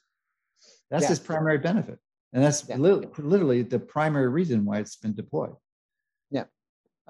That's 0.91 1.05
yeah. 1.05 1.11
his 1.11 1.21
primary 1.21 1.59
benefit, 1.59 2.01
and 2.33 2.43
that's 2.43 2.69
yeah. 2.69 2.77
li- 2.77 3.07
literally 3.17 3.63
the 3.63 3.79
primary 3.79 4.29
reason 4.29 4.65
why 4.65 4.81
it's 4.81 4.97
been 4.97 5.15
deployed. 5.15 5.55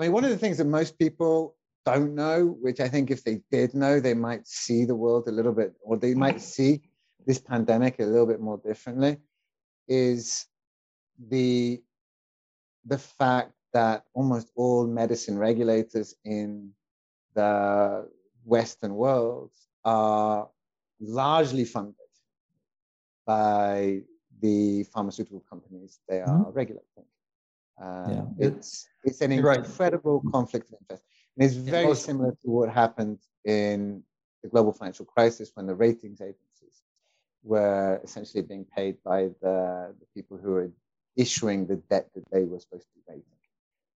I 0.01 0.05
mean, 0.05 0.13
one 0.13 0.25
of 0.25 0.31
the 0.31 0.39
things 0.39 0.57
that 0.57 0.65
most 0.65 0.99
people 0.99 1.57
don't 1.85 2.15
know, 2.15 2.57
which 2.63 2.81
I 2.81 2.89
think 2.89 3.11
if 3.11 3.23
they 3.23 3.43
did 3.51 3.75
know, 3.75 4.01
they 4.01 4.15
might 4.15 4.49
see 4.49 4.87
the 4.87 4.95
world 4.95 5.29
a 5.29 5.31
little 5.31 5.53
bit, 5.53 5.75
or 5.83 5.99
they 5.99 6.15
might 6.15 6.41
see 6.41 6.81
this 7.27 7.39
pandemic 7.39 8.01
a 8.01 8.05
little 8.05 8.27
bit 8.27 8.41
more 8.41 8.57
differently, 8.65 9.19
is 9.89 10.47
the 11.29 11.83
the 12.87 12.97
fact 12.97 13.53
that 13.75 14.05
almost 14.15 14.51
all 14.57 14.87
medicine 14.87 15.37
regulators 15.37 16.15
in 16.25 16.71
the 17.35 18.09
Western 18.45 18.95
world 18.95 19.51
are 19.85 20.49
largely 20.99 21.67
funded 21.67 21.95
by 23.27 24.01
the 24.41 24.83
pharmaceutical 24.85 25.41
companies 25.41 26.01
they 26.09 26.21
are 26.21 26.27
mm-hmm. 26.27 26.53
regulating. 26.53 27.05
Um, 27.81 28.35
yeah. 28.39 28.49
It's 28.49 28.87
it's 29.05 29.21
an 29.21 29.33
incredible 29.33 30.21
right. 30.23 30.33
conflict 30.33 30.69
of 30.69 30.79
interest. 30.81 31.03
And 31.37 31.47
it's 31.47 31.55
very 31.55 31.89
yeah, 31.89 31.95
similar 31.95 32.33
to 32.43 32.51
what 32.51 32.69
happened 32.69 33.19
in 33.45 34.03
the 34.43 34.49
global 34.49 34.73
financial 34.73 35.07
crisis 35.07 35.51
when 35.55 35.67
the 35.67 35.75
ratings 35.75 36.21
agencies 36.21 36.83
were 37.43 38.01
essentially 38.05 38.43
being 38.43 38.67
paid 38.77 38.97
by 39.05 39.29
the, 39.41 39.95
the 39.99 40.07
people 40.15 40.37
who 40.37 40.51
were 40.51 40.71
issuing 41.17 41.67
the 41.67 41.77
debt 41.77 42.11
that 42.15 42.25
they 42.31 42.45
were 42.45 42.59
supposed 42.59 42.87
to 42.89 42.95
be 42.97 43.03
rating. 43.09 43.25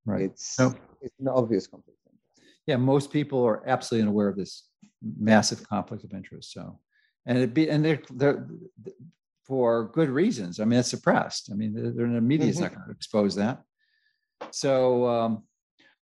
Right. 0.06 0.22
It's, 0.24 0.60
it's 1.02 1.20
an 1.20 1.28
obvious 1.28 1.68
conflict 1.68 1.98
yeah, 2.68 2.78
most 2.78 3.12
people 3.12 3.44
are 3.44 3.68
absolutely 3.68 4.08
unaware 4.08 4.28
of 4.28 4.38
this 4.38 4.68
massive 5.02 5.68
conflict 5.68 6.04
of 6.04 6.14
interest. 6.14 6.52
So, 6.52 6.80
and 7.26 7.38
it 7.38 7.54
be 7.54 7.70
and 7.70 7.84
they're 7.84 8.02
they're 8.12 8.48
for 9.46 9.90
good 9.94 10.10
reasons. 10.10 10.60
I 10.60 10.66
mean, 10.66 10.80
it's 10.80 10.90
suppressed. 10.90 11.50
I 11.52 11.56
mean, 11.56 11.74
the, 11.74 11.92
the 11.92 12.06
media 12.22 12.48
is 12.48 12.56
mm-hmm. 12.56 12.64
not 12.64 12.76
going 12.76 12.86
to 12.86 12.92
expose 12.92 13.36
that. 13.36 13.62
So, 14.52 15.08
um, 15.08 15.44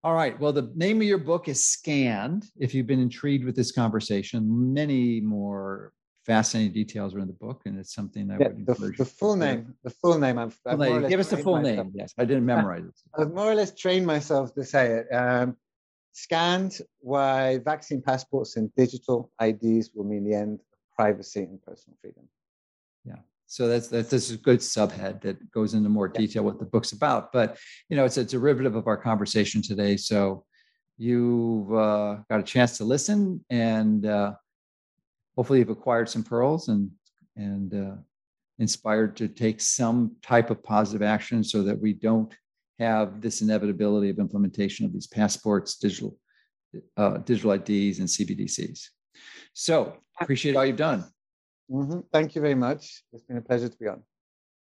all 0.03 0.13
right. 0.13 0.39
Well, 0.39 0.53
the 0.53 0.71
name 0.75 0.97
of 1.01 1.07
your 1.07 1.17
book 1.17 1.47
is 1.47 1.65
Scanned. 1.65 2.45
If 2.57 2.73
you've 2.73 2.87
been 2.87 3.01
intrigued 3.01 3.43
with 3.43 3.55
this 3.55 3.71
conversation, 3.71 4.73
many 4.73 5.19
more 5.19 5.91
fascinating 6.25 6.73
details 6.73 7.13
are 7.15 7.19
in 7.19 7.27
the 7.27 7.33
book, 7.33 7.63
and 7.65 7.77
it's 7.77 7.93
something 7.93 8.31
I 8.31 8.37
yeah, 8.37 8.47
would 8.47 8.65
the, 8.65 8.93
the 8.97 9.05
full 9.05 9.35
name. 9.35 9.73
The 9.83 9.89
full 9.89 10.17
name. 10.17 10.37
I've, 10.37 10.57
I've 10.65 11.09
give 11.09 11.19
us 11.19 11.29
the 11.29 11.37
full 11.37 11.57
myself. 11.57 11.77
name. 11.77 11.91
Yes, 11.95 12.13
I 12.17 12.25
didn't 12.25 12.45
memorize 12.53 12.83
it. 12.83 12.93
I've 13.17 13.33
more 13.33 13.51
or 13.51 13.55
less 13.55 13.73
trained 13.73 14.05
myself 14.05 14.53
to 14.55 14.63
say 14.63 14.99
it. 14.99 15.13
Um, 15.13 15.57
Scanned 16.11 16.79
why 16.99 17.59
vaccine 17.59 18.01
passports 18.01 18.57
and 18.57 18.73
digital 18.75 19.31
IDs 19.41 19.91
will 19.93 20.03
mean 20.05 20.23
the 20.23 20.35
end 20.35 20.59
of 20.59 20.95
privacy 20.95 21.41
and 21.41 21.61
personal 21.61 21.97
freedom. 22.01 22.27
Yeah. 23.05 23.19
So 23.49 23.67
that's 23.67 23.87
that's, 23.87 24.09
that's 24.09 24.29
a 24.29 24.37
good 24.37 24.59
subhead 24.59 25.21
that 25.21 25.51
goes 25.51 25.73
into 25.73 25.89
more 25.89 26.07
detail 26.07 26.43
what 26.43 26.59
the 26.59 26.65
book's 26.65 26.91
about. 26.91 27.33
But 27.33 27.57
you 27.89 27.97
know, 27.97 28.05
it's 28.05 28.17
a 28.17 28.23
derivative 28.23 28.75
of 28.75 28.85
our 28.85 28.95
conversation 28.95 29.63
today. 29.63 29.97
So 29.97 30.45
you've 30.99 31.73
uh, 31.73 32.17
got 32.29 32.39
a 32.39 32.43
chance 32.43 32.77
to 32.77 32.83
listen, 32.83 33.43
and 33.49 34.05
uh, 34.05 34.33
hopefully 35.35 35.59
you've 35.59 35.69
acquired 35.69 36.09
some 36.09 36.23
pearls 36.23 36.67
and 36.67 36.91
and 37.35 37.73
uh, 37.73 37.95
inspired 38.59 39.17
to 39.17 39.27
take 39.27 39.61
some 39.61 40.15
type 40.21 40.51
of 40.51 40.63
positive 40.63 41.01
action 41.01 41.43
so 41.43 41.63
that 41.63 41.81
we 41.81 41.93
don't 41.93 42.31
have 42.77 43.19
this 43.19 43.41
inevitability 43.41 44.11
of 44.11 44.19
implementation 44.19 44.85
of 44.85 44.93
these 44.93 45.07
passports, 45.07 45.77
digital 45.77 46.15
uh, 46.97 47.17
digital 47.17 47.53
IDs, 47.53 47.97
and 47.97 48.07
CBDCs. 48.07 48.89
So 49.53 49.97
appreciate 50.21 50.55
all 50.55 50.67
you've 50.67 50.75
done. 50.75 51.03
Mm-hmm. 51.71 51.99
Thank 52.13 52.35
you 52.35 52.41
very 52.41 52.55
much. 52.55 53.03
It's 53.13 53.23
been 53.23 53.37
a 53.37 53.41
pleasure 53.41 53.69
to 53.69 53.77
be 53.77 53.87
on. 53.87 54.03